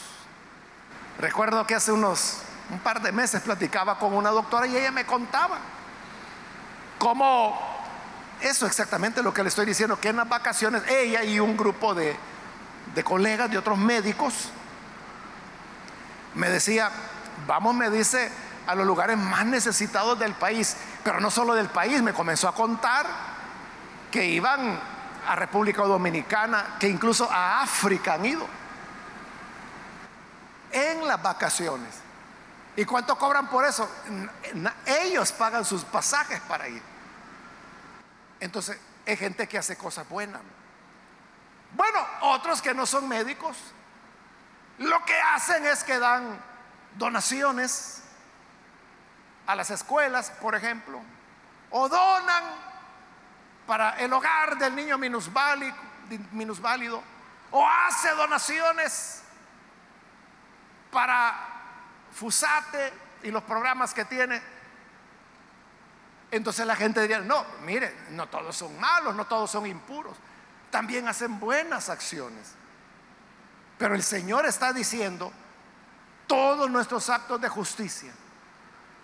Recuerdo 1.20 1.66
que 1.66 1.74
hace 1.74 1.92
unos 1.92 2.42
un 2.70 2.80
par 2.80 3.02
de 3.02 3.12
meses 3.12 3.42
platicaba 3.42 3.98
con 3.98 4.14
una 4.14 4.30
doctora 4.30 4.68
y 4.68 4.76
ella 4.76 4.92
me 4.92 5.06
contaba 5.06 5.58
cómo 7.00 7.58
eso 8.42 8.68
exactamente 8.68 9.24
lo 9.24 9.34
que 9.34 9.42
le 9.42 9.50
estoy 9.50 9.66
diciendo, 9.66 10.00
que 10.00 10.10
en 10.10 10.18
las 10.18 10.30
vacaciones 10.30 10.84
ella 10.88 11.24
y 11.24 11.40
un 11.40 11.58
grupo 11.58 11.96
de, 11.96 12.16
de 12.94 13.04
colegas, 13.04 13.50
de 13.50 13.58
otros 13.58 13.78
médicos, 13.78 14.52
me 16.36 16.50
decía, 16.50 16.92
vamos, 17.48 17.74
me 17.74 17.90
dice, 17.90 18.30
a 18.68 18.76
los 18.76 18.86
lugares 18.86 19.18
más 19.18 19.46
necesitados 19.46 20.20
del 20.20 20.34
país, 20.34 20.76
pero 21.04 21.20
no 21.20 21.32
solo 21.32 21.54
del 21.54 21.70
país, 21.70 22.02
me 22.02 22.14
comenzó 22.14 22.48
a 22.48 22.56
contar 22.56 23.06
que 24.12 24.26
iban 24.26 24.80
a 25.28 25.36
República 25.36 25.84
Dominicana, 25.84 26.78
que 26.80 26.88
incluso 26.88 27.30
a 27.32 27.62
África 27.62 28.14
han 28.14 28.26
ido 28.26 28.48
en 30.72 31.08
las 31.08 31.22
vacaciones. 31.22 31.96
¿Y 32.76 32.86
cuánto 32.86 33.18
cobran 33.18 33.48
por 33.48 33.66
eso? 33.66 33.90
Ellos 34.86 35.32
pagan 35.32 35.66
sus 35.66 35.84
pasajes 35.84 36.40
para 36.42 36.68
ir. 36.68 36.82
Entonces, 38.40 38.80
hay 39.06 39.18
gente 39.18 39.48
que 39.48 39.58
hace 39.58 39.76
cosas 39.76 40.08
buenas. 40.08 40.42
Bueno, 41.74 42.00
otros 42.22 42.62
que 42.62 42.74
no 42.74 42.86
son 42.86 43.08
médicos, 43.08 43.58
lo 44.78 45.04
que 45.06 45.20
hacen 45.20 45.66
es 45.66 45.84
que 45.84 45.98
dan 45.98 46.40
donaciones 46.98 48.04
a 49.48 49.56
las 49.56 49.72
escuelas, 49.72 50.32
por 50.42 50.56
ejemplo, 50.56 51.02
o 51.72 51.90
donan 51.90 52.44
para 53.66 53.98
el 54.00 54.12
hogar 54.14 54.58
del 54.58 54.76
niño 54.76 54.98
minusválido, 54.98 57.04
o 57.52 57.68
hace 57.68 58.10
donaciones 58.12 59.24
para 60.92 61.36
FUSATE 62.14 62.94
y 63.24 63.32
los 63.32 63.44
programas 63.44 63.94
que 63.94 64.06
tiene. 64.06 64.42
Entonces 66.30 66.66
la 66.66 66.76
gente 66.76 67.02
diría, 67.02 67.20
no, 67.20 67.46
mire, 67.64 67.96
no 68.12 68.28
todos 68.28 68.56
son 68.56 68.78
malos, 68.80 69.16
no 69.16 69.26
todos 69.28 69.50
son 69.50 69.66
impuros, 69.66 70.18
también 70.70 71.08
hacen 71.08 71.40
buenas 71.40 71.90
acciones. 71.90 72.54
Pero 73.78 73.96
el 73.96 74.04
Señor 74.04 74.46
está 74.46 74.74
diciendo, 74.74 75.32
todos 76.26 76.70
nuestros 76.70 77.10
actos 77.10 77.40
de 77.40 77.48
justicia, 77.48 78.12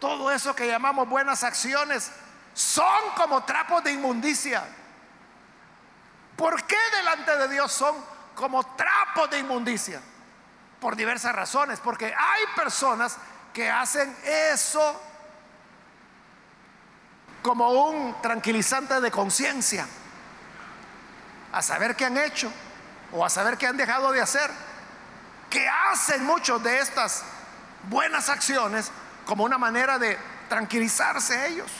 todo 0.03 0.29
eso 0.31 0.53
que 0.53 0.67
llamamos 0.67 1.07
buenas 1.07 1.45
acciones, 1.45 2.11
son 2.53 3.11
como 3.15 3.45
trapos 3.45 3.81
de 3.85 3.93
inmundicia. 3.93 4.61
¿Por 6.35 6.61
qué 6.63 6.75
delante 6.97 7.37
de 7.37 7.47
Dios 7.47 7.71
son 7.71 7.95
como 8.35 8.65
trapos 8.75 9.29
de 9.29 9.39
inmundicia? 9.39 10.01
Por 10.81 10.97
diversas 10.97 11.33
razones, 11.33 11.79
porque 11.79 12.07
hay 12.07 12.43
personas 12.53 13.15
que 13.53 13.71
hacen 13.71 14.13
eso 14.25 15.01
como 17.41 17.69
un 17.69 18.21
tranquilizante 18.21 18.99
de 18.99 19.09
conciencia, 19.09 19.87
a 21.53 21.61
saber 21.61 21.95
qué 21.95 22.03
han 22.03 22.17
hecho 22.17 22.51
o 23.13 23.23
a 23.23 23.29
saber 23.29 23.57
qué 23.57 23.67
han 23.67 23.77
dejado 23.77 24.11
de 24.11 24.19
hacer, 24.19 24.51
que 25.49 25.65
hacen 25.65 26.25
muchos 26.25 26.61
de 26.61 26.79
estas 26.79 27.23
buenas 27.83 28.27
acciones 28.27 28.91
como 29.25 29.43
una 29.43 29.57
manera 29.57 29.97
de 29.97 30.17
tranquilizarse 30.49 31.47
ellos. 31.47 31.71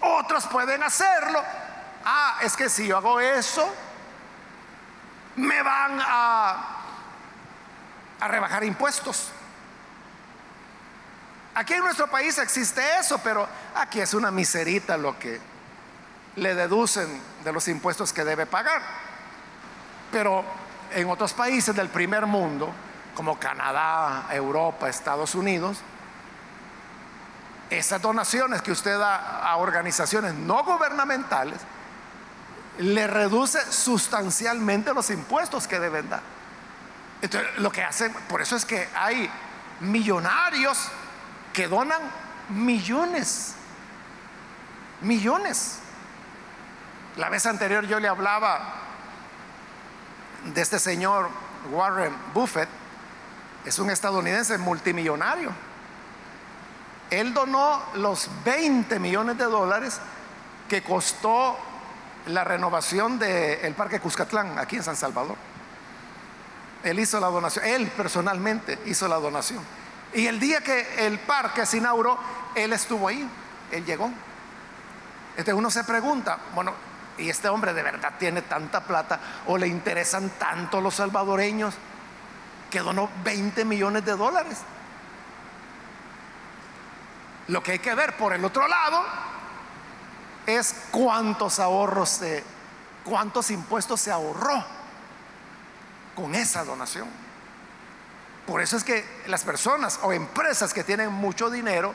Otros 0.00 0.46
pueden 0.46 0.82
hacerlo. 0.82 1.42
Ah, 2.04 2.38
es 2.42 2.56
que 2.56 2.68
si 2.68 2.86
yo 2.86 2.96
hago 2.96 3.20
eso, 3.20 3.68
me 5.36 5.62
van 5.62 6.00
a, 6.00 6.76
a 8.20 8.28
rebajar 8.28 8.64
impuestos. 8.64 9.30
Aquí 11.54 11.74
en 11.74 11.80
nuestro 11.80 12.06
país 12.08 12.38
existe 12.38 12.82
eso, 12.98 13.18
pero 13.18 13.48
aquí 13.74 14.00
es 14.00 14.12
una 14.14 14.30
miserita 14.30 14.96
lo 14.96 15.18
que 15.18 15.40
le 16.36 16.54
deducen 16.54 17.20
de 17.42 17.52
los 17.52 17.66
impuestos 17.68 18.12
que 18.12 18.24
debe 18.24 18.46
pagar. 18.46 18.82
Pero 20.12 20.44
en 20.92 21.08
otros 21.10 21.32
países 21.32 21.74
del 21.74 21.88
primer 21.88 22.26
mundo, 22.26 22.72
como 23.16 23.40
Canadá, 23.40 24.28
Europa, 24.30 24.88
Estados 24.88 25.34
Unidos, 25.34 25.78
esas 27.70 28.00
donaciones 28.00 28.62
que 28.62 28.70
usted 28.70 28.96
da 28.96 29.42
a 29.42 29.56
organizaciones 29.56 30.34
no 30.34 30.62
gubernamentales 30.62 31.58
le 32.78 33.06
reduce 33.06 33.58
sustancialmente 33.72 34.92
los 34.94 35.10
impuestos 35.10 35.66
que 35.66 35.80
deben 35.80 36.08
dar. 36.08 36.20
Entonces, 37.22 37.50
lo 37.58 37.72
que 37.72 37.82
hacen, 37.82 38.12
por 38.28 38.42
eso 38.42 38.54
es 38.54 38.64
que 38.64 38.88
hay 38.94 39.28
millonarios 39.80 40.88
que 41.52 41.66
donan 41.66 42.02
millones, 42.50 43.54
millones. 45.00 45.78
La 47.16 47.30
vez 47.30 47.46
anterior 47.46 47.86
yo 47.86 47.98
le 47.98 48.08
hablaba 48.08 48.74
de 50.44 50.60
este 50.60 50.78
señor 50.78 51.30
Warren 51.70 52.14
Buffett, 52.34 52.68
es 53.66 53.78
un 53.80 53.90
estadounidense 53.90 54.56
multimillonario. 54.58 55.50
Él 57.10 57.34
donó 57.34 57.82
los 57.94 58.30
20 58.44 58.98
millones 59.00 59.36
de 59.36 59.44
dólares 59.44 60.00
que 60.68 60.82
costó 60.82 61.58
la 62.26 62.44
renovación 62.44 63.18
del 63.18 63.74
Parque 63.74 64.00
Cuscatlán, 64.00 64.58
aquí 64.58 64.76
en 64.76 64.82
San 64.84 64.96
Salvador. 64.96 65.36
Él 66.84 66.98
hizo 67.00 67.18
la 67.18 67.26
donación, 67.26 67.64
él 67.64 67.88
personalmente 67.96 68.78
hizo 68.86 69.08
la 69.08 69.16
donación. 69.16 69.62
Y 70.14 70.26
el 70.26 70.38
día 70.38 70.60
que 70.60 71.06
el 71.06 71.18
parque 71.18 71.66
se 71.66 71.78
inauguró, 71.78 72.18
él 72.54 72.72
estuvo 72.72 73.08
ahí, 73.08 73.28
él 73.72 73.84
llegó. 73.84 74.10
Entonces 75.30 75.54
uno 75.54 75.70
se 75.70 75.84
pregunta, 75.84 76.38
bueno, 76.54 76.72
¿y 77.18 77.28
este 77.28 77.48
hombre 77.48 77.74
de 77.74 77.82
verdad 77.82 78.14
tiene 78.18 78.42
tanta 78.42 78.80
plata 78.80 79.20
o 79.46 79.58
le 79.58 79.66
interesan 79.66 80.30
tanto 80.38 80.80
los 80.80 80.94
salvadoreños 80.94 81.74
que 82.70 82.80
donó 82.80 83.10
20 83.24 83.64
millones 83.64 84.04
de 84.04 84.12
dólares? 84.12 84.58
Lo 87.48 87.62
que 87.62 87.72
hay 87.72 87.78
que 87.78 87.94
ver 87.94 88.16
por 88.16 88.32
el 88.32 88.44
otro 88.44 88.66
lado 88.66 89.04
es 90.46 90.74
cuántos 90.90 91.58
ahorros, 91.58 92.08
se, 92.08 92.44
cuántos 93.04 93.50
impuestos 93.50 94.00
se 94.00 94.10
ahorró 94.10 94.64
con 96.14 96.34
esa 96.34 96.64
donación. 96.64 97.08
Por 98.46 98.60
eso 98.60 98.76
es 98.76 98.84
que 98.84 99.04
las 99.26 99.44
personas 99.44 99.98
o 100.02 100.12
empresas 100.12 100.72
que 100.72 100.84
tienen 100.84 101.12
mucho 101.12 101.50
dinero 101.50 101.94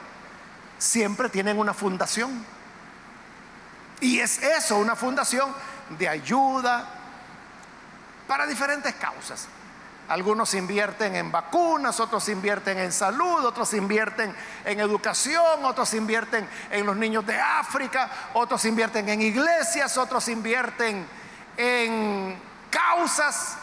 siempre 0.77 1.29
tienen 1.29 1.57
una 1.57 1.73
fundación. 1.73 2.45
Y 4.01 4.19
es 4.19 4.41
eso, 4.41 4.77
una 4.77 4.95
fundación 4.95 5.53
de 5.97 6.09
ayuda 6.09 6.87
para 8.27 8.47
diferentes 8.47 8.93
causas. 8.95 9.47
Algunos 10.11 10.53
invierten 10.55 11.15
en 11.15 11.31
vacunas, 11.31 12.01
otros 12.01 12.27
invierten 12.27 12.77
en 12.77 12.91
salud, 12.91 13.45
otros 13.45 13.73
invierten 13.73 14.35
en 14.65 14.79
educación, 14.81 15.63
otros 15.63 15.93
invierten 15.93 16.45
en 16.69 16.85
los 16.85 16.97
niños 16.97 17.25
de 17.25 17.39
África, 17.39 18.09
otros 18.33 18.65
invierten 18.65 19.07
en 19.07 19.21
iglesias, 19.21 19.97
otros 19.97 20.27
invierten 20.27 21.07
en 21.55 22.37
causas 22.69 23.55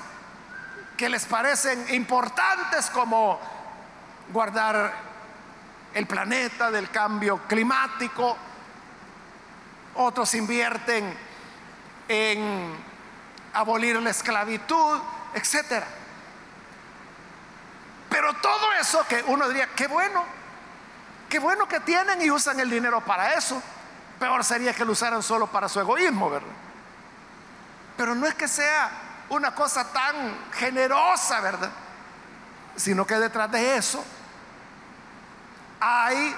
que 0.97 1.11
les 1.11 1.27
parecen 1.27 1.95
importantes 1.95 2.89
como 2.89 3.39
guardar 4.33 4.91
el 5.93 6.07
planeta 6.07 6.71
del 6.71 6.89
cambio 6.89 7.43
climático, 7.47 8.39
otros 9.97 10.33
invierten 10.33 11.15
en 12.09 12.75
abolir 13.53 13.97
la 13.97 14.09
esclavitud, 14.09 14.99
etcétera. 15.35 15.98
Pero 18.09 18.35
todo 18.35 18.73
eso 18.81 19.05
que 19.09 19.23
uno 19.27 19.49
diría, 19.49 19.69
qué 19.75 19.87
bueno, 19.87 20.25
qué 21.29 21.39
bueno 21.39 21.69
que 21.69 21.81
tienen 21.81 22.23
y 22.23 22.31
usan 22.31 22.59
el 22.61 22.71
dinero 22.71 23.01
para 23.01 23.35
eso. 23.35 23.63
Peor 24.19 24.45
sería 24.45 24.73
que 24.73 24.85
lo 24.85 24.93
usaran 24.93 25.23
solo 25.23 25.47
para 25.47 25.69
su 25.69 25.79
egoísmo, 25.81 26.31
¿verdad? 26.31 26.49
Pero 27.97 28.15
no 28.15 28.27
es 28.27 28.35
que 28.35 28.49
sea 28.49 28.91
una 29.29 29.55
cosa 29.55 29.93
tan 29.93 30.51
generosa, 30.53 31.41
¿verdad? 31.41 31.71
Sino 32.77 33.07
que 33.07 33.15
detrás 33.17 33.51
de 33.51 33.77
eso 33.77 34.05
hay 35.81 36.35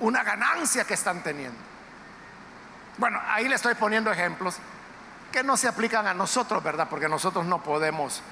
una 0.00 0.22
ganancia 0.22 0.84
que 0.84 0.94
están 0.94 1.22
teniendo. 1.22 1.58
Bueno, 2.98 3.20
ahí 3.26 3.48
le 3.48 3.54
estoy 3.54 3.74
poniendo 3.74 4.10
ejemplos 4.10 4.56
que 5.30 5.42
no 5.42 5.56
se 5.56 5.66
aplican 5.66 6.06
a 6.06 6.14
nosotros, 6.14 6.62
¿verdad? 6.62 6.86
Porque 6.88 7.08
nosotros 7.08 7.44
no 7.46 7.62
podemos 7.62 8.22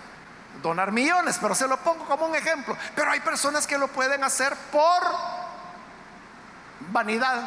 donar 0.62 0.92
millones, 0.92 1.38
pero 1.40 1.54
se 1.54 1.66
lo 1.66 1.76
pongo 1.78 2.04
como 2.04 2.26
un 2.26 2.34
ejemplo. 2.34 2.76
Pero 2.94 3.10
hay 3.10 3.20
personas 3.20 3.66
que 3.66 3.78
lo 3.78 3.88
pueden 3.88 4.22
hacer 4.24 4.54
por 4.70 5.02
vanidad. 6.92 7.42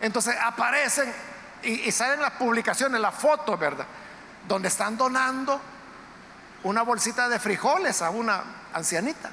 Entonces 0.00 0.36
aparecen 0.42 1.12
y, 1.62 1.90
salen 1.92 2.20
las 2.20 2.32
publicaciones, 2.32 3.00
las 3.00 3.14
fotos, 3.14 3.58
¿verdad? 3.58 3.86
Donde 4.48 4.68
están 4.68 4.96
donando 4.96 5.60
una 6.64 6.82
bolsita 6.82 7.28
de 7.28 7.38
frijoles 7.38 8.02
a 8.02 8.10
una 8.10 8.42
ancianita. 8.72 9.30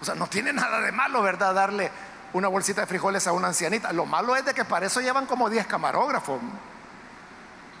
O 0.00 0.04
sea, 0.04 0.14
no 0.14 0.26
tiene 0.26 0.52
nada 0.52 0.80
de 0.80 0.92
malo, 0.92 1.22
¿verdad? 1.22 1.54
Darle 1.54 1.90
una 2.32 2.48
bolsita 2.48 2.82
de 2.82 2.86
frijoles 2.86 3.26
a 3.26 3.32
una 3.32 3.48
ancianita. 3.48 3.92
Lo 3.92 4.06
malo 4.06 4.34
es 4.34 4.44
de 4.44 4.54
que 4.54 4.64
para 4.64 4.86
eso 4.86 5.00
llevan 5.00 5.26
como 5.26 5.48
10 5.48 5.66
camarógrafos. 5.66 6.40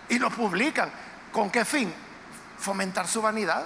Y 0.08 0.18
lo 0.18 0.30
publican. 0.30 0.90
¿Con 1.32 1.50
qué 1.50 1.64
fin? 1.64 1.92
Fomentar 2.60 3.08
su 3.08 3.22
vanidad. 3.22 3.64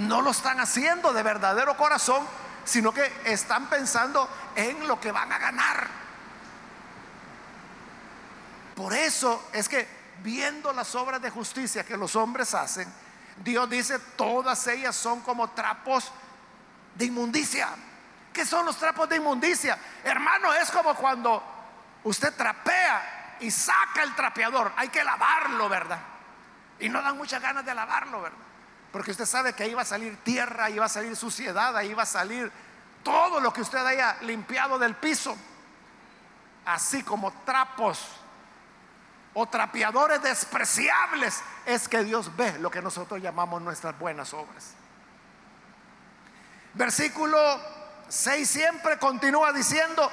no 0.00 0.22
lo 0.22 0.30
están 0.30 0.60
haciendo 0.60 1.12
de 1.12 1.22
verdadero 1.22 1.76
corazón, 1.76 2.26
sino 2.64 2.92
que 2.94 3.12
están 3.24 3.68
pensando 3.68 4.28
en 4.54 4.86
lo 4.86 5.00
que 5.00 5.10
van 5.10 5.32
a 5.32 5.38
ganar. 5.38 5.88
Por 8.76 8.94
eso 8.94 9.48
es 9.52 9.68
que 9.68 9.86
viendo 10.22 10.72
las 10.72 10.94
obras 10.94 11.20
de 11.20 11.30
justicia 11.30 11.84
que 11.84 11.96
los 11.96 12.14
hombres 12.16 12.54
hacen, 12.54 12.92
Dios 13.36 13.68
dice, 13.68 13.98
todas 14.16 14.66
ellas 14.68 14.94
son 14.94 15.20
como 15.20 15.50
trapos 15.50 16.12
de 16.94 17.06
inmundicia. 17.06 17.68
¿Qué 18.32 18.46
son 18.46 18.64
los 18.64 18.76
trapos 18.76 19.08
de 19.08 19.16
inmundicia? 19.16 19.76
Hermano, 20.04 20.54
es 20.54 20.70
como 20.70 20.94
cuando 20.94 21.42
usted 22.04 22.34
trapea 22.34 23.36
y 23.40 23.50
saca 23.50 24.04
el 24.04 24.14
trapeador. 24.14 24.72
Hay 24.76 24.88
que 24.88 25.02
lavarlo, 25.02 25.68
¿verdad? 25.68 26.11
Y 26.82 26.88
no 26.88 27.00
dan 27.00 27.16
muchas 27.16 27.40
ganas 27.40 27.64
de 27.64 27.72
lavarlo, 27.72 28.22
¿verdad? 28.22 28.38
Porque 28.90 29.12
usted 29.12 29.24
sabe 29.24 29.52
que 29.52 29.62
ahí 29.62 29.72
va 29.72 29.82
a 29.82 29.84
salir 29.84 30.16
tierra, 30.24 30.64
ahí 30.64 30.78
va 30.78 30.86
a 30.86 30.88
salir 30.88 31.14
suciedad, 31.14 31.76
ahí 31.76 31.94
va 31.94 32.02
a 32.02 32.06
salir 32.06 32.50
todo 33.04 33.38
lo 33.38 33.52
que 33.52 33.60
usted 33.60 33.78
haya 33.86 34.16
limpiado 34.22 34.80
del 34.80 34.96
piso. 34.96 35.36
Así 36.64 37.04
como 37.04 37.32
trapos 37.44 38.04
o 39.32 39.46
trapeadores 39.46 40.22
despreciables 40.22 41.40
es 41.66 41.88
que 41.88 42.02
Dios 42.02 42.34
ve 42.36 42.58
lo 42.58 42.68
que 42.68 42.82
nosotros 42.82 43.22
llamamos 43.22 43.62
nuestras 43.62 43.96
buenas 43.96 44.34
obras. 44.34 44.74
Versículo 46.74 47.38
6 48.08 48.50
siempre 48.50 48.98
continúa 48.98 49.52
diciendo, 49.52 50.10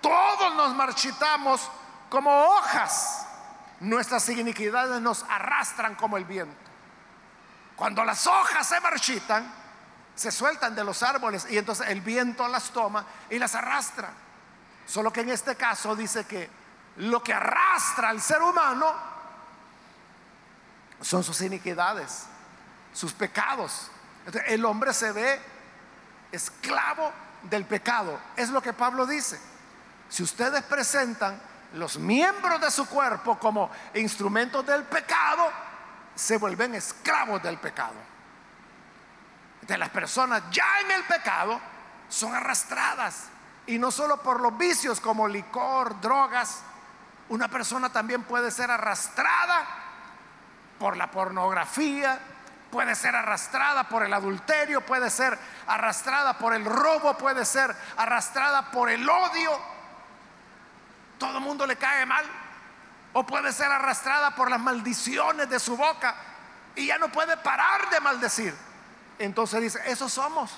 todos 0.00 0.54
nos 0.54 0.72
marchitamos 0.76 1.68
como 2.08 2.30
hojas 2.30 3.26
nuestras 3.82 4.28
iniquidades 4.28 5.00
nos 5.00 5.24
arrastran 5.28 5.94
como 5.96 6.16
el 6.16 6.24
viento. 6.24 6.56
Cuando 7.76 8.04
las 8.04 8.26
hojas 8.26 8.66
se 8.66 8.80
marchitan, 8.80 9.52
se 10.14 10.30
sueltan 10.30 10.74
de 10.74 10.84
los 10.84 11.02
árboles 11.02 11.46
y 11.50 11.58
entonces 11.58 11.88
el 11.88 12.00
viento 12.00 12.46
las 12.48 12.70
toma 12.70 13.04
y 13.28 13.38
las 13.38 13.54
arrastra. 13.54 14.10
Solo 14.86 15.12
que 15.12 15.22
en 15.22 15.30
este 15.30 15.56
caso 15.56 15.96
dice 15.96 16.24
que 16.24 16.48
lo 16.96 17.22
que 17.22 17.32
arrastra 17.32 18.10
al 18.10 18.20
ser 18.20 18.40
humano 18.42 18.92
son 21.00 21.24
sus 21.24 21.40
iniquidades, 21.40 22.26
sus 22.92 23.12
pecados. 23.12 23.90
el 24.46 24.64
hombre 24.64 24.92
se 24.92 25.10
ve 25.10 25.40
esclavo 26.30 27.12
del 27.42 27.64
pecado. 27.64 28.18
Es 28.36 28.50
lo 28.50 28.62
que 28.62 28.72
Pablo 28.72 29.06
dice. 29.06 29.40
Si 30.08 30.22
ustedes 30.22 30.62
presentan 30.62 31.40
los 31.74 31.98
miembros 31.98 32.60
de 32.60 32.70
su 32.70 32.86
cuerpo 32.86 33.38
como 33.38 33.70
instrumentos 33.94 34.64
del 34.66 34.84
pecado, 34.84 35.50
se 36.14 36.36
vuelven 36.36 36.74
esclavos 36.74 37.42
del 37.42 37.58
pecado. 37.58 37.94
De 39.62 39.78
las 39.78 39.88
personas 39.90 40.42
ya 40.50 40.80
en 40.80 40.90
el 40.90 41.04
pecado 41.04 41.60
son 42.08 42.34
arrastradas. 42.34 43.28
Y 43.66 43.78
no 43.78 43.90
solo 43.90 44.20
por 44.20 44.40
los 44.40 44.56
vicios 44.58 45.00
como 45.00 45.28
licor, 45.28 46.00
drogas. 46.00 46.62
Una 47.28 47.48
persona 47.48 47.90
también 47.90 48.24
puede 48.24 48.50
ser 48.50 48.70
arrastrada 48.70 49.64
por 50.78 50.96
la 50.96 51.10
pornografía, 51.10 52.18
puede 52.70 52.94
ser 52.94 53.14
arrastrada 53.14 53.88
por 53.88 54.02
el 54.02 54.12
adulterio, 54.12 54.84
puede 54.84 55.08
ser 55.08 55.38
arrastrada 55.66 56.36
por 56.36 56.54
el 56.54 56.64
robo, 56.64 57.16
puede 57.16 57.44
ser 57.44 57.74
arrastrada 57.96 58.70
por 58.70 58.90
el 58.90 59.08
odio 59.08 59.71
todo 61.22 61.38
el 61.38 61.44
mundo 61.44 61.66
le 61.66 61.76
cae 61.76 62.04
mal. 62.04 62.24
O 63.12 63.24
puede 63.24 63.52
ser 63.52 63.70
arrastrada 63.70 64.34
por 64.34 64.50
las 64.50 64.58
maldiciones 64.58 65.48
de 65.48 65.60
su 65.60 65.76
boca 65.76 66.16
y 66.74 66.86
ya 66.86 66.98
no 66.98 67.12
puede 67.12 67.36
parar 67.36 67.88
de 67.90 68.00
maldecir. 68.00 68.54
Entonces 69.18 69.60
dice, 69.60 69.80
esos 69.86 70.12
somos. 70.12 70.50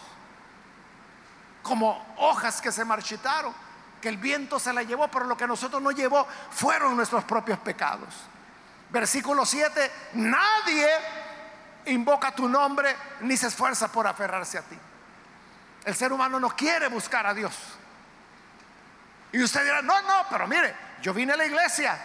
Como 1.62 2.14
hojas 2.16 2.62
que 2.62 2.72
se 2.72 2.84
marchitaron, 2.84 3.54
que 4.00 4.08
el 4.08 4.16
viento 4.16 4.58
se 4.58 4.72
la 4.72 4.82
llevó, 4.82 5.08
pero 5.08 5.26
lo 5.26 5.36
que 5.36 5.46
nosotros 5.46 5.82
nos 5.82 5.94
llevó 5.94 6.26
fueron 6.50 6.96
nuestros 6.96 7.24
propios 7.24 7.58
pecados. 7.58 8.14
Versículo 8.88 9.44
7, 9.44 9.92
nadie 10.14 10.88
invoca 11.86 12.34
tu 12.34 12.48
nombre 12.48 12.96
ni 13.20 13.36
se 13.36 13.48
esfuerza 13.48 13.92
por 13.92 14.06
aferrarse 14.06 14.56
a 14.56 14.62
ti. 14.62 14.78
El 15.84 15.94
ser 15.94 16.10
humano 16.12 16.40
no 16.40 16.48
quiere 16.50 16.88
buscar 16.88 17.26
a 17.26 17.34
Dios. 17.34 17.54
Y 19.34 19.42
usted 19.42 19.64
dirá, 19.64 19.82
no, 19.82 20.00
no, 20.02 20.26
pero 20.30 20.46
mire, 20.46 20.72
yo 21.02 21.12
vine 21.12 21.32
a 21.32 21.36
la 21.36 21.44
iglesia. 21.44 21.98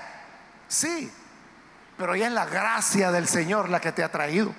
Sí, 0.67 1.13
pero 1.95 2.15
ya 2.15 2.25
es 2.25 2.33
la 2.33 2.45
gracia 2.45 3.11
del 3.11 3.27
Señor 3.27 3.69
la 3.69 3.79
que 3.79 3.91
te 3.91 4.03
ha 4.03 4.09
traído. 4.09 4.51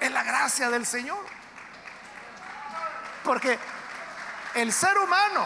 Es 0.00 0.10
la 0.10 0.22
gracia 0.22 0.70
del 0.70 0.86
Señor. 0.86 1.22
Porque 3.24 3.58
el 4.54 4.72
ser 4.72 4.96
humano, 4.96 5.44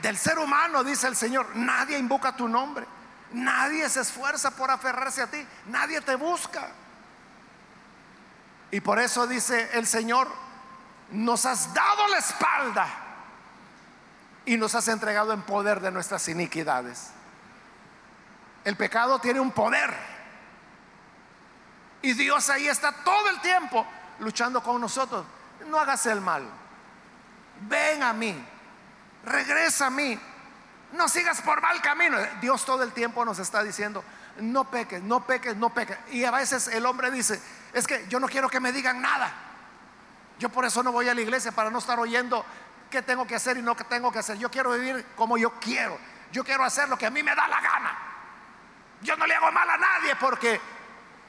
del 0.00 0.16
ser 0.16 0.38
humano, 0.38 0.82
dice 0.82 1.06
el 1.06 1.14
Señor, 1.14 1.54
nadie 1.56 1.98
invoca 1.98 2.34
tu 2.34 2.48
nombre. 2.48 2.86
Nadie 3.32 3.86
se 3.90 4.00
esfuerza 4.00 4.50
por 4.52 4.70
aferrarse 4.70 5.20
a 5.20 5.26
ti. 5.26 5.46
Nadie 5.66 6.00
te 6.00 6.14
busca. 6.14 6.68
Y 8.70 8.80
por 8.80 8.98
eso 8.98 9.26
dice 9.26 9.68
el 9.74 9.86
Señor, 9.86 10.26
nos 11.10 11.44
has 11.44 11.74
dado 11.74 12.08
la 12.08 12.16
espalda 12.16 13.02
y 14.46 14.56
nos 14.56 14.74
has 14.74 14.88
entregado 14.88 15.32
en 15.32 15.42
poder 15.42 15.80
de 15.80 15.90
nuestras 15.90 16.26
iniquidades. 16.28 17.10
El 18.64 18.76
pecado 18.76 19.18
tiene 19.18 19.40
un 19.40 19.50
poder. 19.50 19.92
Y 22.00 22.12
Dios 22.14 22.48
ahí 22.48 22.68
está 22.68 22.92
todo 22.92 23.28
el 23.28 23.40
tiempo 23.40 23.86
luchando 24.20 24.62
con 24.62 24.80
nosotros. 24.80 25.26
no 25.66 25.78
hagas 25.78 26.06
el 26.06 26.20
mal. 26.20 26.48
Ven 27.62 28.02
a 28.02 28.12
mí, 28.12 28.36
regresa 29.24 29.86
a 29.86 29.90
mí, 29.90 30.18
no 30.92 31.08
sigas 31.08 31.42
por 31.42 31.60
mal 31.60 31.80
camino. 31.82 32.16
Dios 32.40 32.64
todo 32.64 32.82
el 32.82 32.92
tiempo 32.92 33.24
nos 33.24 33.38
está 33.38 33.62
diciendo, 33.62 34.04
no 34.38 34.70
peques, 34.70 35.02
no 35.02 35.26
peques, 35.26 35.56
no 35.56 35.70
peques. 35.70 35.98
Y 36.12 36.24
a 36.24 36.30
veces 36.30 36.68
el 36.68 36.86
hombre 36.86 37.10
dice, 37.10 37.40
es 37.72 37.86
que 37.86 38.06
yo 38.08 38.20
no 38.20 38.28
quiero 38.28 38.48
que 38.48 38.60
me 38.60 38.72
digan 38.72 39.00
nada. 39.00 39.32
Yo 40.38 40.50
por 40.50 40.64
eso 40.64 40.82
no 40.82 40.92
voy 40.92 41.08
a 41.08 41.14
la 41.14 41.20
iglesia 41.20 41.50
para 41.50 41.70
no 41.70 41.78
estar 41.78 41.98
oyendo 41.98 42.44
qué 42.90 43.02
tengo 43.02 43.26
que 43.26 43.34
hacer 43.34 43.56
y 43.56 43.62
no 43.62 43.76
qué 43.76 43.84
tengo 43.84 44.12
que 44.12 44.18
hacer. 44.18 44.38
Yo 44.38 44.50
quiero 44.50 44.72
vivir 44.72 45.04
como 45.16 45.36
yo 45.36 45.52
quiero. 45.60 45.98
Yo 46.32 46.44
quiero 46.44 46.64
hacer 46.64 46.88
lo 46.88 46.98
que 46.98 47.06
a 47.06 47.10
mí 47.10 47.22
me 47.22 47.34
da 47.34 47.48
la 47.48 47.60
gana. 47.60 47.98
Yo 49.02 49.16
no 49.16 49.26
le 49.26 49.34
hago 49.34 49.50
mal 49.52 49.68
a 49.68 49.76
nadie 49.76 50.16
porque 50.16 50.60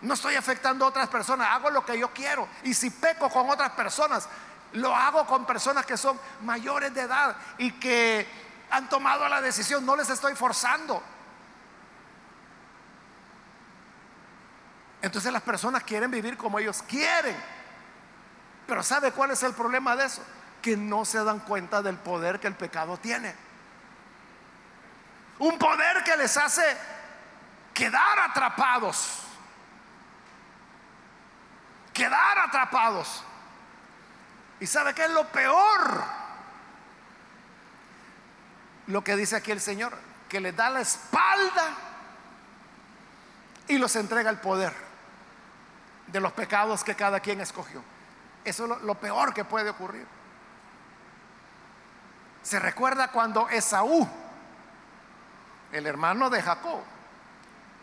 no 0.01 0.13
estoy 0.13 0.35
afectando 0.35 0.85
a 0.85 0.89
otras 0.89 1.09
personas. 1.09 1.49
Hago 1.51 1.69
lo 1.69 1.85
que 1.85 1.97
yo 1.97 2.13
quiero. 2.13 2.47
Y 2.63 2.73
si 2.73 2.89
peco 2.89 3.29
con 3.29 3.49
otras 3.49 3.71
personas, 3.71 4.27
lo 4.73 4.95
hago 4.95 5.25
con 5.25 5.45
personas 5.45 5.85
que 5.85 5.97
son 5.97 6.19
mayores 6.41 6.93
de 6.93 7.01
edad 7.01 7.35
y 7.57 7.71
que 7.73 8.27
han 8.69 8.89
tomado 8.89 9.27
la 9.27 9.41
decisión. 9.41 9.85
No 9.85 9.95
les 9.95 10.09
estoy 10.09 10.35
forzando. 10.35 11.01
Entonces 15.01 15.31
las 15.31 15.41
personas 15.41 15.83
quieren 15.83 16.11
vivir 16.11 16.37
como 16.37 16.59
ellos 16.59 16.83
quieren. 16.83 17.35
Pero 18.65 18.83
¿sabe 18.83 19.11
cuál 19.11 19.31
es 19.31 19.43
el 19.43 19.53
problema 19.53 19.95
de 19.95 20.05
eso? 20.05 20.21
Que 20.67 20.75
no 20.75 21.05
se 21.05 21.23
dan 21.23 21.39
cuenta 21.39 21.81
del 21.81 21.95
poder 21.95 22.41
que 22.41 22.47
el 22.47 22.55
pecado 22.55 22.97
tiene. 22.97 23.33
Un 25.39 25.57
poder 25.57 26.03
que 26.03 26.17
les 26.17 26.35
hace 26.35 26.61
quedar 27.73 28.19
atrapados. 28.19 29.19
Quedar 31.93 32.39
atrapados. 32.39 33.23
¿Y 34.59 34.67
sabe 34.67 34.93
qué 34.93 35.05
es 35.05 35.11
lo 35.11 35.25
peor? 35.29 36.03
Lo 38.87 39.01
que 39.05 39.15
dice 39.15 39.37
aquí 39.37 39.51
el 39.51 39.61
Señor, 39.61 39.97
que 40.27 40.41
les 40.41 40.53
da 40.53 40.69
la 40.69 40.81
espalda 40.81 41.75
y 43.69 43.77
los 43.77 43.95
entrega 43.95 44.29
el 44.29 44.39
poder 44.39 44.73
de 46.07 46.19
los 46.19 46.33
pecados 46.33 46.83
que 46.83 46.93
cada 46.93 47.21
quien 47.21 47.39
escogió. 47.39 47.81
Eso 48.43 48.65
es 48.65 48.81
lo, 48.81 48.95
peor 48.95 49.33
que 49.33 49.45
puede 49.45 49.69
ocurrir. 49.69 50.16
Se 52.47 52.59
recuerda 52.59 53.11
cuando 53.11 53.49
Esaú, 53.49 54.07
el 55.73 55.85
hermano 55.85 56.29
de 56.29 56.41
Jacob, 56.41 56.79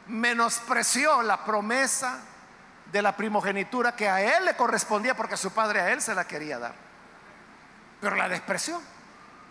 menospreció 0.06 1.20
la 1.20 1.44
promesa 1.44 2.20
de 2.90 3.02
la 3.02 3.14
primogenitura 3.14 3.94
que 3.94 4.08
a 4.08 4.22
él 4.22 4.46
le 4.46 4.56
correspondía 4.56 5.14
porque 5.14 5.36
su 5.36 5.50
padre 5.50 5.82
a 5.82 5.92
él 5.92 6.00
se 6.00 6.14
la 6.14 6.26
quería 6.26 6.58
dar. 6.58 6.74
Pero 8.00 8.16
la 8.16 8.26
despreció. 8.26 8.80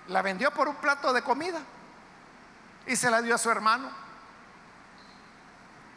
La 0.08 0.24
vendió 0.24 0.50
por 0.50 0.68
un 0.68 0.78
plato 0.78 1.14
de 1.14 1.22
comida 1.22 1.60
y 2.88 2.96
se 2.96 3.12
la 3.12 3.22
dio 3.22 3.36
a 3.36 3.38
su 3.38 3.52
hermano. 3.52 3.92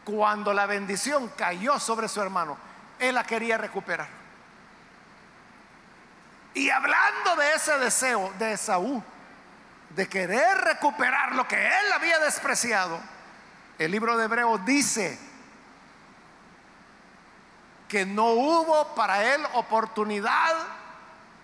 Cuando 0.05 0.53
la 0.53 0.67
bendición 0.67 1.31
cayó 1.35 1.79
sobre 1.79 2.07
su 2.07 2.21
hermano, 2.21 2.55
él 2.99 3.15
la 3.15 3.23
quería 3.23 3.57
recuperar. 3.57 4.16
Y 6.57 6.71
hablando 6.71 7.35
de 7.35 7.53
ese 7.53 7.77
deseo 7.77 8.33
de 8.39 8.53
Esaú, 8.53 9.03
de 9.91 10.09
querer 10.09 10.57
recuperar 10.57 11.35
lo 11.35 11.47
que 11.47 11.55
él 11.55 11.93
había 11.93 12.17
despreciado, 12.17 12.99
el 13.77 13.91
libro 13.91 14.17
de 14.17 14.25
Hebreos 14.25 14.65
dice 14.65 15.19
que 17.87 18.07
no 18.07 18.31
hubo 18.31 18.95
para 18.95 19.35
él 19.35 19.45
oportunidad 19.53 20.55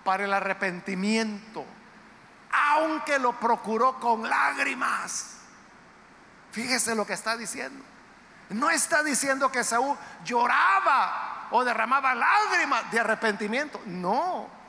para 0.03 0.23
el 0.23 0.33
arrepentimiento, 0.33 1.63
aunque 2.51 3.19
lo 3.19 3.39
procuró 3.39 3.99
con 3.99 4.27
lágrimas. 4.27 5.41
Fíjese 6.51 6.95
lo 6.95 7.05
que 7.05 7.13
está 7.13 7.37
diciendo. 7.37 7.85
No 8.49 8.71
está 8.71 9.03
diciendo 9.03 9.51
que 9.51 9.63
Saúl 9.63 9.95
lloraba 10.25 11.49
o 11.51 11.63
derramaba 11.63 12.15
lágrimas 12.15 12.89
de 12.89 12.99
arrepentimiento. 12.99 13.79
No. 13.85 14.62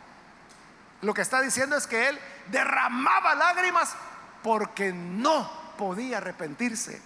Lo 1.05 1.13
que 1.13 1.21
está 1.21 1.43
diciendo 1.43 1.77
es 1.77 1.87
que 1.87 2.09
él 2.09 2.19
derramaba 2.47 3.35
lágrimas 3.35 3.95
porque 4.43 4.91
no 4.91 5.51
podía 5.77 6.17
arrepentirse. 6.17 7.01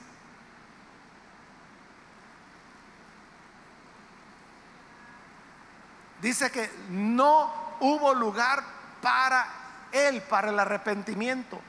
Dice 6.22 6.51
que 6.53 6.70
no 6.90 7.76
hubo 7.80 8.14
lugar 8.14 8.62
para 9.03 9.49
él, 9.90 10.22
para 10.22 10.51
el 10.51 10.59
arrepentimiento, 10.61 11.61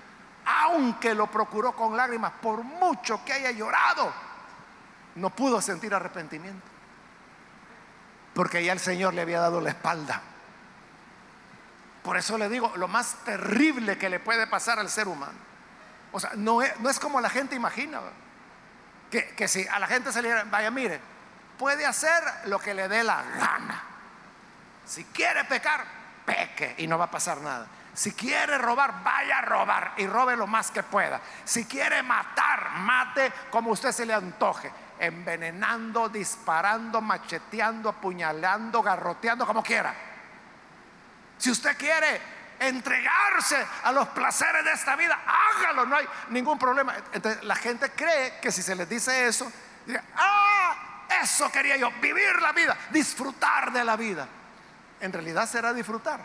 aunque 0.46 1.16
lo 1.16 1.28
procuró 1.28 1.76
con 1.76 1.98
lágrimas, 1.98 2.34
por 2.42 2.64
mucho 2.64 3.26
que 3.26 3.34
haya 3.34 3.50
llorado, 3.50 4.14
no 5.16 5.32
pudo 5.32 5.62
sentir 5.62 5.96
arrepentimiento, 5.96 6.66
porque 8.36 8.64
ya 8.64 8.74
el 8.74 8.80
Señor 8.80 9.16
le 9.16 9.22
había 9.22 9.40
dado 9.40 9.62
la 9.62 9.70
espalda. 9.70 10.22
Por 12.04 12.18
eso 12.18 12.38
le 12.38 12.50
digo, 12.50 12.74
lo 12.78 12.88
más 12.88 13.16
terrible 13.26 13.98
que 13.98 14.10
le 14.10 14.20
puede 14.20 14.48
pasar 14.48 14.80
al 14.80 14.90
ser 14.90 15.08
humano, 15.08 15.38
o 16.12 16.20
sea, 16.20 16.32
no 16.36 16.62
es, 16.62 17.00
como 17.00 17.22
la 17.22 17.30
gente 17.30 17.56
imagina, 17.56 18.00
que, 19.12 19.28
que 19.36 19.48
si 19.48 19.68
a 19.68 19.80
la 19.80 19.88
gente 19.88 20.12
se 20.12 20.22
le 20.22 20.44
vaya, 20.46 20.72
mire, 20.72 21.00
puede 21.58 21.86
hacer 21.86 22.24
lo 22.46 22.60
que 22.60 22.74
le 22.74 22.88
dé 22.88 23.04
la 23.04 23.22
gana. 23.22 23.84
Si 24.86 25.04
quiere 25.06 25.44
pecar, 25.44 25.84
peque 26.26 26.76
y 26.78 26.88
no 26.88 26.98
va 26.98 27.06
a 27.06 27.12
pasar 27.12 27.42
nada. 27.42 27.68
Si 27.94 28.14
quiere 28.14 28.58
robar, 28.58 29.04
vaya 29.04 29.40
a 29.40 29.42
robar 29.42 29.94
y 29.98 30.08
robe 30.08 30.38
lo 30.38 30.48
más 30.48 30.72
que 30.72 30.84
pueda. 30.84 31.20
Si 31.44 31.66
quiere 31.66 32.02
matar, 32.02 32.72
mate 32.78 33.32
como 33.52 33.72
usted 33.72 33.92
se 33.92 34.06
le 34.06 34.14
antoje. 34.14 34.72
Envenenando, 35.00 36.10
disparando, 36.10 37.02
macheteando, 37.02 37.90
apuñalando, 37.90 38.82
garroteando, 38.82 39.46
como 39.46 39.62
quiera. 39.62 39.94
Si 41.40 41.50
usted 41.50 41.76
quiere 41.76 42.22
entregarse 42.60 43.66
a 43.84 43.92
los 43.92 44.10
placeres 44.10 44.64
de 44.64 44.74
esta 44.74 44.96
vida, 44.96 45.20
hágalo, 45.26 45.88
no 45.88 45.96
hay 45.96 46.06
ningún 46.30 46.60
problema. 46.60 46.96
Entonces, 47.12 47.44
la 47.44 47.56
gente 47.56 47.90
cree 47.92 48.40
que 48.40 48.52
si 48.52 48.62
se 48.62 48.76
les 48.76 48.88
dice 48.88 49.28
eso, 49.28 49.52
ah, 50.16 51.08
eso 51.24 51.52
quería 51.52 51.78
yo, 51.78 51.90
vivir 52.00 52.40
la 52.40 52.52
vida, 52.52 52.78
disfrutar 52.92 53.72
de 53.72 53.84
la 53.84 53.96
vida 53.96 54.28
en 55.02 55.14
realidad 55.14 55.48
será 55.48 55.74
disfrutar. 55.74 56.22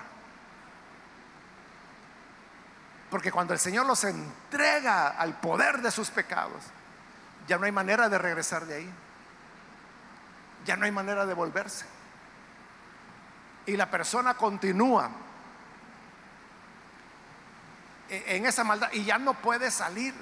Porque 3.11 3.31
cuando 3.31 3.53
el 3.53 3.61
Señor 3.61 3.87
los 3.87 4.03
entrega 4.05 5.09
al 5.09 5.39
poder 5.39 5.81
de 5.81 5.91
sus 5.91 6.11
pecados, 6.11 6.65
ya 7.47 7.59
no 7.59 7.67
hay 7.67 7.73
manera 7.73 8.09
de 8.09 8.19
regresar 8.19 8.67
de 8.67 8.75
ahí. 8.75 8.95
Ya 10.65 10.77
no 10.77 10.87
hay 10.87 10.91
manera 10.91 11.27
de 11.27 11.35
volverse. 11.35 11.85
Y 13.67 13.77
la 13.77 13.91
persona 13.91 14.35
continúa 14.35 15.11
e-, 18.09 18.37
en 18.37 18.47
esa 18.47 18.65
maldad 18.65 18.91
y 18.93 19.05
ya 19.05 19.19
no 19.19 19.35
puede 19.35 19.71
salir. 19.71 20.15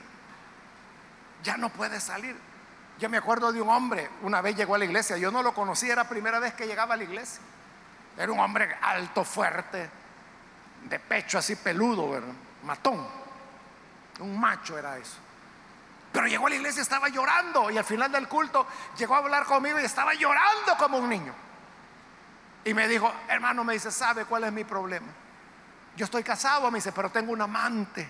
Ya 1.42 1.56
no 1.56 1.70
puede 1.70 2.00
salir. 2.00 2.36
Yo 2.98 3.08
me 3.08 3.16
acuerdo 3.16 3.52
de 3.52 3.60
un 3.60 3.68
hombre, 3.68 4.08
una 4.22 4.40
vez 4.40 4.54
llegó 4.54 4.76
a 4.76 4.78
la 4.78 4.84
iglesia, 4.84 5.16
yo 5.16 5.32
no 5.32 5.42
lo 5.42 5.52
conocía, 5.54 5.94
era 5.94 6.04
la 6.04 6.08
primera 6.08 6.38
vez 6.38 6.54
que 6.54 6.66
llegaba 6.66 6.94
a 6.94 6.96
la 6.96 7.02
iglesia. 7.02 7.40
Era 8.16 8.30
un 8.30 8.38
hombre 8.38 8.76
alto, 8.80 9.24
fuerte, 9.24 9.90
de 10.84 10.98
pecho 11.00 11.38
así 11.38 11.56
peludo. 11.56 12.20
Matón. 12.62 13.22
Un 14.20 14.38
macho 14.38 14.78
era 14.78 14.98
eso. 14.98 15.16
Pero 16.12 16.26
llegó 16.26 16.46
a 16.46 16.50
la 16.50 16.56
iglesia, 16.56 16.82
estaba 16.82 17.08
llorando 17.08 17.70
y 17.70 17.78
al 17.78 17.84
final 17.84 18.12
del 18.12 18.28
culto 18.28 18.66
llegó 18.96 19.14
a 19.14 19.18
hablar 19.18 19.44
conmigo 19.44 19.80
y 19.80 19.84
estaba 19.84 20.12
llorando 20.14 20.76
como 20.78 20.98
un 20.98 21.08
niño. 21.08 21.34
Y 22.64 22.74
me 22.74 22.86
dijo, 22.88 23.12
hermano, 23.28 23.64
me 23.64 23.74
dice, 23.74 23.90
¿sabe 23.90 24.24
cuál 24.24 24.44
es 24.44 24.52
mi 24.52 24.64
problema? 24.64 25.08
Yo 25.96 26.04
estoy 26.04 26.22
casado, 26.22 26.70
me 26.70 26.78
dice, 26.78 26.92
pero 26.92 27.10
tengo 27.10 27.32
un 27.32 27.42
amante. 27.42 28.08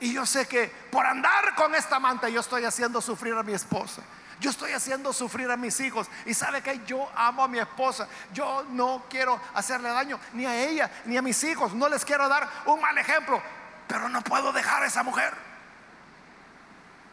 Y 0.00 0.12
yo 0.12 0.26
sé 0.26 0.46
que 0.46 0.68
por 0.90 1.06
andar 1.06 1.54
con 1.54 1.74
esta 1.74 1.96
amante 1.96 2.30
yo 2.30 2.40
estoy 2.40 2.64
haciendo 2.64 3.00
sufrir 3.00 3.34
a 3.34 3.42
mi 3.42 3.54
esposa. 3.54 4.02
Yo 4.38 4.50
estoy 4.50 4.72
haciendo 4.72 5.12
sufrir 5.14 5.50
a 5.50 5.56
mis 5.56 5.80
hijos. 5.80 6.08
Y 6.26 6.34
sabe 6.34 6.60
que 6.60 6.82
yo 6.84 7.10
amo 7.16 7.42
a 7.42 7.48
mi 7.48 7.58
esposa. 7.58 8.06
Yo 8.34 8.66
no 8.70 9.04
quiero 9.08 9.40
hacerle 9.54 9.88
daño 9.88 10.20
ni 10.34 10.44
a 10.44 10.54
ella 10.54 10.90
ni 11.06 11.16
a 11.16 11.22
mis 11.22 11.42
hijos. 11.44 11.72
No 11.72 11.88
les 11.88 12.04
quiero 12.04 12.28
dar 12.28 12.48
un 12.66 12.80
mal 12.80 12.96
ejemplo. 12.98 13.42
Pero 13.88 14.08
no 14.08 14.20
puedo 14.20 14.52
dejar 14.52 14.82
a 14.82 14.86
esa 14.86 15.02
mujer. 15.02 15.32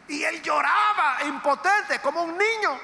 Y 0.08 0.22
él 0.22 0.42
lloraba 0.42 1.24
impotente 1.24 1.98
como 2.00 2.22
un 2.22 2.36
niño. 2.36 2.78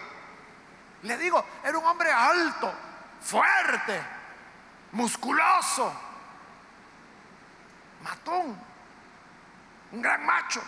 Le 1.02 1.16
digo, 1.16 1.44
era 1.64 1.78
un 1.78 1.84
hombre 1.84 2.10
alto, 2.10 2.72
fuerte, 3.20 4.02
musculoso, 4.92 5.92
matón, 8.02 8.58
un 9.92 10.02
gran 10.02 10.24
macho. 10.24 10.62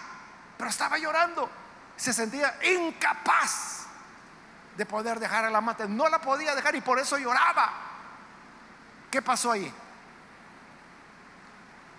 Pero 0.57 0.71
estaba 0.71 0.99
llorando 0.99 1.63
se 1.97 2.13
sentía 2.13 2.59
incapaz 2.65 3.87
de 4.77 4.87
poder 4.87 5.21
dejar 5.21 5.45
a 5.45 5.51
la 5.51 5.59
amante. 5.59 5.87
No 5.87 6.09
la 6.09 6.21
podía 6.21 6.55
dejar 6.55 6.75
y 6.75 6.81
por 6.81 6.99
eso 6.99 7.17
lloraba. 7.17 7.71
¿Qué 9.11 9.23
pasó 9.23 9.53
ahí? 9.53 9.73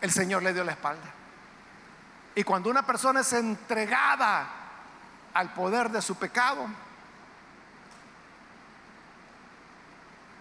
El 0.01 0.11
Señor 0.11 0.43
le 0.43 0.53
dio 0.53 0.63
la 0.63 0.73
espalda. 0.73 1.09
Y 2.35 2.43
cuando 2.43 2.69
una 2.69 2.85
persona 2.85 3.21
es 3.21 3.31
entregada 3.31 4.45
al 5.33 5.53
poder 5.53 5.89
de 5.89 6.01
su 6.01 6.15
pecado, 6.15 6.67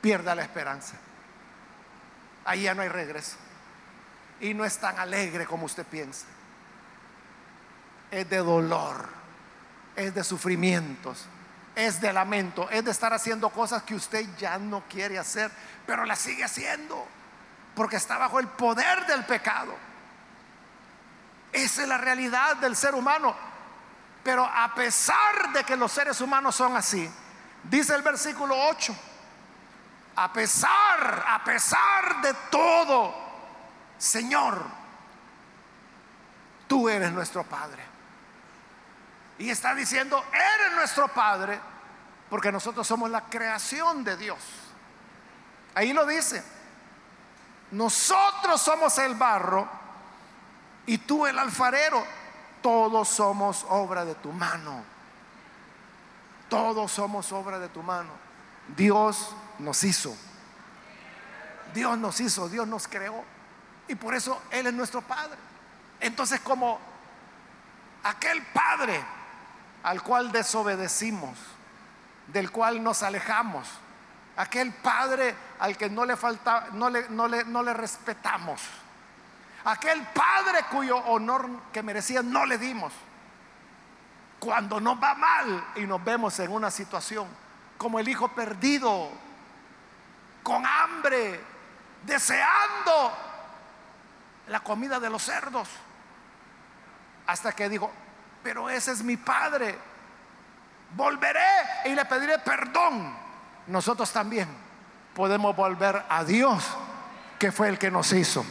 pierda 0.03 0.35
la 0.35 0.43
esperanza. 0.43 0.97
Ahí 2.45 2.65
ya 2.65 2.75
no 2.75 2.83
hay 2.83 2.91
regreso. 2.91 3.37
Y 4.41 4.53
no 4.53 4.67
es 4.67 4.77
tan 4.77 4.99
alegre 4.99 5.47
como 5.47 5.65
usted 5.65 5.87
piensa. 5.87 6.27
Es 8.11 8.29
de 8.29 8.39
dolor, 8.39 9.09
es 9.97 10.15
de 10.15 10.23
sufrimientos, 10.23 11.25
es 11.75 12.03
de 12.03 12.13
lamento, 12.13 12.69
es 12.69 12.85
de 12.85 12.91
estar 12.91 13.15
haciendo 13.15 13.49
cosas 13.49 13.85
que 13.85 13.95
usted 13.95 14.27
ya 14.37 14.59
no 14.59 14.83
quiere 14.91 15.19
hacer, 15.19 15.51
pero 15.87 16.05
las 16.05 16.19
sigue 16.19 16.45
haciendo 16.45 17.07
porque 17.75 17.97
está 17.97 18.19
bajo 18.19 18.39
el 18.39 18.49
poder 18.49 19.07
del 19.07 19.25
pecado. 19.25 19.75
Esa 21.53 21.83
es 21.83 21.89
la 21.89 21.99
realidad 21.99 22.57
del 22.57 22.77
ser 22.77 22.95
humano. 22.95 23.35
Pero 24.23 24.45
a 24.45 24.75
pesar 24.75 25.53
de 25.53 25.65
que 25.65 25.77
los 25.77 25.91
seres 25.91 26.21
humanos 26.21 26.55
son 26.55 26.77
así, 26.77 27.09
dice 27.65 27.95
el 27.95 28.03
versículo 28.03 28.55
8, 28.69 28.95
a 30.17 30.33
pesar, 30.33 31.25
a 31.27 31.43
pesar 31.45 32.21
de 32.21 32.35
todo, 32.51 33.15
Señor, 33.99 34.63
tú 36.69 36.89
eres 36.89 37.13
nuestro 37.13 37.45
Padre. 37.45 37.83
Y 39.39 39.51
está 39.51 39.75
diciendo, 39.75 40.23
eres 40.33 40.77
nuestro 40.77 41.09
Padre, 41.09 41.59
porque 42.29 42.53
nosotros 42.53 42.87
somos 42.87 43.11
la 43.11 43.23
creación 43.23 44.05
de 44.05 44.17
Dios. 44.17 44.39
Ahí 45.75 45.93
lo 45.93 46.07
dice. 46.07 46.43
Nosotros 47.73 48.61
somos 48.61 48.97
el 48.99 49.15
barro 49.15 49.67
y 50.87 50.99
tú 50.99 51.27
el 51.27 51.39
alfarero. 51.39 52.05
Todos 52.61 53.09
somos 53.09 53.67
obra 53.69 54.05
de 54.05 54.15
tu 54.15 54.31
mano. 54.33 54.85
Todos 56.49 56.93
somos 56.93 57.33
obra 57.33 57.59
de 57.59 57.69
tu 57.71 57.83
mano. 57.83 58.11
Dios 58.77 59.35
nos 59.63 59.83
hizo. 59.85 60.15
Dios 61.75 61.97
nos 61.99 62.21
hizo, 62.21 62.49
Dios 62.49 62.67
nos 62.67 62.87
creó. 62.89 63.25
Y 63.89 63.95
por 63.95 64.15
eso 64.15 64.43
Él 64.51 64.67
es 64.67 64.75
nuestro 64.75 65.03
Padre. 65.03 65.39
Entonces 66.01 66.41
como 66.41 66.79
aquel 68.03 68.43
Padre 68.47 69.03
al 69.83 70.03
cual 70.03 70.31
desobedecimos, 70.33 71.39
del 72.29 72.51
cual 72.51 72.83
nos 72.83 73.03
alejamos, 73.03 73.69
aquel 74.37 74.73
Padre 74.73 75.35
al 75.59 75.77
que 75.77 75.91
no 75.91 76.05
le 76.05 76.17
falta, 76.17 76.69
no 76.73 76.89
le, 76.89 77.09
no 77.09 77.29
le, 77.29 77.45
no 77.45 77.63
le 77.63 77.73
respetamos, 77.75 78.61
aquel 79.65 80.03
Padre 80.09 80.65
cuyo 80.71 80.97
honor 80.99 81.49
que 81.73 81.83
merecía 81.83 82.23
no 82.23 82.47
le 82.47 82.59
dimos. 82.59 82.93
Cuando 84.39 84.81
nos 84.81 85.01
va 85.01 85.15
mal 85.15 85.65
y 85.77 85.83
nos 85.83 86.03
vemos 86.03 86.39
en 86.41 86.51
una 86.51 86.71
situación 86.71 87.29
como 87.79 88.01
el 88.01 88.09
hijo 88.09 88.29
perdido, 88.29 89.09
con 90.43 90.65
hambre, 90.67 91.41
deseando 92.03 93.13
la 94.49 94.61
comida 94.61 94.99
de 94.99 95.11
los 95.11 95.23
cerdos, 95.23 95.69
hasta 97.27 97.53
que 97.53 97.69
dijo, 97.69 97.91
pero 98.43 98.69
ese 98.69 98.93
es 98.93 99.03
mi 99.03 99.17
padre, 99.17 99.79
volveré 100.95 101.41
y 101.85 101.91
le 101.91 102.05
pediré 102.05 102.39
perdón. 102.39 103.17
Nosotros 103.69 104.13
también 104.13 104.49
podemos 105.15 105.55
volver 105.55 106.05
a 106.09 106.25
Dios, 106.25 106.65
que 107.39 107.53
fue 107.53 107.69
el 107.69 107.79
que 107.79 107.91
nos 107.91 108.13
hizo. 108.13 108.45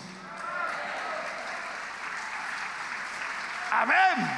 Amén. 3.71 4.29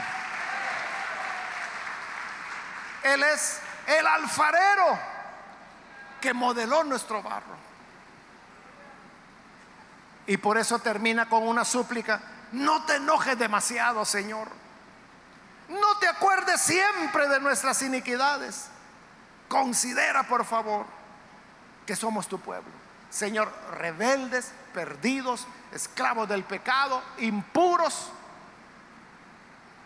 Él 3.04 3.24
es 3.24 3.62
el 3.88 4.08
alfarero 4.08 5.13
que 6.24 6.34
modeló 6.34 6.86
nuestro 6.86 7.22
barro. 7.22 7.58
Y 10.26 10.38
por 10.38 10.58
eso 10.58 10.80
termina 10.80 11.28
con 11.28 11.46
una 11.46 11.66
súplica, 11.66 12.22
no 12.54 12.86
te 12.86 12.96
enojes 12.96 13.38
demasiado, 13.38 14.06
Señor. 14.06 14.48
No 15.68 15.98
te 16.00 16.08
acuerdes 16.08 16.62
siempre 16.62 17.28
de 17.28 17.42
nuestras 17.42 17.82
iniquidades. 17.82 18.70
Considera, 19.50 20.24
por 20.24 20.46
favor, 20.46 20.86
que 21.86 21.98
somos 21.98 22.30
tu 22.30 22.40
pueblo. 22.40 22.72
Señor, 23.10 23.52
rebeldes, 23.72 24.54
perdidos, 24.74 25.46
esclavos 25.74 26.30
del 26.30 26.46
pecado, 26.46 27.04
impuros. 27.18 28.14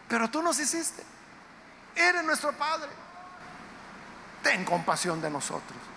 Pero 0.08 0.30
tú 0.30 0.44
nos 0.44 0.60
hiciste. 0.60 1.04
Eres 1.96 2.24
nuestro 2.24 2.54
Padre 2.54 2.90
ten 4.44 4.64
compasión 4.64 5.20
de 5.20 5.32
nosotros. 5.32 5.97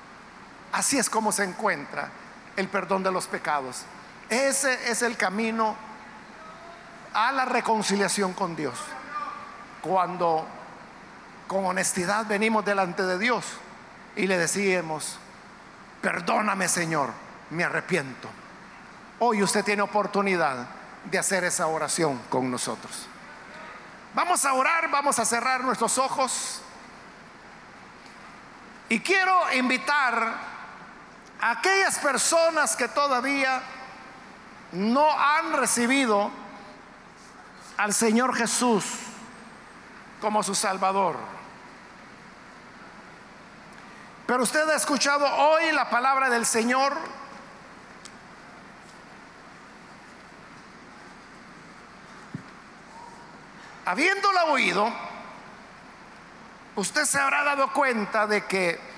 Así 0.73 0.99
es 0.99 1.11
como 1.11 1.33
se 1.33 1.45
encuentra 1.45 2.11
el 2.57 2.69
perdón 2.69 3.03
de 3.03 3.11
los 3.11 3.27
pecados. 3.27 3.83
Ese 4.29 4.91
es 4.91 5.03
el 5.03 5.17
camino 5.17 5.75
a 7.13 7.33
la 7.33 7.45
reconciliación 7.45 8.33
con 8.33 8.55
Dios. 8.55 8.79
Cuando 9.81 10.47
con 11.49 11.65
honestidad 11.65 12.27
venimos 12.27 12.65
delante 12.65 13.03
de 13.03 13.19
Dios 13.19 13.45
y 14.15 14.27
le 14.27 14.39
decimos, 14.39 15.19
perdóname 16.01 16.69
Señor, 16.69 17.11
me 17.51 17.65
arrepiento. 17.65 18.29
Hoy 19.19 19.43
usted 19.43 19.65
tiene 19.65 19.83
oportunidad 19.83 20.67
de 21.05 21.19
hacer 21.19 21.45
esa 21.45 21.67
oración 21.67 22.21
con 22.29 22.51
nosotros. 22.51 23.07
Vamos 24.15 24.45
a 24.45 24.55
orar, 24.55 24.91
vamos 24.91 25.19
a 25.19 25.25
cerrar 25.25 25.63
nuestros 25.63 25.99
ojos. 25.99 26.63
Y 28.89 29.01
quiero 29.01 29.53
invitar 29.53 30.35
aquellas 31.41 31.99
personas 31.99 32.77
que 32.77 32.89
todavía 32.89 33.63
no 34.73 35.11
han 35.11 35.53
recibido 35.55 36.31
al 37.77 37.95
Señor 37.95 38.35
Jesús 38.35 38.85
como 40.21 40.43
su 40.43 40.55
Salvador. 40.55 41.17
Pero 44.27 44.43
usted 44.43 44.69
ha 44.69 44.77
escuchado 44.77 45.27
hoy 45.27 45.73
la 45.73 45.91
palabra 45.91 46.29
del 46.29 46.47
Señor. 46.47 46.97
Habiéndola 53.87 54.45
oído, 54.45 54.93
usted 56.77 57.05
se 57.07 57.19
habrá 57.19 57.43
dado 57.43 57.73
cuenta 57.73 58.29
de 58.29 58.45
que 58.45 58.90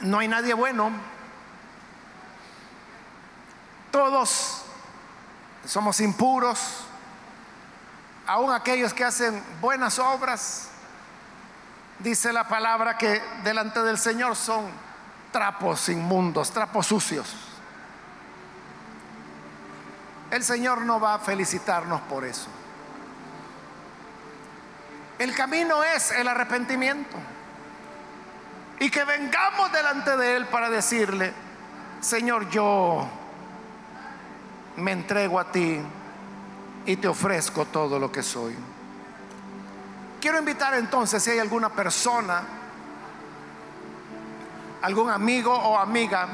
no 0.00 0.18
hay 0.18 0.28
nadie 0.28 0.54
bueno. 0.54 0.90
Todos 3.90 4.62
somos 5.64 6.00
impuros, 6.00 6.84
aun 8.26 8.52
aquellos 8.52 8.92
que 8.92 9.04
hacen 9.04 9.42
buenas 9.60 9.98
obras. 9.98 10.68
Dice 11.98 12.32
la 12.32 12.48
palabra 12.48 12.98
que 12.98 13.22
delante 13.44 13.82
del 13.82 13.98
Señor 13.98 14.36
son 14.36 14.66
trapos 15.30 15.88
inmundos, 15.88 16.50
trapos 16.50 16.86
sucios. 16.86 17.32
El 20.30 20.42
Señor 20.42 20.82
no 20.82 20.98
va 20.98 21.14
a 21.14 21.18
felicitarnos 21.20 22.00
por 22.02 22.24
eso. 22.24 22.48
El 25.18 25.34
camino 25.34 25.84
es 25.84 26.10
el 26.10 26.26
arrepentimiento. 26.26 27.16
Y 28.80 28.90
que 28.90 29.04
vengamos 29.04 29.72
delante 29.72 30.16
de 30.16 30.36
Él 30.36 30.46
para 30.46 30.68
decirle, 30.68 31.32
Señor, 32.00 32.48
yo 32.50 33.06
me 34.76 34.92
entrego 34.92 35.38
a 35.38 35.50
ti 35.50 35.80
y 36.86 36.96
te 36.96 37.08
ofrezco 37.08 37.64
todo 37.66 37.98
lo 37.98 38.10
que 38.10 38.22
soy. 38.22 38.54
Quiero 40.20 40.38
invitar 40.38 40.74
entonces 40.74 41.22
si 41.22 41.30
hay 41.30 41.38
alguna 41.38 41.68
persona, 41.70 42.42
algún 44.82 45.10
amigo 45.10 45.52
o 45.52 45.78
amiga 45.78 46.28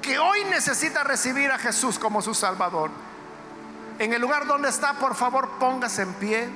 que 0.00 0.18
hoy 0.18 0.44
necesita 0.44 1.04
recibir 1.04 1.50
a 1.50 1.58
Jesús 1.58 1.98
como 1.98 2.20
su 2.20 2.34
Salvador. 2.34 2.90
En 3.98 4.12
el 4.12 4.20
lugar 4.20 4.46
donde 4.46 4.68
está, 4.68 4.94
por 4.94 5.14
favor, 5.14 5.48
póngase 5.60 6.02
en 6.02 6.12
pie 6.14 6.48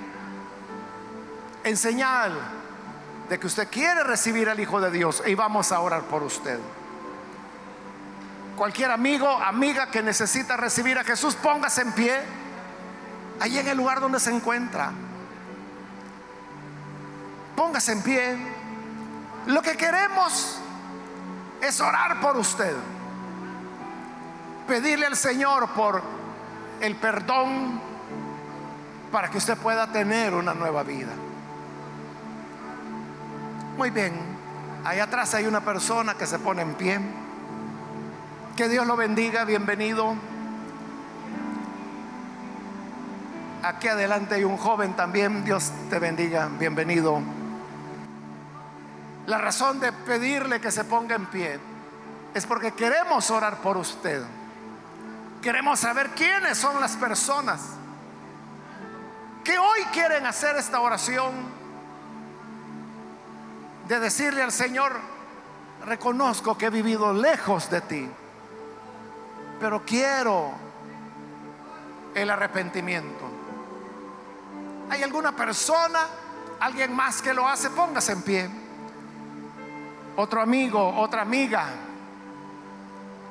en 1.62 1.76
señal 1.76 2.32
de 3.28 3.38
que 3.38 3.46
usted 3.46 3.68
quiere 3.68 4.04
recibir 4.04 4.48
al 4.48 4.60
Hijo 4.60 4.80
de 4.80 4.90
Dios 4.90 5.22
y 5.26 5.34
vamos 5.34 5.72
a 5.72 5.80
orar 5.80 6.02
por 6.02 6.22
usted. 6.22 6.58
Cualquier 8.56 8.90
amigo, 8.90 9.28
amiga 9.28 9.90
que 9.90 10.02
necesita 10.02 10.56
recibir 10.56 10.98
a 10.98 11.04
Jesús, 11.04 11.34
póngase 11.34 11.82
en 11.82 11.92
pie, 11.92 12.20
allí 13.40 13.58
en 13.58 13.68
el 13.68 13.76
lugar 13.76 14.00
donde 14.00 14.20
se 14.20 14.30
encuentra. 14.30 14.92
Póngase 17.54 17.92
en 17.92 18.02
pie. 18.02 18.36
Lo 19.46 19.60
que 19.62 19.76
queremos 19.76 20.58
es 21.60 21.80
orar 21.80 22.20
por 22.20 22.36
usted. 22.36 22.74
Pedirle 24.66 25.06
al 25.06 25.16
Señor 25.16 25.68
por 25.70 26.02
el 26.80 26.96
perdón 26.96 27.80
para 29.12 29.30
que 29.30 29.38
usted 29.38 29.56
pueda 29.56 29.86
tener 29.92 30.34
una 30.34 30.54
nueva 30.54 30.82
vida. 30.82 31.12
Muy 33.76 33.90
bien, 33.90 34.14
ahí 34.84 35.00
atrás 35.00 35.34
hay 35.34 35.44
una 35.44 35.60
persona 35.60 36.14
que 36.14 36.26
se 36.26 36.38
pone 36.38 36.62
en 36.62 36.74
pie. 36.76 36.98
Que 38.56 38.70
Dios 38.70 38.86
lo 38.86 38.96
bendiga, 38.96 39.44
bienvenido. 39.44 40.14
Aquí 43.62 43.88
adelante 43.88 44.36
hay 44.36 44.44
un 44.44 44.56
joven 44.56 44.96
también, 44.96 45.44
Dios 45.44 45.72
te 45.90 45.98
bendiga, 45.98 46.48
bienvenido. 46.58 47.20
La 49.26 49.36
razón 49.36 49.78
de 49.78 49.92
pedirle 49.92 50.58
que 50.58 50.70
se 50.70 50.84
ponga 50.84 51.14
en 51.14 51.26
pie 51.26 51.60
es 52.32 52.46
porque 52.46 52.72
queremos 52.72 53.30
orar 53.30 53.58
por 53.58 53.76
usted. 53.76 54.22
Queremos 55.42 55.80
saber 55.80 56.08
quiénes 56.16 56.56
son 56.56 56.80
las 56.80 56.96
personas 56.96 57.60
que 59.44 59.58
hoy 59.58 59.80
quieren 59.92 60.24
hacer 60.24 60.56
esta 60.56 60.80
oración 60.80 61.55
de 63.88 64.00
decirle 64.00 64.42
al 64.42 64.52
Señor, 64.52 64.92
reconozco 65.84 66.56
que 66.58 66.66
he 66.66 66.70
vivido 66.70 67.12
lejos 67.12 67.70
de 67.70 67.80
ti, 67.82 68.08
pero 69.60 69.84
quiero 69.84 70.52
el 72.14 72.30
arrepentimiento. 72.30 73.24
¿Hay 74.90 75.02
alguna 75.02 75.32
persona, 75.32 76.00
alguien 76.60 76.94
más 76.94 77.20
que 77.22 77.34
lo 77.34 77.46
hace? 77.46 77.70
Póngase 77.70 78.12
en 78.12 78.22
pie. 78.22 78.50
Otro 80.16 80.40
amigo, 80.40 80.96
otra 80.98 81.22
amiga 81.22 81.66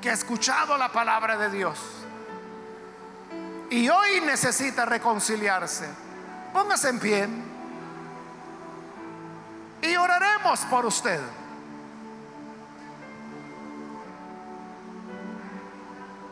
que 0.01 0.09
ha 0.09 0.13
escuchado 0.13 0.77
la 0.77 0.89
palabra 0.89 1.37
de 1.37 1.49
Dios 1.49 1.79
y 3.69 3.89
hoy 3.89 4.21
necesita 4.21 4.85
reconciliarse. 4.85 5.87
Póngase 6.53 6.89
en 6.89 6.99
pie 6.99 7.27
y 9.85 9.95
oraremos 9.95 10.59
por 10.61 10.85
usted. 10.85 11.19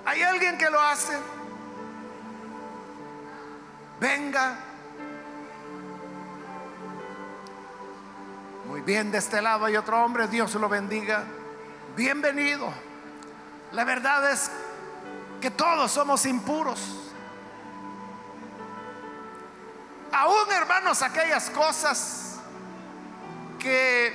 ¿Hay 0.06 0.22
alguien 0.22 0.58
que 0.58 0.70
lo 0.70 0.80
hace? 0.82 1.18
Venga. 4.00 4.58
Muy 8.66 8.82
bien, 8.82 9.12
de 9.12 9.18
este 9.18 9.42
lado 9.42 9.66
hay 9.66 9.78
otro 9.78 10.04
hombre, 10.04 10.28
Dios 10.28 10.54
lo 10.56 10.68
bendiga. 10.68 11.24
Bienvenido. 11.96 12.74
La 13.72 13.84
verdad 13.84 14.32
es 14.32 14.52
que 15.42 15.52
todos 15.52 15.92
somos 15.92 16.26
impuros. 16.26 17.12
Aún 20.12 20.52
hermanos, 20.52 21.02
aquellas 21.02 21.50
cosas 21.50 22.23
que 23.64 24.14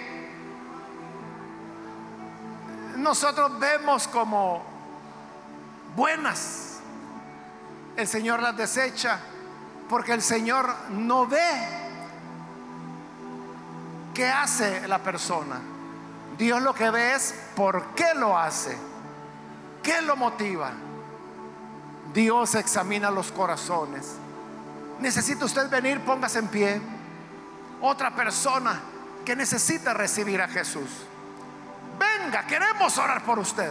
nosotros 2.96 3.58
vemos 3.58 4.06
como 4.06 4.62
buenas, 5.96 6.80
el 7.96 8.06
Señor 8.06 8.42
las 8.42 8.56
desecha 8.56 9.18
porque 9.88 10.12
el 10.12 10.22
Señor 10.22 10.72
no 10.90 11.26
ve 11.26 11.50
qué 14.14 14.26
hace 14.26 14.86
la 14.86 14.98
persona. 14.98 15.60
Dios 16.36 16.62
lo 16.62 16.74
que 16.74 16.90
ve 16.90 17.14
es 17.14 17.34
por 17.56 17.94
qué 17.94 18.14
lo 18.14 18.38
hace, 18.38 18.76
qué 19.82 20.02
lo 20.02 20.14
motiva. 20.14 20.72
Dios 22.12 22.54
examina 22.54 23.10
los 23.10 23.32
corazones. 23.32 24.14
Necesita 25.00 25.46
usted 25.46 25.70
venir, 25.70 26.00
póngase 26.00 26.38
en 26.40 26.48
pie. 26.48 26.80
Otra 27.80 28.14
persona 28.14 28.80
que 29.28 29.36
necesita 29.36 29.92
recibir 29.92 30.40
a 30.40 30.48
Jesús. 30.48 30.88
Venga, 31.98 32.46
queremos 32.46 32.96
orar 32.96 33.22
por 33.22 33.38
usted. 33.38 33.70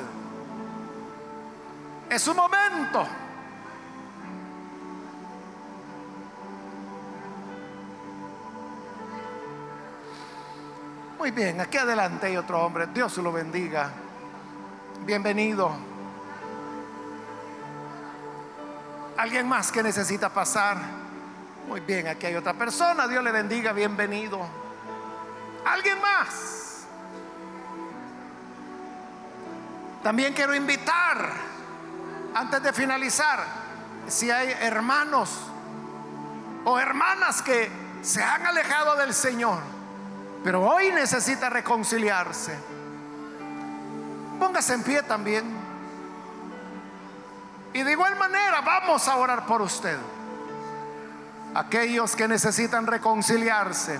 Es 2.07 2.21
su 2.21 2.35
momento. 2.35 3.07
Muy 11.17 11.31
bien, 11.31 11.59
aquí 11.59 11.77
adelante 11.77 12.27
hay 12.27 12.37
otro 12.37 12.63
hombre. 12.63 12.85
Dios 12.93 13.17
lo 13.17 13.31
bendiga. 13.31 13.89
Bienvenido. 15.07 15.71
¿Alguien 19.17 19.47
más 19.47 19.71
que 19.71 19.81
necesita 19.81 20.29
pasar? 20.29 20.77
Muy 21.67 21.79
bien, 21.79 22.07
aquí 22.09 22.27
hay 22.27 22.35
otra 22.35 22.53
persona. 22.53 23.07
Dios 23.07 23.23
le 23.23 23.31
bendiga, 23.31 23.73
bienvenido. 23.73 24.66
¿Alguien 25.67 25.99
más? 25.99 26.85
También 30.01 30.33
quiero 30.33 30.55
invitar, 30.55 31.29
antes 32.33 32.63
de 32.63 32.71
finalizar, 32.71 33.43
si 34.07 34.31
hay 34.31 34.49
hermanos 34.61 35.29
o 36.63 36.79
hermanas 36.79 37.41
que 37.41 37.69
se 38.01 38.23
han 38.23 38.45
alejado 38.45 38.95
del 38.95 39.13
Señor, 39.13 39.59
pero 40.41 40.61
hoy 40.61 40.89
necesita 40.91 41.49
reconciliarse. 41.49 42.57
Póngase 44.39 44.73
en 44.73 44.83
pie 44.83 45.03
también. 45.03 45.43
Y 47.73 47.83
de 47.83 47.91
igual 47.91 48.15
manera 48.15 48.61
vamos 48.61 49.05
a 49.09 49.17
orar 49.17 49.45
por 49.45 49.61
usted. 49.61 49.97
Aquellos 51.53 52.15
que 52.15 52.29
necesitan 52.29 52.87
reconciliarse, 52.87 53.99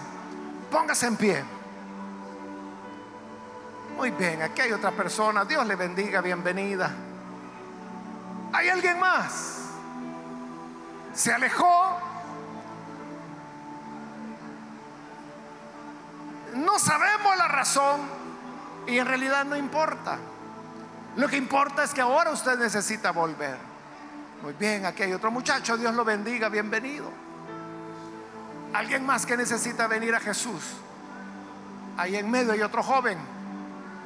póngase 0.72 1.08
en 1.08 1.18
pie. 1.18 1.57
Muy 3.98 4.12
bien, 4.12 4.44
aquí 4.44 4.62
hay 4.62 4.72
otra 4.72 4.92
persona. 4.92 5.44
Dios 5.44 5.66
le 5.66 5.76
bendiga, 5.76 6.22
bienvenida. 6.22 6.92
¿Hay 8.54 8.70
alguien 8.70 9.00
más? 9.00 9.58
¿Se 11.16 11.34
alejó? 11.34 11.98
No 16.54 16.78
sabemos 16.78 17.38
la 17.38 17.48
razón 17.48 18.02
y 18.86 19.00
en 19.00 19.08
realidad 19.08 19.46
no 19.46 19.56
importa. 19.56 20.20
Lo 21.16 21.28
que 21.28 21.38
importa 21.38 21.84
es 21.84 21.92
que 21.92 22.02
ahora 22.02 22.30
usted 22.30 22.56
necesita 22.60 23.10
volver. 23.10 23.58
Muy 24.44 24.54
bien, 24.54 24.86
aquí 24.86 25.02
hay 25.02 25.14
otro 25.14 25.32
muchacho. 25.32 25.76
Dios 25.76 25.96
lo 25.96 26.06
bendiga, 26.06 26.50
bienvenido. 26.50 27.10
Alguien 28.74 29.04
más 29.08 29.26
que 29.26 29.36
necesita 29.36 29.88
venir 29.88 30.14
a 30.14 30.20
Jesús. 30.20 30.62
Ahí 31.98 32.16
en 32.16 32.30
medio 32.30 32.52
hay 32.52 32.62
otro 32.62 32.84
joven. 32.84 33.37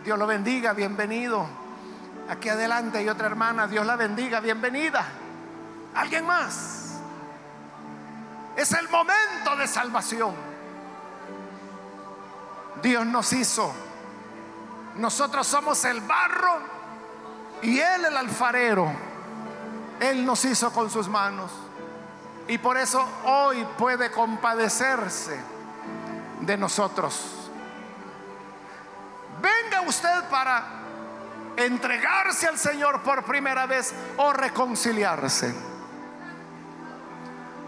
Dios 0.04 0.18
lo 0.18 0.26
bendiga, 0.26 0.74
bienvenido. 0.74 1.46
Aquí 2.28 2.50
adelante 2.50 2.98
hay 2.98 3.10
otra 3.10 3.28
hermana. 3.28 3.68
Dios 3.68 3.86
la 3.86 3.96
bendiga, 3.96 4.40
bienvenida. 4.40 5.06
Alguien 5.94 6.26
más. 6.26 7.00
Es 8.56 8.72
el 8.72 8.90
momento 8.90 9.56
de 9.58 9.68
salvación. 9.68 10.34
Dios 12.82 13.06
nos 13.06 13.32
hizo. 13.34 13.72
Nosotros 14.98 15.46
somos 15.46 15.86
el 15.86 16.02
barro 16.02 16.60
y 17.62 17.80
Él 17.80 18.06
el 18.06 18.18
alfarero. 18.18 18.92
Él 20.00 20.26
nos 20.26 20.44
hizo 20.46 20.72
con 20.74 20.90
sus 20.90 21.08
manos. 21.08 21.52
Y 22.48 22.58
por 22.58 22.76
eso 22.76 23.08
hoy 23.26 23.66
puede 23.78 24.10
compadecerse 24.10 25.40
de 26.42 26.58
nosotros. 26.58 27.41
Venga 29.42 29.82
usted 29.82 30.24
para 30.30 30.64
entregarse 31.58 32.48
al 32.48 32.58
Señor 32.58 33.02
por 33.02 33.24
primera 33.24 33.66
vez 33.66 33.94
o 34.18 34.32
reconciliarse. 34.34 35.54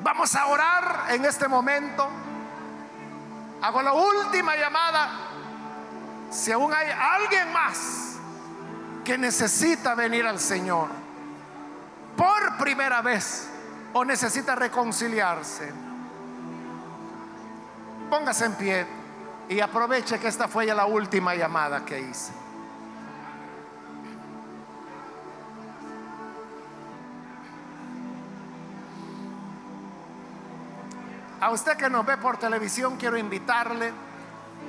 Vamos 0.02 0.36
a 0.36 0.46
orar 0.48 1.06
en 1.10 1.26
este 1.26 1.48
momento. 1.48 2.08
Hago 3.62 3.82
la 3.82 3.94
última 3.94 4.56
llamada. 4.56 5.10
Si 6.30 6.52
aún 6.52 6.74
hay 6.74 6.88
alguien 6.90 7.52
más 7.52 8.18
que 9.04 9.18
necesita 9.18 9.96
venir 9.96 10.26
al 10.26 10.40
Señor 10.40 10.90
por 12.18 12.58
primera 12.58 13.02
vez 13.02 13.48
o 13.94 14.04
necesita 14.04 14.56
reconciliarse, 14.56 15.72
póngase 18.10 18.46
en 18.46 18.54
pie 18.56 19.03
y 19.50 19.60
aproveche 19.60 20.20
que 20.20 20.28
esta 20.28 20.48
fue 20.48 20.66
ya 20.66 20.76
la 20.76 20.86
última 20.86 21.36
llamada 21.36 21.84
que 21.86 22.00
hice. 22.00 22.32
A 31.42 31.50
usted 31.52 31.76
que 31.76 31.90
nos 31.90 32.06
ve 32.06 32.16
por 32.18 32.38
televisión, 32.38 32.96
quiero 32.96 33.18
invitarle 33.18 33.92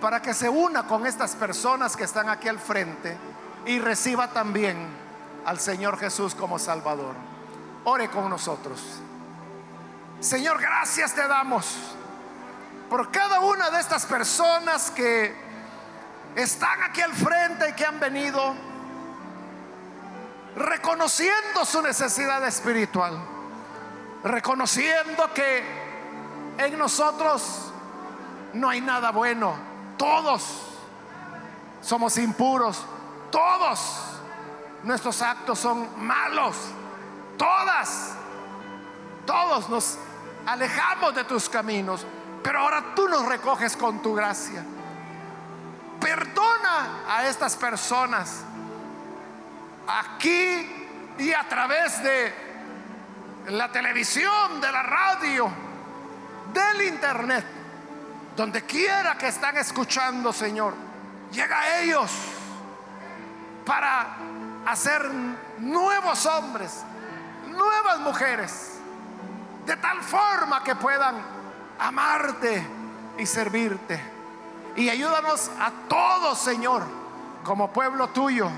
para 0.01 0.21
que 0.21 0.35
se 0.35 0.49
una 0.49 0.83
con 0.83 1.07
estas 1.07 1.37
personas 1.37 1.97
que 1.97 2.03
están 2.03 2.29
aquí 2.29 2.49
al 2.49 2.59
frente 2.59 3.17
y 3.65 3.79
reciba 3.79 4.29
también 4.29 4.89
al 5.47 5.61
Señor 5.61 5.99
Jesús 5.99 6.35
como 6.35 6.59
Salvador. 6.59 7.15
Ore 7.85 8.09
con 8.09 8.29
nosotros. 8.29 9.01
Señor, 10.19 10.61
gracias 10.61 11.15
te 11.15 11.29
damos 11.29 11.95
por 12.89 13.11
cada 13.11 13.41
una 13.41 13.71
de 13.71 13.81
estas 13.81 14.07
personas 14.07 14.91
que 14.91 15.35
están 16.37 16.83
aquí 16.83 17.01
al 17.01 17.13
frente 17.13 17.71
y 17.71 17.73
que 17.75 17.87
han 17.87 18.01
venido 18.01 18.55
reconociendo 20.57 21.65
su 21.65 21.83
necesidad 21.83 22.45
espiritual, 22.47 23.19
reconociendo 24.23 25.33
que 25.33 25.65
en 26.59 26.79
nosotros 26.79 27.73
no 28.53 28.69
hay 28.69 28.81
nada 28.81 29.11
bueno, 29.11 29.57
todos 29.97 30.63
somos 31.81 32.17
impuros, 32.19 32.85
todos 33.31 33.81
nuestros 34.85 35.21
actos 35.23 35.59
son 35.59 35.89
malos, 36.05 36.57
todas, 37.37 38.15
todos 39.27 39.69
nos 39.69 39.99
alejamos 40.47 41.15
de 41.15 41.25
tus 41.25 41.49
caminos, 41.49 42.07
pero 42.45 42.61
ahora 42.61 42.95
tú 42.95 43.09
nos 43.09 43.25
recoges 43.25 43.75
con 43.75 44.03
tu 44.03 44.15
gracia. 44.15 44.63
Perdona 45.99 47.01
a 47.09 47.27
estas 47.27 47.57
personas 47.57 48.43
aquí 49.89 50.87
y 51.17 51.33
a 51.33 51.49
través 51.49 52.03
de 52.03 52.35
la 53.49 53.73
televisión, 53.73 54.61
de 54.61 54.71
la 54.71 54.83
radio, 54.83 55.51
del 56.53 56.83
internet, 56.83 57.47
donde 58.37 58.63
quiera 58.65 59.17
que 59.17 59.29
están 59.29 59.57
escuchando, 59.57 60.31
Señor, 60.31 60.75
llega 61.33 61.59
a 61.59 61.79
ellos 61.81 62.11
para 63.65 64.19
hacer 64.67 65.03
nuevos 65.61 66.27
hombres, 66.27 66.85
nuevas 67.49 68.01
mujeres, 68.01 68.79
de 69.65 69.77
tal 69.79 70.03
forma 70.03 70.63
que 70.63 70.75
puedan 70.75 71.34
amarte 71.79 72.67
y 73.19 73.27
servirte. 73.27 74.01
Y 74.77 74.89
ayúdanos 74.89 75.51
a 75.61 75.71
todos, 75.89 76.39
Señor, 76.39 76.83
como 77.45 77.71
pueblo 77.71 78.09
tuyo, 78.09 78.49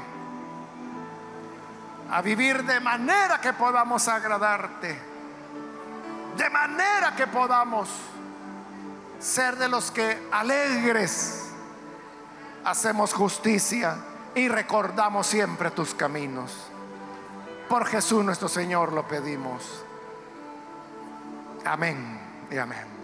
a 2.11 2.23
vivir 2.23 2.65
de 2.65 2.81
manera 2.81 3.41
que 3.41 3.53
podamos 3.53 4.07
agradarte, 4.09 4.99
de 6.37 6.51
manera 6.51 7.15
que 7.15 7.27
podamos 7.27 7.89
ser 9.19 9.57
de 9.57 9.69
los 9.69 9.91
que 9.91 10.29
alegres 10.31 11.51
hacemos 12.65 13.13
justicia 13.13 13.97
y 14.35 14.49
recordamos 14.49 15.27
siempre 15.27 15.71
tus 15.71 15.95
caminos. 15.95 16.53
Por 17.69 17.87
Jesús 17.87 18.25
nuestro 18.25 18.49
Señor 18.49 18.93
lo 18.93 19.07
pedimos. 19.07 19.83
Amén 21.65 22.21
y 22.51 22.59
amén. 22.59 22.96